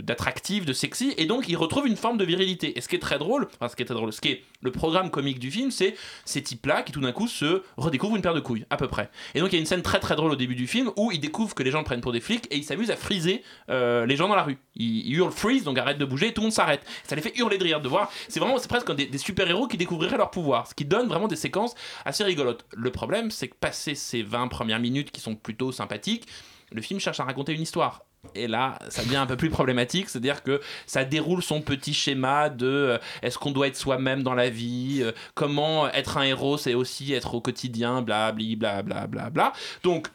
d'attractif, 0.02 0.64
de 0.64 0.72
sexy, 0.72 1.14
et 1.16 1.26
donc 1.26 1.48
ils 1.48 1.56
retrouvent 1.56 1.86
une 1.86 1.96
forme 1.96 2.18
de 2.18 2.24
virilité. 2.24 2.76
Et 2.76 2.80
ce 2.80 2.88
qui 2.88 2.96
est 2.96 3.00
très 3.00 3.18
drôle, 3.18 3.48
enfin 3.54 3.68
ce 3.68 3.76
qui 3.76 3.82
est 3.82 3.86
très 3.86 3.94
drôle, 3.94 4.12
ce 4.12 4.20
qui 4.20 4.28
est 4.28 4.42
le 4.60 4.70
programme 4.70 5.10
comique 5.10 5.38
du 5.38 5.50
film, 5.50 5.70
c'est 5.70 5.94
ces 6.24 6.42
types-là 6.42 6.82
qui 6.82 6.92
tout 6.92 7.00
d'un 7.00 7.12
coup 7.12 7.28
se 7.28 7.62
redécouvrent 7.76 8.16
une 8.16 8.22
paire 8.22 8.34
de 8.34 8.40
couilles, 8.40 8.66
à 8.70 8.76
peu 8.76 8.88
près. 8.88 9.10
Et 9.34 9.40
donc 9.40 9.52
il 9.52 9.56
y 9.56 9.58
a 9.58 9.60
une 9.60 9.66
scène 9.66 9.82
très 9.82 10.00
très 10.00 10.16
drôle 10.16 10.32
au 10.32 10.36
début 10.36 10.54
du 10.54 10.66
film 10.66 10.90
où 10.96 11.12
ils 11.12 11.20
découvrent 11.20 11.54
que 11.54 11.62
les 11.62 11.70
gens 11.70 11.78
le 11.78 11.84
prennent 11.84 12.00
pour 12.00 12.12
des 12.12 12.20
flics 12.20 12.46
et 12.50 12.56
ils 12.56 12.64
s'amusent 12.64 12.90
à 12.90 12.96
friser 12.96 13.42
euh, 13.70 14.06
les 14.06 14.16
gens 14.16 14.28
dans 14.28 14.36
la 14.36 14.42
rue. 14.42 14.58
Ils, 14.76 15.06
ils 15.06 15.14
hurlent 15.16 15.32
freeze, 15.32 15.64
donc 15.64 15.78
arrête 15.78 15.98
de 15.98 16.04
bouger, 16.04 16.28
et 16.28 16.32
tout 16.32 16.40
le 16.40 16.46
monde 16.46 16.52
s'arrête. 16.52 16.82
Ça 17.04 17.16
les 17.16 17.22
fait 17.22 17.36
hurler 17.36 17.58
de 17.58 17.64
rire 17.64 17.80
de 17.80 17.88
voir. 17.88 18.10
C'est 18.28 18.40
vraiment, 18.40 18.58
c'est 18.58 18.68
presque 18.68 18.94
des, 18.94 19.06
des 19.06 19.18
super-héros 19.18 19.68
qui 19.68 19.76
découvriraient 19.76 20.16
leur 20.16 20.30
pouvoir, 20.30 20.66
ce 20.66 20.74
qui 20.74 20.84
donne 20.84 21.08
vraiment 21.08 21.28
des 21.28 21.36
séquences 21.36 21.74
assez 22.04 22.24
rigolotes. 22.24 22.64
Le 22.72 22.90
problème, 22.90 23.30
c'est 23.30 23.48
que 23.48 23.53
passer 23.60 23.94
ces 23.94 24.22
20 24.22 24.48
premières 24.48 24.80
minutes 24.80 25.10
qui 25.10 25.20
sont 25.20 25.34
plutôt 25.34 25.72
sympathiques, 25.72 26.26
le 26.72 26.82
film 26.82 27.00
cherche 27.00 27.20
à 27.20 27.24
raconter 27.24 27.52
une 27.52 27.62
histoire. 27.62 28.04
Et 28.34 28.48
là, 28.48 28.78
ça 28.88 29.02
devient 29.02 29.16
un 29.16 29.26
peu 29.26 29.36
plus 29.36 29.50
problématique, 29.50 30.08
c'est-à-dire 30.08 30.42
que 30.42 30.60
ça 30.86 31.04
déroule 31.04 31.42
son 31.42 31.60
petit 31.60 31.94
schéma 31.94 32.48
de 32.48 32.66
euh, 32.66 32.98
est-ce 33.22 33.38
qu'on 33.38 33.50
doit 33.50 33.66
être 33.66 33.76
soi-même 33.76 34.22
dans 34.22 34.34
la 34.34 34.48
vie, 34.48 35.00
euh, 35.02 35.12
comment 35.34 35.88
être 35.90 36.16
un 36.16 36.22
héros, 36.22 36.56
c'est 36.56 36.74
aussi 36.74 37.12
être 37.12 37.34
au 37.34 37.40
quotidien, 37.40 38.02
blabli, 38.02 38.56
bla 38.56 38.82
bla 38.82 39.06
bla 39.06 39.30
bla. 39.30 39.52
Donc, 39.82 40.08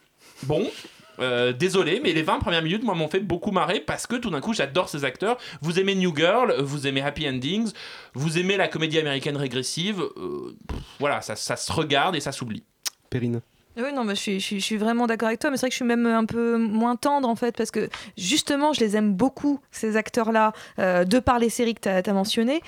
bon. 0.43 0.69
euh, 1.19 1.51
désolé, 1.51 1.99
mais 2.01 2.13
les 2.13 2.23
20 2.23 2.39
premières 2.39 2.63
minutes, 2.63 2.83
moi, 2.83 2.95
m'ont 2.95 3.09
fait 3.09 3.19
beaucoup 3.19 3.51
marrer 3.51 3.81
parce 3.81 4.07
que 4.07 4.15
tout 4.15 4.29
d'un 4.29 4.39
coup, 4.39 4.53
j'adore 4.53 4.87
ces 4.87 5.03
acteurs. 5.03 5.37
Vous 5.61 5.77
aimez 5.77 5.93
New 5.95 6.15
Girl, 6.15 6.55
vous 6.61 6.87
aimez 6.87 7.01
Happy 7.01 7.27
Endings, 7.27 7.73
vous 8.13 8.37
aimez 8.37 8.55
la 8.55 8.69
comédie 8.69 8.99
américaine 8.99 9.35
régressive. 9.35 10.01
voilà, 10.99 11.21
ça 11.21 11.35
se 11.35 11.71
regarde 11.71 12.15
et 12.15 12.21
ça 12.21 12.31
s'oublie. 12.31 12.63
Perrine. 13.10 13.41
Oui, 13.78 13.93
non, 13.93 14.05
je 14.10 14.39
suis, 14.39 14.78
vraiment 14.78 15.07
d'accord 15.07 15.28
avec 15.28 15.39
toi, 15.39 15.51
mais 15.51 15.57
c'est 15.57 15.62
vrai 15.62 15.70
que 15.70 15.74
je 15.74 15.78
suis 15.78 15.86
même 15.86 16.05
un 16.05 16.26
peu 16.26 16.57
moins 16.57 16.95
tendre 16.95 17.30
en 17.30 17.36
fait, 17.36 17.55
parce 17.55 17.72
que 17.72 17.89
justement, 18.18 18.74
je 18.74 18.82
les 18.82 18.97
aime 18.97 19.14
beaucoup, 19.14 19.60
ces 19.72 19.95
acteurs-là, 19.95 20.53
euh, 20.80 21.05
de 21.05 21.20
par 21.20 21.39
les 21.39 21.49
séries 21.49 21.76
que 21.76 21.82
tu 21.82 22.10
as, 22.10 22.14
mentionnées. 22.14 22.62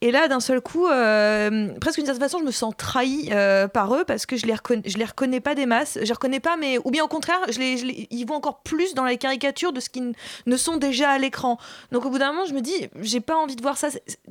Et 0.00 0.10
là, 0.10 0.26
d'un 0.26 0.40
seul 0.40 0.60
coup, 0.60 0.88
euh, 0.88 1.68
presque 1.80 1.98
d'une 1.98 2.06
certaine 2.06 2.24
façon, 2.24 2.40
je 2.40 2.44
me 2.44 2.50
sens 2.50 2.74
trahie 2.76 3.28
euh, 3.30 3.68
par 3.68 3.94
eux 3.94 4.02
parce 4.04 4.26
que 4.26 4.36
je 4.36 4.46
les, 4.46 4.54
je 4.84 4.98
les 4.98 5.04
reconnais 5.04 5.38
pas 5.38 5.54
des 5.54 5.64
masses. 5.64 5.96
Je 6.00 6.06
les 6.06 6.12
reconnais 6.12 6.40
pas, 6.40 6.56
mais 6.56 6.78
ou 6.84 6.90
bien 6.90 7.04
au 7.04 7.08
contraire, 7.08 7.38
ils 7.48 8.24
vont 8.26 8.34
encore 8.34 8.62
plus 8.62 8.94
dans 8.94 9.04
la 9.04 9.16
caricature 9.16 9.72
de 9.72 9.78
ce 9.78 9.88
qu'ils 9.88 10.12
ne 10.46 10.56
sont 10.56 10.76
déjà 10.76 11.10
à 11.10 11.18
l'écran. 11.18 11.56
Donc 11.92 12.04
au 12.04 12.10
bout 12.10 12.18
d'un 12.18 12.32
moment, 12.32 12.46
je 12.46 12.52
me 12.52 12.60
dis, 12.60 12.88
j'ai 13.00 13.20
pas 13.20 13.36
envie 13.36 13.54
de 13.54 13.62
voir 13.62 13.76
ça. 13.76 13.90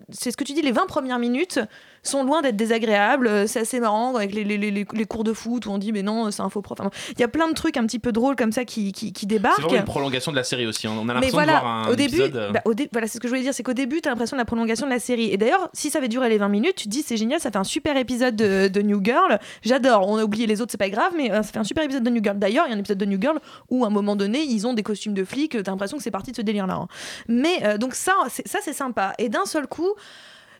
C'est 0.09 0.31
ce 0.31 0.35
que 0.35 0.43
tu 0.43 0.51
dis, 0.51 0.61
les 0.61 0.73
20 0.73 0.87
premières 0.87 1.19
minutes 1.19 1.61
sont 2.03 2.23
loin 2.23 2.41
d'être 2.41 2.55
désagréables. 2.55 3.27
Euh, 3.27 3.47
C'est 3.47 3.59
assez 3.61 3.79
marrant 3.79 4.15
avec 4.15 4.33
les, 4.33 4.43
les, 4.43 4.57
les- 4.57 4.71
les 4.71 5.05
cours 5.05 5.23
de 5.23 5.33
foot 5.33 5.65
où 5.65 5.71
on 5.71 5.77
dit, 5.77 5.91
mais 5.91 6.01
non, 6.03 6.31
c'est 6.31 6.41
un 6.41 6.49
faux 6.49 6.61
prof. 6.61 6.79
Enfin, 6.79 6.89
Il 7.11 7.19
y 7.19 7.23
a 7.23 7.27
plein 7.27 7.47
de 7.47 7.53
trucs 7.53 7.77
un 7.77 7.85
petit 7.85 7.99
peu 7.99 8.11
drôles 8.11 8.35
comme 8.35 8.51
ça 8.51 8.65
qui, 8.65 8.91
qui, 8.91 9.13
qui 9.13 9.21
C'est 9.21 9.25
débarquent. 9.27 9.61
vraiment 9.61 9.77
une 9.79 9.83
prolongation 9.85 10.31
de 10.31 10.37
la 10.37 10.43
série 10.43 10.65
aussi. 10.67 10.87
On 10.87 10.99
a 10.99 11.03
Mais 11.03 11.13
l'impression 11.13 11.37
voilà, 11.37 11.53
de 11.55 11.59
voir 11.59 11.65
un 11.87 11.89
au 11.91 11.95
début, 11.95 12.15
épisode. 12.15 12.35
euh, 12.35 12.51
bah, 12.51 12.61
au 12.65 12.73
dé- 12.73 12.89
voilà, 12.91 13.07
c'est 13.07 13.15
ce 13.15 13.19
que 13.19 13.27
je 13.27 13.31
voulais 13.31 13.41
dire, 13.43 13.53
c'est 13.53 13.63
qu'au 13.63 13.73
début, 13.73 14.01
tu 14.01 14.07
as 14.07 14.11
l'impression 14.11 14.35
de 14.37 14.41
la 14.41 14.45
prolongation 14.45 14.85
de 14.87 14.91
la 14.91 14.99
série. 14.99 15.31
Et 15.31 15.37
d'ailleurs, 15.37 15.69
si 15.73 15.89
ça 15.89 15.99
avait 15.99 16.07
duré 16.07 16.29
les 16.29 16.37
20 16.37 16.49
minutes, 16.49 16.75
tu 16.75 16.85
te 16.85 16.89
dis 16.89 17.03
c'est 17.03 17.17
génial, 17.17 17.39
ça 17.39 17.51
fait 17.51 17.57
un 17.57 17.63
super 17.63 17.95
épisode 17.97 18.35
de, 18.35 18.67
de 18.67 18.81
New 18.81 18.99
Girl. 19.03 19.39
J'adore. 19.63 20.07
On 20.07 20.17
a 20.17 20.23
oublié 20.23 20.47
les 20.47 20.61
autres, 20.61 20.71
c'est 20.71 20.77
pas 20.77 20.89
grave, 20.89 21.13
mais 21.15 21.31
euh, 21.31 21.43
ça 21.43 21.51
fait 21.51 21.59
un 21.59 21.63
super 21.63 21.83
épisode 21.83 22.03
de 22.03 22.09
New 22.09 22.23
Girl. 22.23 22.37
D'ailleurs, 22.39 22.65
il 22.67 22.71
y 22.71 22.73
a 22.73 22.75
un 22.75 22.79
épisode 22.79 22.97
de 22.97 23.05
New 23.05 23.19
Girl 23.21 23.39
où 23.69 23.83
à 23.83 23.87
un 23.87 23.91
moment 23.91 24.15
donné, 24.15 24.41
ils 24.43 24.65
ont 24.65 24.73
des 24.73 24.83
costumes 24.83 25.13
de 25.13 25.23
flics. 25.23 25.51
T'as 25.63 25.71
l'impression 25.71 25.97
que 25.97 26.03
c'est 26.03 26.11
parti 26.11 26.31
de 26.31 26.37
ce 26.37 26.41
délire-là. 26.41 26.73
hein. 26.75 26.87
Mais 27.27 27.63
euh, 27.63 27.77
donc 27.77 27.93
ça, 27.93 28.13
c'est- 28.29 28.47
ça 28.47 28.59
c'est 28.63 28.73
sympa. 28.73 29.13
Et 29.19 29.29
d'un 29.29 29.45
seul 29.45 29.67
coup. 29.67 29.89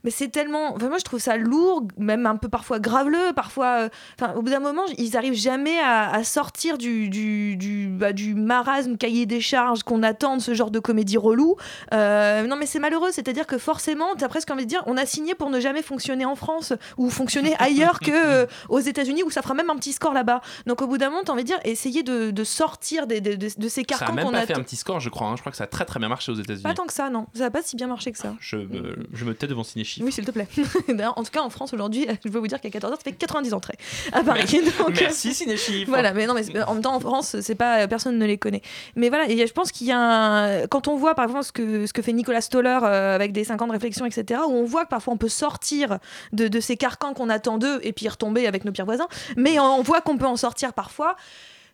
Mais 0.03 0.11
c'est 0.11 0.29
tellement. 0.29 0.73
Enfin, 0.75 0.89
moi, 0.89 0.97
je 0.97 1.03
trouve 1.03 1.19
ça 1.19 1.37
lourd, 1.37 1.83
même 1.97 2.25
un 2.25 2.35
peu 2.37 2.49
parfois 2.49 2.79
graveleux. 2.79 3.33
Parfois. 3.35 3.81
euh, 3.81 3.89
Enfin, 4.19 4.33
au 4.35 4.41
bout 4.41 4.49
d'un 4.51 4.59
moment, 4.59 4.83
ils 4.97 5.15
arrivent 5.17 5.33
jamais 5.35 5.79
à, 5.79 6.09
à 6.11 6.23
sortir 6.23 6.77
du, 6.77 7.09
du, 7.09 7.55
du, 7.55 7.87
bah, 7.87 8.13
du 8.13 8.33
marasme 8.35 8.97
cahier 8.97 9.25
des 9.25 9.41
charges 9.41 9.83
qu'on 9.83 10.03
attend 10.03 10.37
de 10.37 10.41
ce 10.41 10.53
genre 10.53 10.71
de 10.71 10.79
comédie 10.79 11.17
relou. 11.17 11.55
Euh, 11.93 12.45
non, 12.47 12.55
mais 12.55 12.65
c'est 12.65 12.79
malheureux. 12.79 13.11
C'est-à-dire 13.11 13.47
que 13.47 13.57
forcément, 13.57 14.15
tu 14.17 14.23
as 14.23 14.29
presque 14.29 14.49
envie 14.51 14.63
de 14.65 14.69
dire 14.69 14.83
on 14.87 14.97
a 14.97 15.05
signé 15.05 15.35
pour 15.35 15.49
ne 15.49 15.59
jamais 15.59 15.81
fonctionner 15.81 16.25
en 16.25 16.35
France 16.35 16.73
ou 16.97 17.09
fonctionner 17.09 17.55
ailleurs 17.59 17.99
que 17.99 18.11
euh, 18.11 18.45
aux 18.69 18.79
États-Unis 18.79 19.23
où 19.23 19.29
ça 19.29 19.41
fera 19.41 19.53
même 19.53 19.69
un 19.69 19.75
petit 19.75 19.93
score 19.93 20.13
là-bas. 20.13 20.41
Donc, 20.65 20.81
au 20.81 20.87
bout 20.87 20.97
d'un 20.97 21.09
moment, 21.09 21.23
tu 21.23 21.31
as 21.31 21.33
envie 21.33 21.43
de 21.43 21.47
dire 21.47 21.59
essayez 21.63 22.03
de, 22.03 22.31
de 22.31 22.43
sortir 22.43 23.07
des- 23.07 23.21
de, 23.21 23.35
de- 23.35 23.47
de 23.57 23.67
ces 23.67 23.81
ça 23.81 23.95
a 23.95 23.97
carcans 23.99 24.13
même 24.13 24.25
qu'on 24.25 24.31
pas 24.31 24.37
attend. 24.39 24.47
fait 24.47 24.59
un 24.59 24.63
petit 24.63 24.75
score, 24.75 24.99
je 24.99 25.09
crois. 25.09 25.27
hein. 25.27 25.35
Je 25.35 25.41
crois 25.41 25.51
que 25.51 25.57
ça 25.57 25.65
a 25.65 25.67
très 25.67 25.85
très 25.85 25.99
bien 25.99 26.09
marché 26.09 26.31
aux 26.31 26.35
États-Unis. 26.35 26.63
Pas 26.63 26.73
tant 26.73 26.85
que 26.85 26.93
ça, 26.93 27.09
non. 27.09 27.27
Ça 27.33 27.41
n'a 27.43 27.51
pas 27.51 27.61
si 27.61 27.75
bien 27.75 27.87
marché 27.87 28.11
que 28.11 28.17
ça. 28.17 28.35
Je, 28.39 28.57
me- 28.57 28.95
je 29.13 29.25
me 29.25 29.33
tais 29.33 29.47
devant 29.47 29.63
Oui, 29.99 30.11
s'il 30.11 30.25
te 30.25 30.31
plaît. 30.31 30.47
D'ailleurs, 30.87 31.17
en 31.17 31.23
tout 31.23 31.31
cas, 31.31 31.41
en 31.41 31.49
France 31.49 31.73
aujourd'hui, 31.73 32.07
je 32.25 32.29
peux 32.29 32.39
vous 32.39 32.47
dire 32.47 32.61
qu'à 32.61 32.69
14h, 32.69 32.91
ça 32.91 32.97
fait 33.03 33.11
90 33.11 33.53
entrées 33.53 33.77
à 34.11 34.23
Paris. 34.23 34.43
Donc, 34.79 34.99
Merci 34.99 35.33
Cinéchiffre. 35.33 35.89
Voilà, 35.89 36.13
mais 36.13 36.27
non, 36.27 36.33
mais 36.33 36.63
en 36.63 36.73
même 36.73 36.83
temps, 36.83 36.95
en 36.95 36.99
France, 36.99 37.35
c'est 37.41 37.55
pas 37.55 37.87
personne 37.87 38.17
ne 38.17 38.25
les 38.25 38.37
connaît. 38.37 38.61
Mais 38.95 39.09
voilà, 39.09 39.29
et 39.29 39.45
je 39.45 39.53
pense 39.53 39.71
qu'il 39.71 39.87
y 39.87 39.91
a 39.91 39.99
un... 39.99 40.67
quand 40.67 40.87
on 40.87 40.95
voit 40.95 41.15
par 41.15 41.25
exemple 41.25 41.45
ce 41.45 41.51
que 41.51 41.85
ce 41.85 41.93
que 41.93 42.01
fait 42.01 42.13
Nicolas 42.13 42.41
Stoller 42.41 42.79
euh, 42.83 43.15
avec 43.15 43.31
des 43.31 43.43
5 43.43 43.61
ans 43.61 43.67
de 43.67 43.71
réflexion, 43.71 44.05
etc., 44.05 44.41
où 44.47 44.51
on 44.51 44.63
voit 44.63 44.85
que 44.85 44.89
parfois 44.89 45.13
on 45.13 45.17
peut 45.17 45.29
sortir 45.29 45.99
de, 46.33 46.47
de 46.47 46.59
ces 46.59 46.77
carcans 46.77 47.13
qu'on 47.13 47.29
attend 47.29 47.57
d'eux 47.57 47.79
et 47.83 47.93
puis 47.93 48.05
y 48.05 48.09
retomber 48.09 48.47
avec 48.47 48.65
nos 48.65 48.71
pires 48.71 48.85
voisins, 48.85 49.07
mais 49.35 49.59
on 49.59 49.81
voit 49.81 50.01
qu'on 50.01 50.17
peut 50.17 50.25
en 50.25 50.37
sortir 50.37 50.73
parfois. 50.73 51.15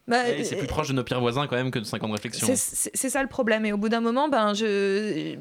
Bah, 0.07 0.29
Et 0.29 0.43
c'est 0.45 0.55
plus 0.55 0.67
proche 0.67 0.87
de 0.87 0.93
nos 0.93 1.03
pires 1.03 1.19
voisins 1.19 1.47
quand 1.47 1.57
même 1.57 1.69
que 1.69 1.79
de 1.79 1.83
5 1.83 2.01
ans 2.03 2.07
de 2.07 2.13
réflexion. 2.13 2.47
c'est- 2.55 3.09
ça 3.09 3.21
le 3.21 3.27
problème. 3.27 3.65
Et 3.65 3.73
au 3.73 3.77
bout 3.77 3.89
d'un 3.89 3.99
moment, 3.99 4.29
ben 4.29 4.53
je. 4.53 5.35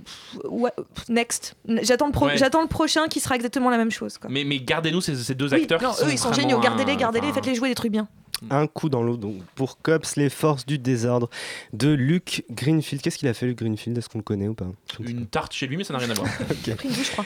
ouais, 0.49 0.73
next. 1.09 1.55
J'attends 1.83 2.07
le, 2.07 2.13
pro- 2.13 2.27
Ouais. 2.27 2.37
j'attends 2.37 2.63
le 2.63 2.67
prochain 2.69 3.07
qui 3.07 3.21
sera 3.21 3.37
exactement 3.37 3.71
la 3.71 3.79
même 3.79 3.93
chose. 3.93 4.19
Quoi. 4.19 4.29
Mais, 4.29 4.43
mais 4.45 4.59
gardez-nous 4.59 5.01
ces, 5.01 5.15
ces 5.15 5.35
deux 5.37 5.53
Oui, 5.55 5.63
acteurs 5.63 5.81
non, 5.83 5.91
qui 5.93 5.97
sont 5.99 6.07
eux, 6.07 6.13
ils 6.13 6.19
sont 6.19 6.33
géniaux. 6.33 6.59
Gardez-les, 6.59 6.97
gardez-les, 6.97 7.27
enfin, 7.29 7.35
faites-les 7.37 7.55
jouer 7.55 7.69
des 7.69 7.75
trucs 7.77 7.93
bien. 7.93 8.09
Un 8.51 8.67
coup 8.67 8.89
dans 8.91 9.03
l'eau 9.03 9.17
donc 9.17 9.37
pour 9.55 9.79
Cops, 9.81 10.17
les 10.17 10.29
forces 10.29 10.67
du 10.67 10.79
désordre 10.79 11.31
de 11.73 11.89
Luc 11.89 12.45
Greenfield. 12.51 13.01
Qu'est-ce 13.03 13.17
qu'il 13.19 13.29
a 13.29 13.35
fait, 13.35 13.47
Luc 13.47 13.59
Greenfield? 13.59 13.97
Est-ce 13.97 14.09
qu'on 14.11 14.19
le 14.19 14.25
connaît 14.25 14.49
ou 14.49 14.55
pas? 14.55 14.67
Une 15.01 15.27
tarte 15.27 15.53
chez 15.55 15.67
lui, 15.67 15.77
mais 15.79 15.85
ça 15.85 15.93
n'a 15.95 16.01
rien 16.01 16.11
à 16.11 16.15
voir. 16.15 16.29
Ok. 16.51 16.75
Pris 16.77 16.89
une 16.89 16.95
douche, 16.95 17.07
je 17.07 17.13
crois. 17.13 17.25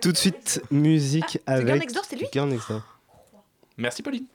Tout 0.00 0.12
de 0.12 0.16
suite, 0.16 0.62
musique 0.70 1.38
avec. 1.46 1.66
Girl 1.66 1.78
Next 1.78 1.94
Door, 1.96 2.04
c'est 2.08 2.16
lui? 2.16 2.26
Girl 2.32 2.48
Next 2.48 2.68
Door. 2.68 2.82
Merci 3.78 4.02
Pauline. 4.02 4.26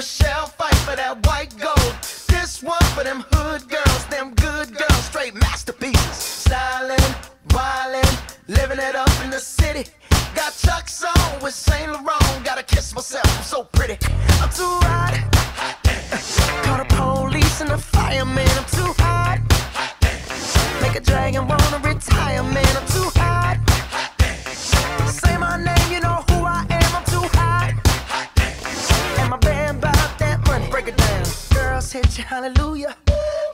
Michelle 0.00 0.46
fight 0.46 0.74
for 0.76 0.96
that 0.96 1.26
white 1.26 1.54
gold. 1.58 1.94
This 2.28 2.62
one 2.62 2.82
for 2.94 3.04
them 3.04 3.22
hood 3.30 3.68
girls, 3.68 4.06
them 4.06 4.34
good 4.34 4.74
girls, 4.74 5.04
straight 5.04 5.34
masterpieces. 5.34 6.46
Stylin', 6.46 7.14
wildin', 7.48 8.18
living 8.48 8.78
it 8.78 8.96
up 8.96 9.12
in 9.22 9.30
the 9.30 9.38
city. 9.38 9.84
Got 10.34 10.56
Chuck's 10.56 11.04
on 11.04 11.42
with 11.42 11.54
Saint 11.54 11.90
Laurent. 11.92 12.44
Gotta 12.44 12.62
kiss 12.62 12.94
myself, 12.94 13.24
I'm 13.36 13.42
so 13.42 13.64
pretty. 13.64 13.98
I'm 14.40 14.50
too 14.50 14.78
hot. 14.86 15.14
Call 16.64 16.78
the 16.78 16.84
police 16.94 17.60
and 17.60 17.70
the 17.70 17.78
fireman. 17.78 18.48
I'm 18.48 18.64
too 18.64 18.92
hot. 18.98 19.38
Make 20.82 20.96
a 20.96 21.00
dragon 21.00 21.46
wanna 21.46 21.78
retire, 21.78 22.42
man. 22.42 22.76
I'm 22.76 22.86
too 22.86 23.10
hot. 23.16 23.58
Say 25.08 25.36
my 25.36 25.56
name, 25.56 25.92
you 25.92 26.00
know 26.00 26.24
who 26.30 26.44
I 26.44 26.64
am. 26.70 26.96
I'm 26.96 27.04
too 27.04 27.26
hot. 27.38 27.74
And 29.18 29.30
my 29.30 29.36
band 29.38 29.78
about 29.78 30.18
that 30.18 30.46
money. 30.46 30.68
Break 30.70 30.88
it 30.88 30.96
down. 30.96 31.24
Girls 31.52 31.92
hit 31.92 32.16
you, 32.18 32.24
hallelujah. 32.24 32.96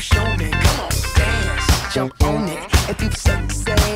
Show 0.00 0.24
me, 0.36 0.48
Come 0.50 0.80
on, 0.80 0.90
dance, 1.14 1.94
jump 1.94 2.22
on 2.24 2.48
it. 2.48 2.64
If 2.88 3.02
you've 3.02 3.14
succeeded. 3.14 3.89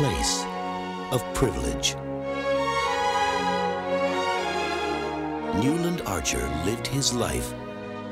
Place 0.00 0.46
of 1.12 1.22
privilege. 1.34 1.94
Newland 5.62 6.00
Archer 6.06 6.48
lived 6.64 6.86
his 6.86 7.12
life 7.12 7.52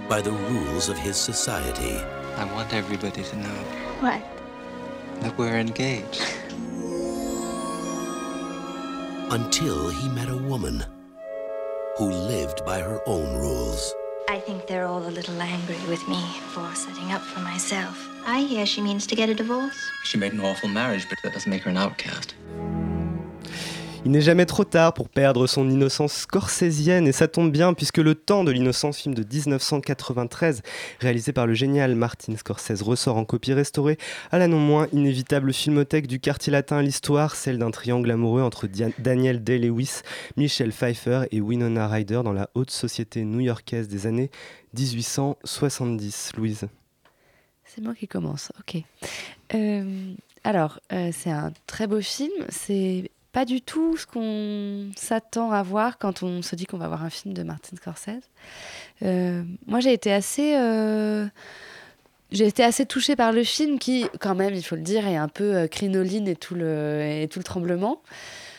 by 0.07 0.21
the 0.21 0.33
rules 0.33 0.91
of 0.91 0.99
his 0.99 1.17
society. 1.17 1.97
I 2.37 2.45
want 2.53 2.75
everybody 2.75 3.23
to 3.23 3.37
know 3.37 3.59
What? 4.05 4.21
that 5.23 5.39
we're 5.39 5.57
engaged. 5.57 6.23
Until 9.31 9.89
he 9.89 10.11
met 10.11 10.29
a 10.29 10.37
woman 10.37 10.85
who 11.97 12.11
lived 12.11 12.67
by 12.67 12.81
her 12.81 13.01
own 13.07 13.39
rules. 13.39 13.95
I 14.31 14.39
think 14.39 14.67
they're 14.67 14.87
all 14.87 15.03
a 15.03 15.09
little 15.09 15.41
angry 15.41 15.79
with 15.89 16.07
me 16.07 16.23
for 16.51 16.75
setting 16.75 17.13
up 17.13 17.23
for 17.23 17.41
myself. 17.41 18.07
I 18.27 18.41
hear 18.41 18.67
she 18.67 18.83
means 18.83 19.07
to 19.07 19.17
get 19.17 19.31
a 19.31 19.35
divorce. 19.35 19.91
She 20.05 20.19
made 20.19 20.35
an 20.35 20.41
awful 20.41 20.69
marriage, 20.69 21.09
but 21.09 21.19
that 21.23 21.33
doesn't 21.33 21.49
make 21.49 21.63
her 21.63 21.71
an 21.71 21.79
outcast. 21.79 22.35
Il 24.05 24.13
n'est 24.13 24.21
jamais 24.21 24.47
trop 24.47 24.65
tard 24.65 24.95
pour 24.95 25.09
perdre 25.09 25.47
son 25.47 25.69
innocence 25.69 26.13
scorsésienne 26.13 27.09
et 27.09 27.13
ça 27.13 27.27
tombe 27.27 27.51
bien 27.51 27.75
puisque 27.75 27.99
Le 27.99 28.15
Temps 28.15 28.45
de 28.45 28.53
l'innocence, 28.53 28.99
film 28.99 29.15
de 29.15 29.23
1993 29.23 30.63
réalisé 31.01 31.33
par 31.33 31.47
le 31.47 31.55
génial 31.55 31.95
Martin 31.97 32.37
Scorsese 32.37 32.81
ressort 32.83 33.17
en 33.17 33.25
copie 33.25 33.53
restaurée 33.53 33.99
à 34.31 34.39
la 34.39 34.47
non 34.47 34.61
moins 34.61 34.87
inévitable 34.93 35.53
filmothèque 35.53 36.07
du 36.07 36.21
quartier 36.21 36.53
latin 36.53 36.81
l'histoire, 36.81 37.35
celle 37.35 37.59
d'un 37.59 37.73
triangle 37.73 38.11
amoureux 38.11 38.43
entre 38.43 38.69
Daniel 38.99 39.43
Day-Lewis, 39.43 40.03
Michelle 40.37 40.73
Pfeiffer 40.73 41.23
et 41.33 41.41
Winona 41.41 41.89
Ryder 41.89 42.21
dans 42.25 42.33
la 42.33 42.51
haute 42.55 42.71
société 42.71 43.25
new-yorkaise 43.25 43.89
des 43.89 44.07
années 44.07 44.31
1870. 44.75 46.33
Louise. 46.37 46.69
C'est 47.65 47.83
moi 47.83 47.95
qui 47.95 48.07
commence, 48.07 48.53
ok. 48.61 48.83
Euh, 49.55 50.15
alors, 50.45 50.81
euh, 50.93 51.11
c'est 51.13 51.31
un 51.31 51.53
très 51.67 51.87
beau 51.87 52.01
film. 52.01 52.33
C'est 52.49 53.11
pas 53.33 53.45
du 53.45 53.61
tout 53.61 53.97
ce 53.97 54.07
qu'on 54.07 54.91
s'attend 54.97 55.53
à 55.53 55.63
voir 55.63 55.99
quand 55.99 56.23
on 56.23 56.43
se 56.43 56.57
dit 56.57 56.67
qu'on 56.67 56.79
va 56.79 56.89
voir 56.89 57.05
un 57.05 57.11
film 57.11 57.35
de 57.35 57.43
Martin 57.43 57.77
Scorsese. 57.77 58.25
Euh, 59.03 59.43
moi, 59.67 59.81
j'ai 59.81 59.93
été 59.93 60.13
assez. 60.13 60.57
euh, 60.57 61.27
j'ai 62.31 62.47
été 62.47 62.63
assez 62.65 62.85
touchée 62.87 63.17
par 63.17 63.33
le 63.33 63.43
film 63.45 63.79
qui, 63.79 64.07
quand 64.21 64.35
même, 64.35 64.55
il 64.55 64.63
faut 64.63 64.77
le 64.77 64.83
dire, 64.83 65.07
est 65.07 65.17
un 65.17 65.29
peu 65.29 65.55
euh, 65.57 65.67
crinoline 65.67 66.27
et 66.29 66.37
tout 66.37 66.55
le, 66.55 67.01
et 67.23 67.29
tout 67.29 67.39
le 67.39 67.45
tremblement. 67.45 68.03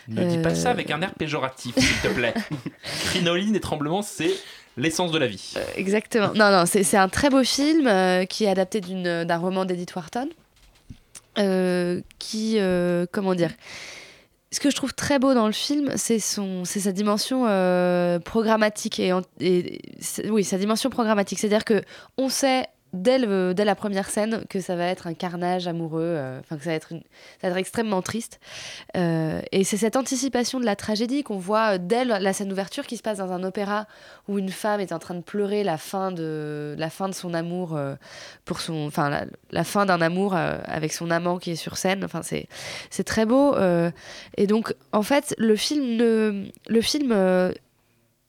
Ne 0.08 0.24
dis 0.28 0.40
pas 0.40 0.56
ça 0.56 0.72
avec 0.72 0.90
un 0.90 1.02
air 1.04 1.14
péjoratif, 1.14 1.76
s'il 1.78 1.98
te 2.02 2.08
plaît. 2.16 2.34
Crinoline 3.06 3.56
et 3.56 3.60
tremblement, 3.60 4.02
c'est 4.02 4.32
l'essence 4.76 5.12
de 5.12 5.20
la 5.20 5.28
vie. 5.28 5.54
Exactement. 5.76 6.32
Non, 6.34 6.50
non, 6.52 6.66
c'est 6.66 6.82
c'est 6.84 6.98
un 6.98 7.10
très 7.10 7.30
beau 7.30 7.44
film 7.44 7.88
qui 8.28 8.46
est 8.46 8.50
adapté 8.50 8.82
d'une- 8.82 9.24
d'un 9.24 9.38
roman 9.38 9.66
d'Edith 9.66 9.94
Wharton. 9.96 10.30
qui, 12.18 12.58
comment 13.12 13.36
dire, 13.36 13.52
ce 14.52 14.60
que 14.60 14.70
je 14.70 14.76
trouve 14.76 14.94
très 14.94 15.20
beau 15.20 15.34
dans 15.34 15.46
le 15.46 15.54
film, 15.54 15.92
c'est 15.96 16.20
son, 16.20 16.66
sa 16.66 16.92
dimension 16.92 17.46
euh, 17.48 18.20
programmatique 18.20 19.00
et, 19.00 19.14
oui, 20.30 20.44
sa 20.44 20.58
dimension 20.58 20.90
programmatique. 20.90 21.40
C'est-à-dire 21.40 21.66
que 21.66 21.84
on 22.18 22.30
sait 22.30 22.66
dès, 22.94 23.20
dès 23.54 23.66
la 23.66 23.76
première 23.76 24.10
scène 24.10 24.44
que 24.50 24.60
ça 24.60 24.76
va 24.76 24.86
être 24.86 25.08
un 25.08 25.14
carnage 25.14 25.68
amoureux, 25.68 26.02
euh, 26.02 26.40
enfin 26.40 26.58
que 26.58 26.64
ça 26.64 26.72
va 26.72 26.76
être, 26.76 26.92
une- 26.92 27.58
extrêmement 27.58 28.02
triste. 28.02 28.40
Euh, 28.98 29.42
et 29.52 29.64
c'est 29.64 29.78
cette 29.78 29.96
anticipation 29.96 30.60
de 30.60 30.66
la 30.66 30.76
tragédie 30.76 31.24
qu'on 31.24 31.38
voit 31.38 31.76
euh, 31.76 31.78
dès 31.80 32.06
la 32.06 32.34
scène 32.34 32.50
d'ouverture 32.50 32.86
qui 32.86 32.98
se 32.98 33.02
passe 33.02 33.18
dans 33.18 33.32
un 33.32 33.44
opéra 33.44 33.86
où 34.28 34.40
une 34.40 34.50
femme 34.50 34.80
est 34.80 34.92
en 34.92 35.00
train 35.00 35.16
de 35.16 35.22
pleurer 35.22 35.64
la 35.64 35.78
fin 35.78 36.12
de, 36.12 36.76
son 37.12 37.34
amour 37.34 37.80
pour 38.46 38.62
son, 38.62 38.86
enfin 38.88 39.26
la, 39.52 39.64
fin 39.64 39.86
d'un 39.86 40.02
amour 40.02 40.36
avec 40.36 40.94
son 40.94 41.10
amant 41.12 41.38
qui 41.38 41.52
est 41.52 41.56
sur 41.56 41.78
scène. 41.78 42.04
Enfin 42.04 42.22
c'est 42.24 43.04
très 43.04 43.26
beau. 43.26 43.56
et 44.38 44.48
donc 44.48 44.76
en 44.92 45.02
fait 45.02 45.34
le 45.38 45.56
film 45.56 45.98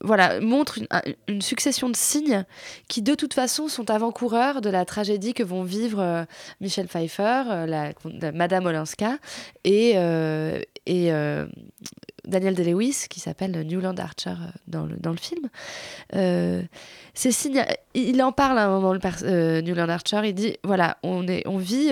voilà, 0.02 0.40
montre 0.40 0.78
une, 0.78 0.86
un- 0.90 1.02
une 1.28 1.42
succession 1.42 1.88
de 1.88 1.96
signes 1.96 2.44
qui, 2.88 3.02
de 3.02 3.14
toute 3.14 3.34
façon, 3.34 3.68
sont 3.68 3.90
avant-coureurs 3.90 4.60
de 4.60 4.70
la 4.70 4.84
tragédie 4.84 5.34
que 5.34 5.42
vont 5.42 5.62
vivre 5.62 6.00
euh, 6.00 6.24
Michel 6.60 6.88
Pfeiffer, 6.88 7.42
euh, 7.48 7.92
Madame 8.34 8.66
Olenska, 8.66 9.18
et, 9.64 9.92
euh, 9.96 10.60
Daniel 12.24 12.54
Day-Lewis, 12.54 13.06
qui 13.08 13.20
s'appelle 13.20 13.52
Newland 13.66 13.96
Archer 13.98 14.34
dans 14.66 14.86
le, 14.86 15.16
film. 15.16 15.48
Ces 17.14 17.32
signes, 17.32 17.64
il 17.94 18.22
en 18.22 18.32
parle 18.32 18.58
à 18.58 18.66
un 18.66 18.68
moment, 18.68 18.94
Newland 18.94 19.88
Archer, 19.88 20.20
il 20.24 20.34
dit, 20.34 20.56
voilà, 20.62 20.98
on, 21.02 21.26
est, 21.28 21.46
on 21.46 21.58
vit, 21.58 21.90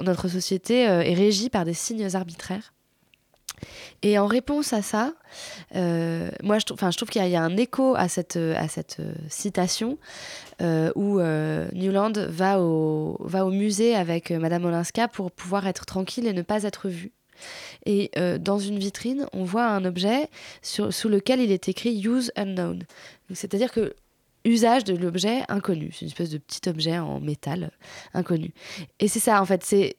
notre 0.00 0.28
société 0.28 0.82
est 0.82 1.14
régie 1.14 1.50
par 1.50 1.64
des 1.64 1.74
signes 1.74 2.08
arbitraires. 2.14 2.72
Et 4.02 4.18
en 4.18 4.26
réponse 4.26 4.72
à 4.72 4.82
ça, 4.82 5.14
euh, 5.74 6.30
moi, 6.42 6.58
je, 6.58 6.64
je 6.68 6.96
trouve 6.96 7.08
qu'il 7.08 7.26
y, 7.26 7.36
a- 7.36 7.42
un 7.42 7.56
écho 7.56 7.94
à 7.96 8.08
cette, 8.08 8.36
euh, 8.36 8.54
euh, 9.00 9.14
citation 9.28 9.98
où 10.94 11.20
Newland 11.20 12.12
va 12.28 12.60
au, 12.60 13.50
musée 13.50 13.94
avec 13.94 14.30
Madame 14.30 14.64
Olinska 14.64 15.08
pour 15.08 15.30
pouvoir 15.30 15.66
être 15.66 15.86
tranquille 15.86 16.26
et 16.26 16.32
ne 16.32 16.42
pas 16.42 16.62
être 16.62 16.88
vu. 16.88 17.12
Et 17.84 18.10
dans 18.40 18.58
une 18.58 18.78
vitrine, 18.78 19.26
on 19.34 19.44
voit 19.44 19.66
un 19.66 19.84
objet 19.84 20.28
sous 20.62 21.08
lequel 21.08 21.40
il 21.40 21.52
est 21.52 21.68
écrit 21.68 22.00
Use 22.02 22.32
Unknown. 22.36 22.82
C'est-à-dire 23.34 23.70
que 23.72 23.94
usage 24.46 24.84
de 24.84 24.96
l'objet 24.96 25.42
inconnu. 25.48 25.90
C'est 25.92 26.02
une 26.02 26.08
espèce 26.08 26.30
de 26.30 26.38
petit 26.38 26.68
objet 26.68 26.98
en 26.98 27.20
métal 27.20 27.72
inconnu. 28.14 28.52
Et 29.00 29.08
c'est 29.08 29.20
ça, 29.20 29.42
en 29.42 29.44
fait. 29.44 29.64
C'est 29.64 29.96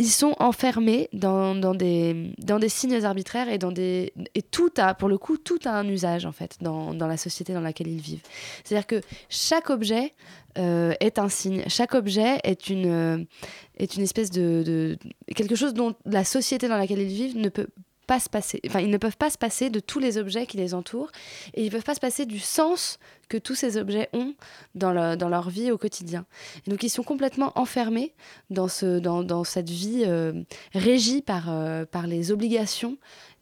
ils 0.00 0.10
sont 0.10 0.36
enfermés 0.38 1.08
dans, 1.12 1.56
dans 1.56 1.74
des, 1.74 2.32
dans 2.38 2.58
des 2.58 2.68
signes 2.68 3.04
arbitraires 3.04 3.48
et 3.48 3.58
dans 3.58 3.72
des 3.72 4.12
et 4.34 4.42
tout 4.42 4.70
a 4.76 4.94
pour 4.94 5.08
le 5.08 5.18
coup 5.18 5.36
tout 5.38 5.58
a 5.64 5.70
un 5.70 5.88
usage 5.88 6.24
en 6.24 6.30
fait 6.32 6.56
dans, 6.60 6.94
dans 6.94 7.08
la 7.08 7.16
société 7.16 7.52
dans 7.52 7.60
laquelle 7.60 7.88
ils 7.88 8.00
vivent. 8.00 8.22
C'est 8.62 8.76
à 8.76 8.78
dire 8.78 8.86
que 8.86 9.00
chaque 9.28 9.70
objet 9.70 10.14
euh, 10.56 10.94
est 11.00 11.18
un 11.18 11.28
signe. 11.28 11.64
Chaque 11.66 11.94
objet 11.94 12.38
est 12.44 12.70
une 12.70 12.86
euh, 12.86 13.24
est 13.76 13.96
une 13.96 14.02
espèce 14.02 14.30
de, 14.30 14.62
de 14.64 14.98
quelque 15.34 15.56
chose 15.56 15.74
dont 15.74 15.94
la 16.04 16.24
société 16.24 16.68
dans 16.68 16.76
laquelle 16.76 17.00
ils 17.00 17.08
vivent 17.08 17.36
ne 17.36 17.48
peut 17.48 17.68
pas 18.08 18.18
se 18.18 18.28
passer 18.28 18.60
enfin 18.66 18.80
ils 18.80 18.90
ne 18.90 18.96
peuvent 18.96 19.16
pas 19.16 19.30
se 19.30 19.38
passer 19.38 19.70
de 19.70 19.80
tous 19.80 20.00
les 20.00 20.16
objets 20.18 20.46
qui 20.46 20.56
les 20.56 20.72
entourent 20.74 21.12
et 21.54 21.64
ils 21.64 21.70
peuvent 21.70 21.84
pas 21.84 21.94
se 21.94 22.00
passer 22.00 22.26
du 22.26 22.38
sens 22.40 22.98
que 23.28 23.36
tous 23.36 23.54
ces 23.54 23.76
objets 23.76 24.08
ont 24.14 24.34
dans, 24.74 24.92
le- 24.92 25.14
dans 25.16 25.28
leur 25.28 25.50
vie 25.50 25.70
au 25.70 25.76
quotidien. 25.78 26.24
Donc 26.66 26.82
ils 26.82 26.88
sont 26.88 27.02
complètement 27.02 27.52
enfermés 27.56 28.14
dans, 28.50 28.66
ce, 28.68 28.98
dans, 28.98 29.22
dans 29.22 29.44
cette 29.44 29.68
vie 29.70 30.04
euh, 30.06 30.32
régie 30.72 31.20
par, 31.22 31.44
euh, 31.50 31.84
par 31.84 32.06
les 32.06 32.32
obligations 32.32 32.96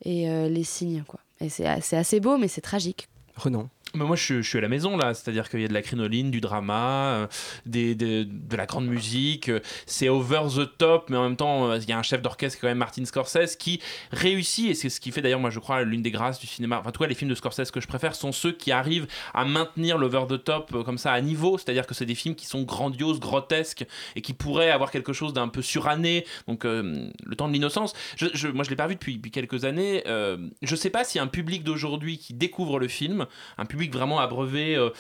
et 0.05 0.29
euh, 0.29 0.49
les 0.49 0.65
signes. 0.65 1.05
Quoi. 1.07 1.21
Et 1.41 1.49
c'est 1.49 1.67
assez 1.67 2.19
beau, 2.21 2.37
mais 2.37 2.49
c'est 2.49 2.61
tragique. 2.61 3.09
Renan. 3.37 3.69
Mais 3.95 4.05
moi, 4.05 4.17
je, 4.17 4.43
suis- 4.43 4.59
à 4.59 4.61
la 4.61 4.69
maison 4.69 4.97
là, 4.97 5.15
c'est-à-dire 5.15 5.49
qu'il 5.49 5.61
y 5.61 5.65
a 5.65 5.69
de 5.69 5.73
la 5.73 5.81
crinoline, 5.81 6.31
du 6.31 6.41
drama, 6.43 7.13
euh, 7.15 7.27
des, 7.65 7.95
des- 7.95 8.25
de 8.27 8.57
la 8.57 8.67
grande 8.67 8.87
musique. 8.87 9.51
C'est 9.87 10.09
over 10.11 10.43
the 10.55 10.77
top, 10.77 11.09
mais 11.09 11.17
en 11.17 11.23
même 11.23 11.37
temps, 11.37 11.71
euh, 11.71 11.79
il 11.79 11.89
y 11.89 11.93
a 11.93 11.99
un 11.99 12.03
chef 12.03 12.21
d'orchestre, 12.21 12.59
quand 12.61 12.67
même 12.67 12.77
Martin 12.79 13.05
Scorsese, 13.07 13.57
qui 13.57 13.81
réussit, 14.13 14.71
et 14.71 14.75
c'est 14.75 14.91
ce 14.91 15.01
qui 15.01 15.13
fait 15.13 15.23
d'ailleurs, 15.23 15.41
moi, 15.41 15.49
je 15.51 15.61
crois, 15.61 15.83
l'une 15.83 16.03
des 16.03 16.11
grâces 16.11 16.39
du 16.41 16.47
cinéma. 16.47 16.81
Enfin, 16.81 16.91
en 16.91 16.93
tout 16.93 17.01
cas, 17.01 17.07
les 17.09 17.15
films 17.15 17.31
de 17.31 17.35
Scorsese 17.35 17.71
que 17.71 17.81
je 17.81 17.87
préfère 17.87 18.15
sont 18.15 18.33
ceux 18.33 18.53
qui 18.53 18.71
arrivent 18.71 19.07
à 19.33 19.45
maintenir 19.47 19.97
l'over 19.97 20.25
the 20.29 20.43
top 20.45 20.73
euh, 20.75 20.83
comme 20.83 20.99
ça 20.99 21.13
à 21.13 21.21
niveau, 21.23 21.57
c'est-à-dire 21.57 21.87
que 21.87 21.95
c'est 21.95 22.07
des 22.07 22.15
films 22.17 22.35
qui 22.35 22.47
sont 22.47 22.65
grandioses, 22.65 23.19
grotesques, 23.21 23.87
et 24.15 24.21
qui 24.21 24.35
pourraient 24.35 24.71
avoir 24.73 24.91
quelque 24.91 25.13
chose 25.15 25.33
d'un 25.33 25.49
peu 25.49 25.63
suranné. 25.63 26.27
Donc, 26.49 26.65
le 26.65 27.13
temps 27.37 27.49
de 27.49 27.53
l'innocence. 27.55 27.95
Je, 28.17 28.27
je- 28.35 28.49
moi, 28.49 28.65
je 28.65 28.71
l'ai 28.71 28.77
pas 28.77 28.89
vu 28.89 28.95
depuis, 28.95 29.17
depuis 29.17 29.31
quelques 29.31 29.65
années. 29.65 30.03
Je 30.63 30.77
sais 30.77 30.91
pas 30.91 31.05
si 31.05 31.19
un 31.19 31.29
public 31.29 31.65
d'aujourd'hui 31.65 32.19
qui 32.19 32.35
découvre 32.35 32.79
le 32.79 32.89
film, 32.89 33.27
un 33.57 33.65
public 33.65 33.76
vraiment 33.93 34.19
abreuvé 34.19 34.77
euh, 34.77 34.91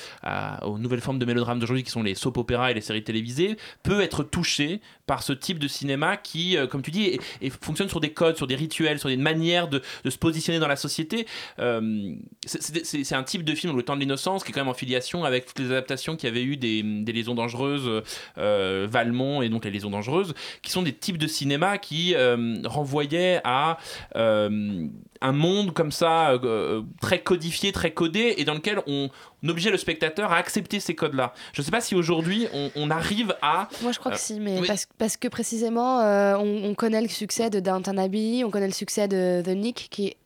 aux 0.62 0.78
nouvelles 0.78 1.00
formes 1.00 1.18
de 1.18 1.24
mélodrame 1.24 1.58
d'aujourd'hui 1.58 1.84
qui 1.84 1.90
sont 1.90 2.02
les 2.02 2.14
soap 2.14 2.36
opéras 2.36 2.70
et 2.70 2.74
les 2.74 2.80
séries 2.80 3.02
télévisées, 3.02 3.56
peut 3.82 4.00
être 4.00 4.22
touché 4.22 4.80
par 5.06 5.22
ce 5.22 5.32
type 5.32 5.58
de 5.58 5.68
cinéma 5.68 6.16
qui, 6.16 6.56
euh, 6.56 6.66
comme 6.66 6.82
tu 6.82 6.90
dis, 6.90 7.18
fonctionne 7.60 7.88
sur 7.88 8.00
des 8.00 8.10
codes, 8.10 8.36
sur 8.36 8.46
des 8.46 8.56
rituels, 8.56 8.98
sur 8.98 9.08
des 9.08 9.16
manières 9.16 9.68
de, 9.68 9.82
se 10.06 10.18
positionner 10.18 10.58
dans 10.58 10.68
la 10.68 10.76
société. 10.76 11.26
Euh, 11.58 12.14
c'est- 12.44 13.12
un 13.16 13.22
type 13.22 13.44
de 13.44 13.54
film, 13.54 13.74
Le 13.76 13.82
temps 13.82 13.94
de 13.94 14.00
l'innocence, 14.00 14.44
qui 14.44 14.50
est 14.50 14.52
quand 14.52 14.60
même 14.60 14.68
en 14.68 14.74
filiation 14.74 15.24
avec 15.24 15.46
toutes 15.46 15.58
les 15.58 15.66
adaptations 15.66 16.16
qu'il 16.16 16.28
y 16.28 16.32
avait 16.32 16.42
eu 16.42 16.56
des, 16.56 16.82
des 16.82 17.12
liaisons 17.12 17.34
dangereuses, 17.34 18.02
Valmont 18.36 19.42
et 19.42 19.48
donc 19.48 19.64
les 19.64 19.70
liaisons 19.70 19.90
dangereuses, 19.90 20.34
qui 20.62 20.70
sont 20.70 20.82
des 20.82 20.92
types 20.92 21.18
de 21.18 21.26
cinéma 21.26 21.78
qui 21.78 22.14
renvoyaient 22.64 23.40
à 23.44 23.78
un 24.14 25.32
monde 25.32 25.72
comme 25.72 25.92
ça, 25.92 26.38
très 27.00 27.22
codifié, 27.22 27.72
très 27.72 27.92
codé, 27.92 28.34
et 28.38 28.44
dans 28.44 28.54
lequel 28.54 28.65
on, 28.86 29.08
on 29.42 29.48
obligeait 29.48 29.70
le 29.70 29.76
spectateur 29.76 30.32
à 30.32 30.36
accepter 30.36 30.80
ces 30.80 30.94
codes-là. 30.94 31.32
Je 31.52 31.60
ne 31.60 31.64
sais 31.64 31.70
pas 31.70 31.80
si 31.80 31.94
aujourd'hui 31.94 32.46
on, 32.52 32.70
on 32.76 32.90
arrive 32.90 33.34
à... 33.42 33.68
Moi, 33.82 33.92
je 33.92 33.98
crois 33.98 34.12
que 34.12 34.16
Euh, 34.16 34.20
si, 34.20 34.40
mais 34.40 34.60
oui. 34.60 34.66
parce, 34.66 34.86
parce 34.98 35.16
que 35.16 35.28
précisément, 35.28 36.00
euh, 36.00 36.36
on, 36.38 36.64
on 36.64 36.74
connaît 36.74 37.00
le 37.02 37.08
succès 37.08 37.50
de 37.50 37.60
Downton 37.60 37.98
Abbey, 37.98 38.42
on 38.44 38.50
connaît 38.50 38.66
le 38.66 38.72
succès 38.72 39.08
de 39.08 39.42
The 39.44 39.48
Nick, 39.56 39.88
qui 39.90 40.16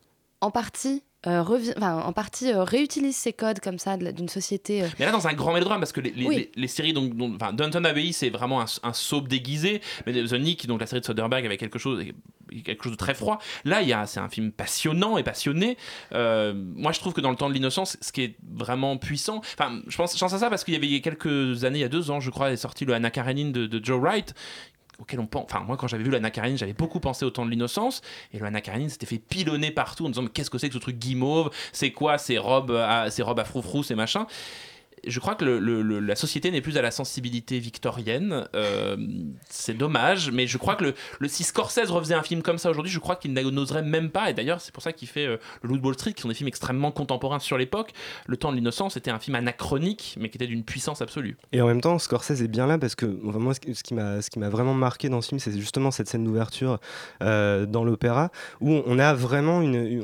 en 0.41 0.51
partie, 0.51 1.03
euh, 1.27 1.43
en 1.83 2.13
partie 2.13 2.53
euh, 2.53 2.63
réutilise 2.65 3.17
ces 3.17 3.33
codes 3.33 3.61
comme 3.61 3.79
ça 3.79 3.97
d'une 3.97 4.29
société. 4.29 4.83
euh, 4.83 4.87
Mais 4.99 5.05
là, 5.07 5.13
dans 5.13 5.27
un 5.29 5.35
grand 5.35 5.53
mélodrame, 5.53 5.81
parce 5.81 5.93
que 5.93 6.01
les, 6.01 6.11
les, 6.13 6.27
Oui. 6.27 6.37
les- 6.37 6.51
les 6.55 6.69
séries, 6.69 6.93
donc, 6.93 7.15
Downton 7.17 7.85
Abbey, 7.85 8.13
c'est 8.13 8.31
vraiment 8.31 8.61
un, 8.63 8.67
un 8.83 8.93
soap 8.93 9.29
déguisé, 9.29 9.81
mais 10.07 10.13
The 10.13 10.33
Nick, 10.35 10.67
donc 10.67 10.81
la 10.81 10.87
série 10.87 11.01
de 11.01 11.07
Soderbergh, 11.07 11.45
avait 11.45 11.57
quelque 11.59 11.79
chose, 11.79 12.03
quelque 12.65 12.83
chose 12.85 12.93
de 12.93 12.97
très 12.97 13.15
froid. 13.15 13.39
Là, 13.65 13.83
il 13.83 13.89
y 13.89 13.93
a, 13.93 14.07
c'est 14.07 14.21
un 14.21 14.29
film 14.29 14.51
passionnant 14.53 15.19
et 15.19 15.23
passionné. 15.23 15.77
Euh, 16.13 16.53
moi, 16.57 16.93
je 16.93 17.01
trouve 17.01 17.13
que 17.13 17.21
dans 17.21 17.31
le 17.31 17.37
temps 17.37 17.49
de 17.49 17.55
l'innocence, 17.55 17.97
ce 18.01 18.13
qui 18.13 18.23
est 18.23 18.37
vraiment 18.55 18.97
puissant, 18.97 19.39
enfin, 19.59 19.81
je 19.89 19.97
pense, 19.97 20.15
je 20.15 20.19
pense 20.21 20.33
à 20.33 20.39
ça 20.39 20.49
parce 20.51 20.65
qu'il 20.65 20.75
y 20.75 20.77
avait 20.77 21.01
quelques 21.01 21.65
années, 21.65 21.79
il 21.81 21.83
y 21.83 21.85
a 21.85 21.89
deux 21.89 22.11
ans, 22.11 22.21
je 22.21 22.31
crois, 22.31 22.51
est 22.53 22.57
sorti 22.57 22.85
le 22.85 22.95
Anna 22.95 23.11
Karenine 23.11 23.53
de, 23.53 23.67
de 23.67 23.85
Joe 23.85 24.01
Wright 24.01 24.35
auquel 25.01 25.21
on 25.21 25.27
pense. 25.27 25.45
Enfin, 25.45 25.61
moi, 25.61 25.77
quand 25.77 25.89
j'avais 25.89 26.05
vu 26.05 26.11
l'Anna 26.11 26.31
j'avais 26.55 26.73
beaucoup 26.73 27.01
pensé 27.01 27.25
au 27.25 27.31
temps 27.31 27.45
de 27.45 27.51
l'innocence. 27.51 28.03
Et 28.33 28.39
le 28.39 28.45
Anna 28.45 28.61
Karenine 28.61 28.89
s'était 28.89 29.07
fait 29.07 29.19
pilonner 29.19 29.71
partout 29.71 30.07
en 30.07 30.09
disant 30.09 30.23
Mais 30.23 30.29
qu'est-ce 30.29 30.51
que 30.51 30.59
c'est 30.59 30.69
que 30.69 30.75
ce 30.75 30.79
truc 30.79 30.99
guimauve? 30.99 31.51
C'est 31.73 31.91
quoi? 31.91 32.19
Ces 32.19 32.39
robes 32.39 32.73
à, 32.73 33.11
ces 33.11 33.23
robes 33.23 33.41
à 33.41 33.45
froufrou, 33.45 33.83
ces 33.83 33.95
machins 33.95 34.27
je 35.07 35.21
crois 35.21 35.35
que 35.35 35.45
la 35.45 36.15
société 36.17 36.51
n'est 36.51 36.61
plus 36.61 36.77
à 36.77 36.83
la 36.83 36.91
sensibilité 36.91 37.59
victorienne. 37.59 38.47
Euh, 38.55 38.97
c'est 39.49 39.77
dommage, 39.77 40.31
mais 40.31 40.47
je 40.47 40.59
crois 40.59 40.75
que 40.77 40.95
le, 41.21 41.29
si 41.29 41.45
Scorsese 41.45 41.91
refaisait 41.91 42.15
un 42.15 42.23
film 42.23 42.43
comme 42.43 42.59
ça 42.59 42.71
aujourd'hui, 42.71 42.93
je 42.93 42.99
crois 42.99 43.17
qu'il 43.17 43.33
n'oserait 43.33 43.83
même 43.83 44.11
pas. 44.11 44.31
Et 44.31 44.35
d'ailleurs, 44.35 44.61
c'est 44.61 44.73
pour 44.73 44.83
ça 44.83 44.93
qu'il 44.93 45.09
fait 45.09 45.27
euh, 45.27 45.37
le 45.63 45.69
Loup 45.71 45.79
de 45.79 45.85
Wall 45.87 45.95
Street, 45.95 46.13
qui 46.13 46.23
sont 46.23 46.29
des 46.29 46.35
films 46.35 46.49
extrêmement 46.49 46.91
contemporains 46.93 47.39
sur 47.39 47.57
l'époque. 47.59 47.93
Le 48.27 48.37
Temps 48.37 48.51
de 48.51 48.57
l'innocence 48.57 48.97
était 48.97 49.11
un 49.11 49.19
film 49.19 49.35
anachronique, 49.37 50.17
mais 50.21 50.29
qui 50.29 50.37
était 50.39 50.47
d'une 50.47 50.65
puissance 50.65 51.03
absolue. 51.03 51.37
Et 51.53 51.61
en 51.63 51.67
même 51.67 51.81
temps, 51.81 51.99
Scorsese 51.99 52.43
est 52.43 52.49
bien 52.49 52.67
là 52.67 52.79
parce 52.79 52.95
que 52.95 53.07
moi, 53.07 53.55
ce 53.55 53.61
qui- 53.61 53.95
m'a 53.95 54.21
ce 54.23 54.31
qui 54.31 54.39
m'a 54.39 54.49
vraiment 54.49 54.75
marqué 54.75 55.09
dans 55.09 55.21
ce 55.21 55.29
film, 55.29 55.39
c'est 55.39 55.57
justement 55.59 55.91
cette 55.91 56.09
scène 56.09 56.25
d'ouverture 56.25 56.79
euh, 57.23 57.67
dans 57.67 57.85
l'opéra 57.85 58.31
où 58.61 58.83
on 58.87 58.99
a 58.99 59.15
vraiment 59.15 59.61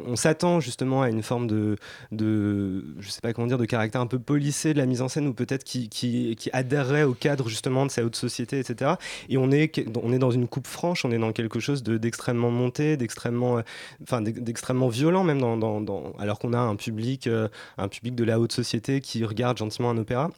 on 0.06 0.16
s'attend 0.16 0.60
justement 0.60 1.02
à 1.02 1.10
une 1.10 1.22
forme 1.22 1.46
de, 1.46 1.76
de, 2.12 2.84
je 2.98 3.08
sais 3.10 3.20
pas 3.20 3.32
comment 3.32 3.46
dire, 3.46 3.58
de 3.58 3.64
caractère 3.64 4.00
un 4.00 4.06
peu 4.06 4.18
polissé 4.18 4.72
de 4.72 4.78
la 4.78 4.85
mise 4.86 5.02
en 5.02 5.08
scène 5.08 5.26
ou 5.26 5.32
peut-être 5.34 5.64
qui, 5.64 5.88
qui, 5.88 6.34
qui 6.36 6.50
adhérerait 6.52 7.02
au 7.04 7.14
cadre 7.14 7.48
justement 7.48 7.84
de 7.86 7.90
sa 7.90 8.04
haute 8.04 8.16
société, 8.16 8.58
etc. 8.58 8.92
Et 9.28 9.36
on 9.36 9.50
est, 9.50 9.84
on 10.02 10.12
est 10.12 10.18
dans 10.18 10.30
une 10.30 10.48
coupe 10.48 10.66
franche, 10.66 11.04
on 11.04 11.10
est 11.10 11.18
dans 11.18 11.32
quelque 11.32 11.60
chose 11.60 11.82
de- 11.82 11.98
d'extrêmement 11.98 12.50
monté, 12.50 12.96
d'extrêmement, 12.96 13.58
euh, 13.58 13.62
enfin 14.02 14.22
d'ex- 14.22 14.40
d'extrêmement 14.40 14.88
violent 14.88 15.24
même 15.24 15.40
dans, 15.40 15.56
dans- 15.56 15.80
dans- 15.80 16.12
alors 16.18 16.38
qu'on 16.38 16.52
a 16.52 16.58
un 16.58 16.76
public, 16.76 17.26
euh, 17.26 17.48
un 17.78 17.88
public 17.88 18.14
de 18.14 18.24
la 18.24 18.38
haute 18.40 18.52
société 18.52 19.00
qui 19.00 19.24
regarde 19.24 19.58
gentiment 19.58 19.90
un 19.90 19.98
opéra. 19.98 20.30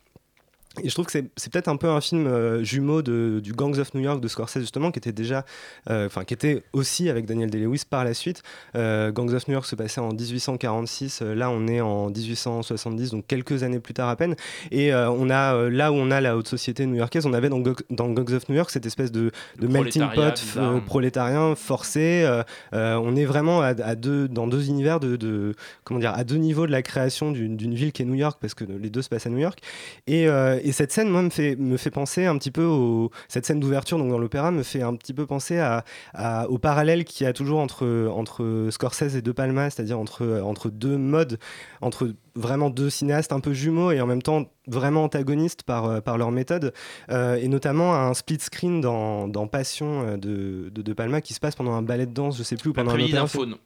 Et 0.84 0.88
je 0.88 0.94
trouve 0.94 1.06
que 1.06 1.12
c'est 1.12 1.50
peut-être 1.52 1.66
un 1.66 1.76
peu 1.76 1.88
un 1.88 2.00
film 2.00 2.26
euh, 2.28 2.62
jumeau 2.62 3.02
de, 3.02 3.40
du 3.42 3.52
Gangs 3.52 3.78
of 3.80 3.94
New 3.94 4.00
York 4.00 4.20
de 4.20 4.28
Scorsese 4.28 4.60
justement, 4.60 4.92
qui 4.92 4.98
était 5.00 5.12
déjà, 5.12 5.44
euh, 5.90 6.06
enfin 6.06 6.22
qui 6.24 6.34
était 6.34 6.62
aussi 6.72 7.08
avec 7.10 7.26
Daniel 7.26 7.50
Day-Lewis 7.50 7.82
par 7.88 8.04
la 8.04 8.14
suite. 8.14 8.42
Euh, 8.76 9.10
Gangs 9.10 9.34
of 9.34 9.48
New 9.48 9.54
York 9.54 9.66
se 9.66 9.74
passait 9.74 10.00
en 10.00 10.12
1846, 10.12 11.20
euh, 11.22 11.34
là 11.34 11.50
on 11.50 11.66
est 11.66 11.80
en 11.80 12.10
1870, 12.10 13.10
donc 13.10 13.26
quelques 13.26 13.64
années 13.64 13.80
plus 13.80 13.94
tard 13.94 14.08
à 14.08 14.14
peine. 14.14 14.36
Et 14.70 14.94
on 14.94 15.30
a 15.30 15.68
là 15.68 15.90
où 15.90 15.96
on 15.96 16.10
a 16.12 16.20
la 16.20 16.36
haute 16.36 16.46
société 16.48 16.86
new-yorkaise, 16.86 17.26
on 17.26 17.32
avait 17.32 17.48
dans, 17.48 17.58
Go- 17.60 17.74
dans 17.90 18.08
Gangs 18.10 18.34
of 18.34 18.48
New 18.48 18.54
York 18.54 18.70
cette 18.70 18.86
espèce 18.86 19.10
de, 19.10 19.32
de 19.58 19.66
melting 19.66 20.02
pot 20.14 20.80
prolétarien 20.86 21.54
forcé. 21.56 22.24
on 22.72 23.16
est 23.16 23.24
vraiment 23.24 23.62
à, 23.62 23.68
à 23.82 23.94
deux, 23.96 24.28
dans 24.28 24.46
deux 24.46 24.68
univers 24.68 25.00
de, 25.00 25.16
de- 25.16 25.54
comment 25.84 25.98
dire, 25.98 26.12
à 26.14 26.22
deux 26.24 26.36
niveaux 26.36 26.66
de 26.66 26.72
la 26.72 26.82
création 26.82 27.32
d'une 27.32 27.74
ville 27.74 27.90
qui 27.92 28.02
est 28.02 28.04
New 28.04 28.14
York, 28.14 28.38
parce 28.40 28.54
que 28.54 28.64
les 28.64 28.90
deux 28.90 29.02
se 29.02 29.08
passent 29.08 29.26
à 29.26 29.30
New 29.30 29.38
York. 29.38 29.58
Et, 30.06 30.22
et 30.24 30.67
et 30.68 30.72
cette 30.72 30.92
scène, 30.92 31.08
moi, 31.08 31.22
me 31.22 31.30
fait, 31.30 31.56
me 31.56 31.76
fait 31.76 31.90
penser 31.90 32.26
un 32.26 32.36
petit 32.38 32.50
peu 32.50 32.64
au. 32.64 33.10
Cette 33.28 33.46
scène 33.46 33.58
d'ouverture, 33.60 33.98
donc 33.98 34.10
dans 34.10 34.18
l'opéra, 34.18 34.50
me 34.50 34.62
fait 34.62 34.82
un 34.82 34.94
petit 34.94 35.14
peu 35.14 35.26
penser 35.26 35.58
à, 35.58 35.84
à- 36.14 36.48
au 36.48 36.58
parallèle 36.58 37.04
qu'il 37.04 37.24
y 37.24 37.28
a 37.28 37.32
toujours 37.32 37.60
entre, 37.60 38.08
entre 38.12 38.68
Scorsese 38.70 39.16
et 39.16 39.22
De 39.22 39.32
Palma, 39.32 39.70
c'est-à-dire 39.70 39.98
entre, 39.98 40.40
entre 40.44 40.70
deux 40.70 40.96
modes, 40.98 41.38
entre 41.80 42.12
vraiment 42.34 42.70
deux 42.70 42.90
cinéastes 42.90 43.32
un 43.32 43.40
peu 43.40 43.52
jumeaux 43.52 43.90
et 43.90 44.00
en 44.00 44.06
même 44.06 44.22
temps 44.22 44.44
vraiment 44.66 45.04
antagonistes 45.04 45.62
par, 45.64 46.02
par 46.02 46.18
leur 46.18 46.30
méthode, 46.30 46.72
Euh, 47.10 47.36
et 47.36 47.48
notamment 47.48 47.94
un 47.94 48.14
split 48.14 48.38
screen 48.40 48.80
dans, 48.80 49.28
dans 49.28 49.46
Passion 49.46 50.02
euh, 50.06 50.16
de, 50.16 50.68
de 50.70 50.82
De 50.82 50.92
Palma 50.92 51.20
qui 51.20 51.32
se 51.34 51.40
passe 51.40 51.54
pendant 51.56 51.72
un 51.72 51.82
ballet 51.82 52.06
de 52.06 52.12
danse, 52.12 52.36
je 52.36 52.42
sais 52.42 52.56
plus, 52.56 52.70
ou 52.70 52.72
pendant 52.74 52.90
un 53.16 53.26
faune. 53.32 53.56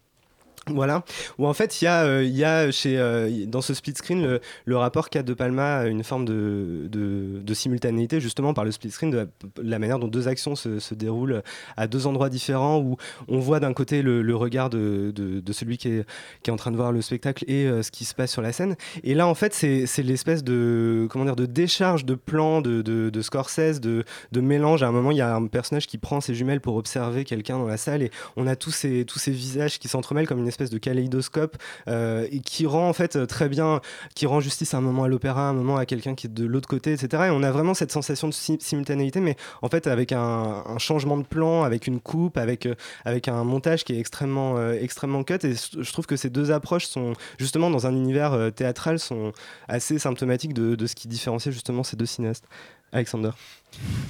Voilà, 0.69 1.03
où 1.39 1.49
en 1.49 1.55
fait 1.55 1.83
il 1.83 1.87
y 1.87 1.89
a, 1.89 2.05
euh, 2.05 2.23
y 2.23 2.45
a 2.45 2.71
chez, 2.71 2.97
euh, 2.97 3.47
dans 3.47 3.61
ce 3.61 3.75
split 3.75 3.95
screen 3.97 4.39
le, 4.65 4.77
rapport 4.77 5.11
qu'a 5.11 5.25
De 5.25 5.35
Palma 5.35 5.87
une 5.87 6.05
forme 6.05 6.25
de, 6.25 6.89
de, 6.89 7.55
simultanéité 7.55 8.21
justement 8.21 8.55
par 8.55 8.65
le 8.65 8.71
split 8.71 8.93
screen 8.93 9.11
de 9.11 9.29
la, 9.61 9.79
manière 9.81 9.99
dont 9.99 10.07
deux 10.07 10.29
actions 10.29 10.55
se, 10.55 10.79
se 10.79 10.95
déroulent 10.95 11.43
à 11.77 11.89
deux 11.89 12.07
endroits 12.07 12.29
différents 12.29 12.79
où 12.79 12.97
on 13.27 13.41
voit 13.41 13.59
d'un 13.59 13.73
côté 13.73 14.03
le, 14.03 14.37
regard 14.37 14.71
de, 14.71 15.43
celui 15.51 15.79
qui 15.79 15.89
est, 15.89 16.07
qui 16.45 16.51
est 16.51 16.53
en 16.53 16.57
train 16.57 16.71
de 16.71 16.77
voir 16.77 16.93
le 16.93 17.03
spectacle 17.03 17.45
et 17.49 17.67
euh, 17.67 17.83
ce 17.83 17.91
qui 17.91 18.05
se 18.05 18.15
passe 18.15 18.31
sur 18.31 18.41
la 18.41 18.53
scène. 18.53 18.77
Et 19.03 19.15
là 19.15 19.27
en 19.27 19.35
fait 19.35 19.55
c'est 19.55 20.03
l'espèce 20.03 20.45
de 20.45 21.09
comment 21.11 21.25
dire 21.25 21.37
de 21.37 21.47
décharge 21.47 22.05
de 22.05 22.15
plans 22.15 22.61
de, 22.61 22.83
de, 22.83 23.11
de 23.11 23.23
Scorsese 23.23 23.81
de 23.81 24.05
mélange. 24.33 24.85
À 24.85 24.87
un 24.87 24.93
moment 24.93 25.11
il 25.11 25.17
y 25.17 25.23
a 25.23 25.35
un 25.35 25.47
personnage 25.49 25.89
qui 25.89 25.99
prend 25.99 26.21
ses 26.21 26.35
jumelles 26.35 26.61
pour 26.61 26.77
observer 26.77 27.25
quelqu'un 27.25 27.59
dans 27.59 27.67
la 27.67 27.77
salle 27.77 28.03
et 28.03 28.13
on 28.37 28.47
a 28.47 28.55
tous 28.55 28.71
ces, 28.71 29.05
tous 29.05 29.19
ces 29.19 29.33
visages 29.33 29.81
qui 29.81 29.89
s'entremêlent 29.89 30.29
comme 30.29 30.39
une 30.39 30.52
espèce 30.53 30.71
de 30.71 30.79
kaléidoscope 30.79 31.57
euh, 31.89 32.27
qui 32.45 32.67
rend 32.67 32.89
en 32.89 32.93
fait 32.93 33.27
très 33.27 33.49
bien, 33.49 33.81
qui 34.15 34.27
rend 34.27 34.41
justice 34.41 34.75
à 34.75 34.79
un 34.79 34.81
moment 34.81 35.05
à 35.05 35.09
l'opéra, 35.09 35.49
un 35.49 35.53
moment 35.53 35.77
à 35.77 35.87
quelqu'un 35.87 36.15
qui 36.15 36.27
est 36.27 36.31
de 36.31 36.45
l'autre 36.45 36.69
côté, 36.69 36.93
etc. 36.93 37.25
Et 37.27 37.31
on 37.31 37.43
a 37.43 37.51
vraiment 37.51 37.75
cette 37.75 37.93
sensation 37.93 38.29
de 38.29 38.33
si- 38.33 38.59
simultanéité, 38.61 39.21
mais 39.21 39.37
en 39.63 39.69
fait 39.69 39.87
avec 39.87 40.13
un, 40.13 40.63
changement 40.79 41.17
de 41.17 41.25
plan, 41.25 41.63
avec 41.63 41.87
une 41.87 42.01
coupe, 42.01 42.37
avec, 42.37 42.67
euh, 42.67 42.75
avec 43.05 43.29
un 43.29 43.45
montage 43.45 43.85
qui 43.85 43.95
est 43.95 43.99
extrêmement, 43.99 44.57
euh, 44.59 44.77
extrêmement 44.81 45.25
cut. 45.25 45.39
Et 45.45 45.55
je 45.55 45.93
trouve 45.93 46.07
que 46.07 46.17
ces 46.17 46.31
deux 46.31 46.51
approches 46.51 46.87
sont 46.87 47.13
justement 47.39 47.71
dans 47.71 47.87
un 47.87 47.95
univers 47.95 48.51
théâtral 48.55 48.99
sont 48.99 49.33
assez 49.69 49.99
symptomatiques 49.99 50.55
de, 50.55 50.75
de 50.75 50.87
ce 50.87 50.95
qui 50.95 51.09
différencie 51.09 51.53
justement 51.53 51.83
ces 51.83 51.97
deux 51.97 52.07
cinéastes. 52.07 52.45
Alexander. 52.93 53.31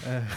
Euh, 0.06 0.20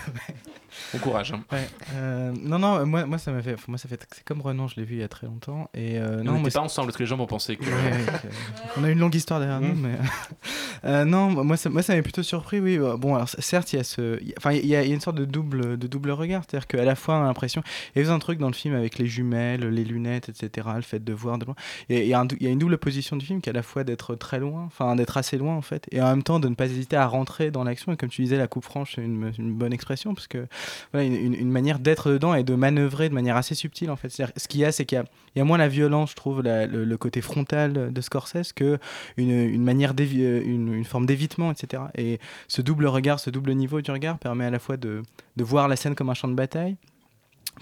Bon 0.94 1.00
courage. 1.00 1.32
hein. 1.32 1.42
Ouais, 1.54 1.70
euh, 1.94 2.34
non, 2.38 2.60
non, 2.60 2.86
moi, 2.86 3.06
moi 3.06 3.18
ça 3.18 3.32
m'a 3.32 3.42
fait. 3.42 3.56
Moi, 3.70 3.78
ça 3.78 3.88
fait. 3.88 4.06
C'est 4.14 4.26
comme 4.26 4.42
Renan, 4.42 4.68
je 4.68 4.76
l'ai 4.76 4.84
vu 4.84 4.96
il 4.96 5.00
y 5.00 5.04
a 5.04 5.08
très 5.08 5.26
longtemps. 5.26 5.70
Et 5.74 5.98
euh, 5.98 6.18
On 6.20 6.24
non, 6.26 6.32
n'était 6.34 6.42
moi, 6.42 6.50
pas 6.52 6.60
ensemble 6.60 6.88
parce 6.88 6.98
que 6.98 7.04
les 7.04 7.08
gens 7.08 7.16
vont 7.16 7.28
penser 7.28 7.56
que. 7.56 7.64
Ouais, 7.64 7.72
ouais, 7.72 8.06
que- 8.22 8.80
on 8.80 8.84
a 8.84 8.90
une 8.90 9.00
longue 9.00 9.16
histoire 9.16 9.40
derrière 9.40 9.62
nous, 9.62 9.74
mais 9.74 9.96
Euh, 10.84 11.04
non, 11.06 11.32
moi 11.44 11.58
ça, 11.58 11.70
moi 11.70 11.82
ça 11.82 11.96
m'a 11.96 12.02
plutôt 12.04 12.22
surpris. 12.22 12.60
Oui, 12.60 12.78
Euh, 12.78 12.96
bon, 12.98 13.16
alors 13.16 13.28
certes, 13.30 13.72
il 13.74 13.78
y 13.78 13.80
a 13.80 13.84
ce, 13.84 14.20
enfin, 14.38 14.52
il 14.52 14.66
y, 14.68 14.76
a 14.76 14.84
il 14.84 14.90
y 14.90 14.92
a 14.92 14.94
une 14.94 15.00
sorte 15.02 15.16
de 15.18 15.26
double, 15.26 15.78
de 15.80 15.88
double 15.88 16.12
regard, 16.12 16.44
c'est-à-dire 16.48 16.68
qu'à 16.68 16.84
la 16.84 16.94
fois 16.96 17.16
on 17.18 17.22
a 17.24 17.26
l'impression, 17.26 17.64
il 17.96 18.06
y 18.06 18.08
a 18.08 18.14
un 18.14 18.20
truc 18.20 18.38
dans 18.38 18.48
le 18.50 18.54
film 18.54 18.76
avec 18.76 19.00
les 19.00 19.08
jumelles, 19.08 19.68
les 19.68 19.84
lunettes, 19.86 20.30
etc., 20.30 20.68
le 20.76 20.82
fait 20.84 21.04
de 21.04 21.14
voir 21.14 21.40
de 21.40 21.46
loin. 21.46 21.56
Et 21.90 22.02
il 22.04 22.08
y, 22.08 22.14
a 22.14 22.20
un 22.20 22.26
dou- 22.26 22.36
il 22.40 22.46
y 22.46 22.50
a 22.50 22.52
une 22.52 22.60
double 22.60 22.78
position 22.78 23.16
du 23.16 23.26
film 23.26 23.42
qui 23.42 23.50
est 23.50 23.52
à 23.52 23.54
la 23.54 23.64
fois 23.64 23.84
d'être 23.84 24.14
très 24.14 24.38
loin, 24.40 24.66
enfin 24.68 24.96
d'être 24.96 25.18
assez 25.18 25.38
loin 25.40 25.56
en 25.56 25.62
fait, 25.64 25.88
et 25.92 26.02
en 26.02 26.08
même 26.10 26.22
temps 26.24 26.40
de 26.40 26.50
ne 26.50 26.54
pas 26.56 26.66
hésiter 26.66 26.98
à 26.98 27.08
rentrer 27.08 27.50
dans 27.50 27.64
l'action. 27.64 27.92
Et 27.94 27.98
comme 27.98 28.10
tu 28.10 28.22
disais, 28.22 28.38
la 28.38 28.48
coupe 28.48 28.66
franche, 28.66 28.94
c'est 28.96 29.02
une, 29.02 29.15
une 29.38 29.54
bonne 29.54 29.74
expression 29.74 30.14
parce 30.14 30.28
que 30.28 30.48
voilà, 30.92 31.08
une, 31.08 31.50
manière 31.50 31.80
d'être 31.80 32.12
dedans 32.12 32.34
et 32.34 32.44
de 32.44 32.56
manœuvrer 32.56 33.10
de 33.10 33.14
manière 33.14 33.36
assez 33.38 33.56
subtile 33.56 33.90
en 33.92 33.96
fait. 33.96 34.10
Ce 34.10 34.48
qu'il 34.48 34.60
y 34.62 34.66
a, 34.66 34.72
c'est 34.72 34.86
qu'il 34.86 34.98
y 35.36 35.40
y 35.40 35.42
a 35.42 35.44
moins 35.46 35.58
la 35.58 35.68
violence, 35.68 36.12
je 36.12 36.16
trouve, 36.16 36.42
le, 36.44 36.96
côté 36.98 37.22
frontal 37.22 37.94
de 37.94 38.02
Scorsese 38.02 38.54
que 38.54 38.78
une, 39.18 39.32
une 39.32 39.64
manière 39.64 39.94
euh, 40.00 40.42
une, 40.46 40.74
une 40.74 40.86
forme 40.86 41.06
d'évitement, 41.06 41.52
etc. 41.52 41.84
Et 41.98 42.20
ce 42.48 42.62
double 42.62 42.88
regard, 42.88 43.20
ce 43.20 43.30
double 43.30 43.54
niveau 43.54 43.82
du 43.82 43.92
regard 43.92 44.18
permet 44.18 44.46
à 44.46 44.50
la 44.50 44.60
fois 44.60 44.78
de, 44.78 45.04
de 45.36 45.44
voir 45.44 45.68
la 45.68 45.76
scène 45.76 45.96
comme 45.96 46.10
un 46.10 46.14
champ 46.14 46.28
de 46.28 46.34
bataille, 46.36 46.78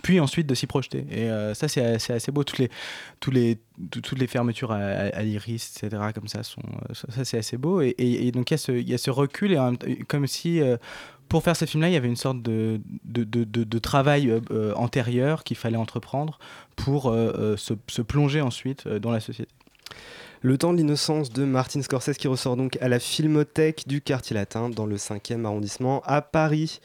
puis 0.01 0.20
ensuite 0.20 0.47
de 0.47 0.56
s'y 0.56 0.66
projeter. 0.68 1.06
Et 1.12 1.30
euh, 1.30 1.54
ça, 1.54 1.68
c'est 1.68 1.99
c'est 1.99 2.14
assez 2.14 2.32
beau. 2.32 2.43
Toutes 2.43 2.58
les, 2.60 2.70
tous 3.20 3.32
les, 3.32 3.60
tout- 3.91 4.01
toutes 4.01 4.18
les 4.20 4.28
fermetures 4.28 4.72
à, 4.72 4.78
à- 4.78 5.22
l'iris, 5.24 5.78
etc., 5.84 6.01
comme 6.16 6.28
ça, 6.28 6.41
sont, 6.43 6.62
euh, 6.89 6.93
ça, 6.93 7.24
c'est 7.24 7.38
assez 7.38 7.58
beau. 7.58 7.82
Et, 7.82 8.32
donc, 8.34 8.49
il 8.51 8.80
y, 8.80 8.84
y 8.91 8.93
a 8.93 8.97
ce 8.97 9.12
recul, 9.12 9.54
et 9.86 9.97
comme 10.06 10.26
si, 10.28 10.62
euh, 10.62 10.78
pour 11.34 11.41
faire 11.41 11.55
ce 11.55 11.65
film-là, 11.65 11.89
il 11.89 11.93
y 11.93 11.97
avait 11.97 12.07
une 12.07 12.15
sorte 12.15 12.43
de, 12.43 12.79
de, 13.05 13.23
de- 13.23 13.79
travail 13.79 14.29
euh, 14.29 14.39
euh, 14.51 14.71
antérieur 14.75 15.43
qu'il 15.43 15.57
fallait 15.57 15.77
entreprendre 15.77 16.38
pour 16.75 17.09
euh, 17.09 17.57
se, 17.57 17.73
se 17.88 18.03
plonger 18.03 18.39
ensuite 18.39 18.88
dans 18.88 19.09
la 19.09 19.19
société. 19.19 19.49
Le 20.41 20.59
temps 20.59 20.73
de 20.73 20.77
l'innocence 20.77 21.31
de 21.31 21.43
Martin 21.43 21.81
Scorsese 21.81 22.17
qui 22.19 22.27
ressort 22.27 22.55
donc 22.55 22.77
à 22.81 22.88
la 22.88 22.99
Filmothèque 22.99 23.88
du 23.88 23.99
quartier 23.99 24.36
latin 24.36 24.69
dans 24.69 24.86
le 24.86 24.97
5e 24.97 25.43
arrondissement 25.43 26.03
à 26.05 26.21
Paris. 26.21 26.81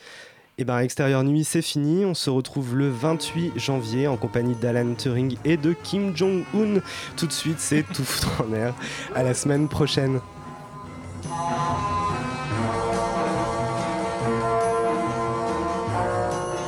Et 0.57 0.65
ben 0.65 0.79
Extérieur 0.79 1.25
Nuit 1.25 1.45
c'est 1.45 1.61
fini, 1.61 2.07
on 2.07 2.15
se 2.15 2.31
retrouve 2.31 2.75
le 2.75 2.89
28 2.89 3.53
janvier 3.59 4.09
en 4.09 4.17
compagnie 4.17 4.55
d'Alan 4.55 4.95
Turing 4.95 5.37
et 5.45 5.59
de 5.59 5.75
Kim 5.75 6.17
Jong-un. 6.17 6.81
Tout 7.19 7.27
de 7.27 7.33
suite 7.33 7.61
c'est 7.61 7.83
tout 7.93 8.03
foutre 8.03 8.41
en 8.41 8.51
l'air. 8.51 8.73
À 9.15 9.23
la 9.23 9.35
semaine 9.35 9.69
prochaine. 9.69 10.21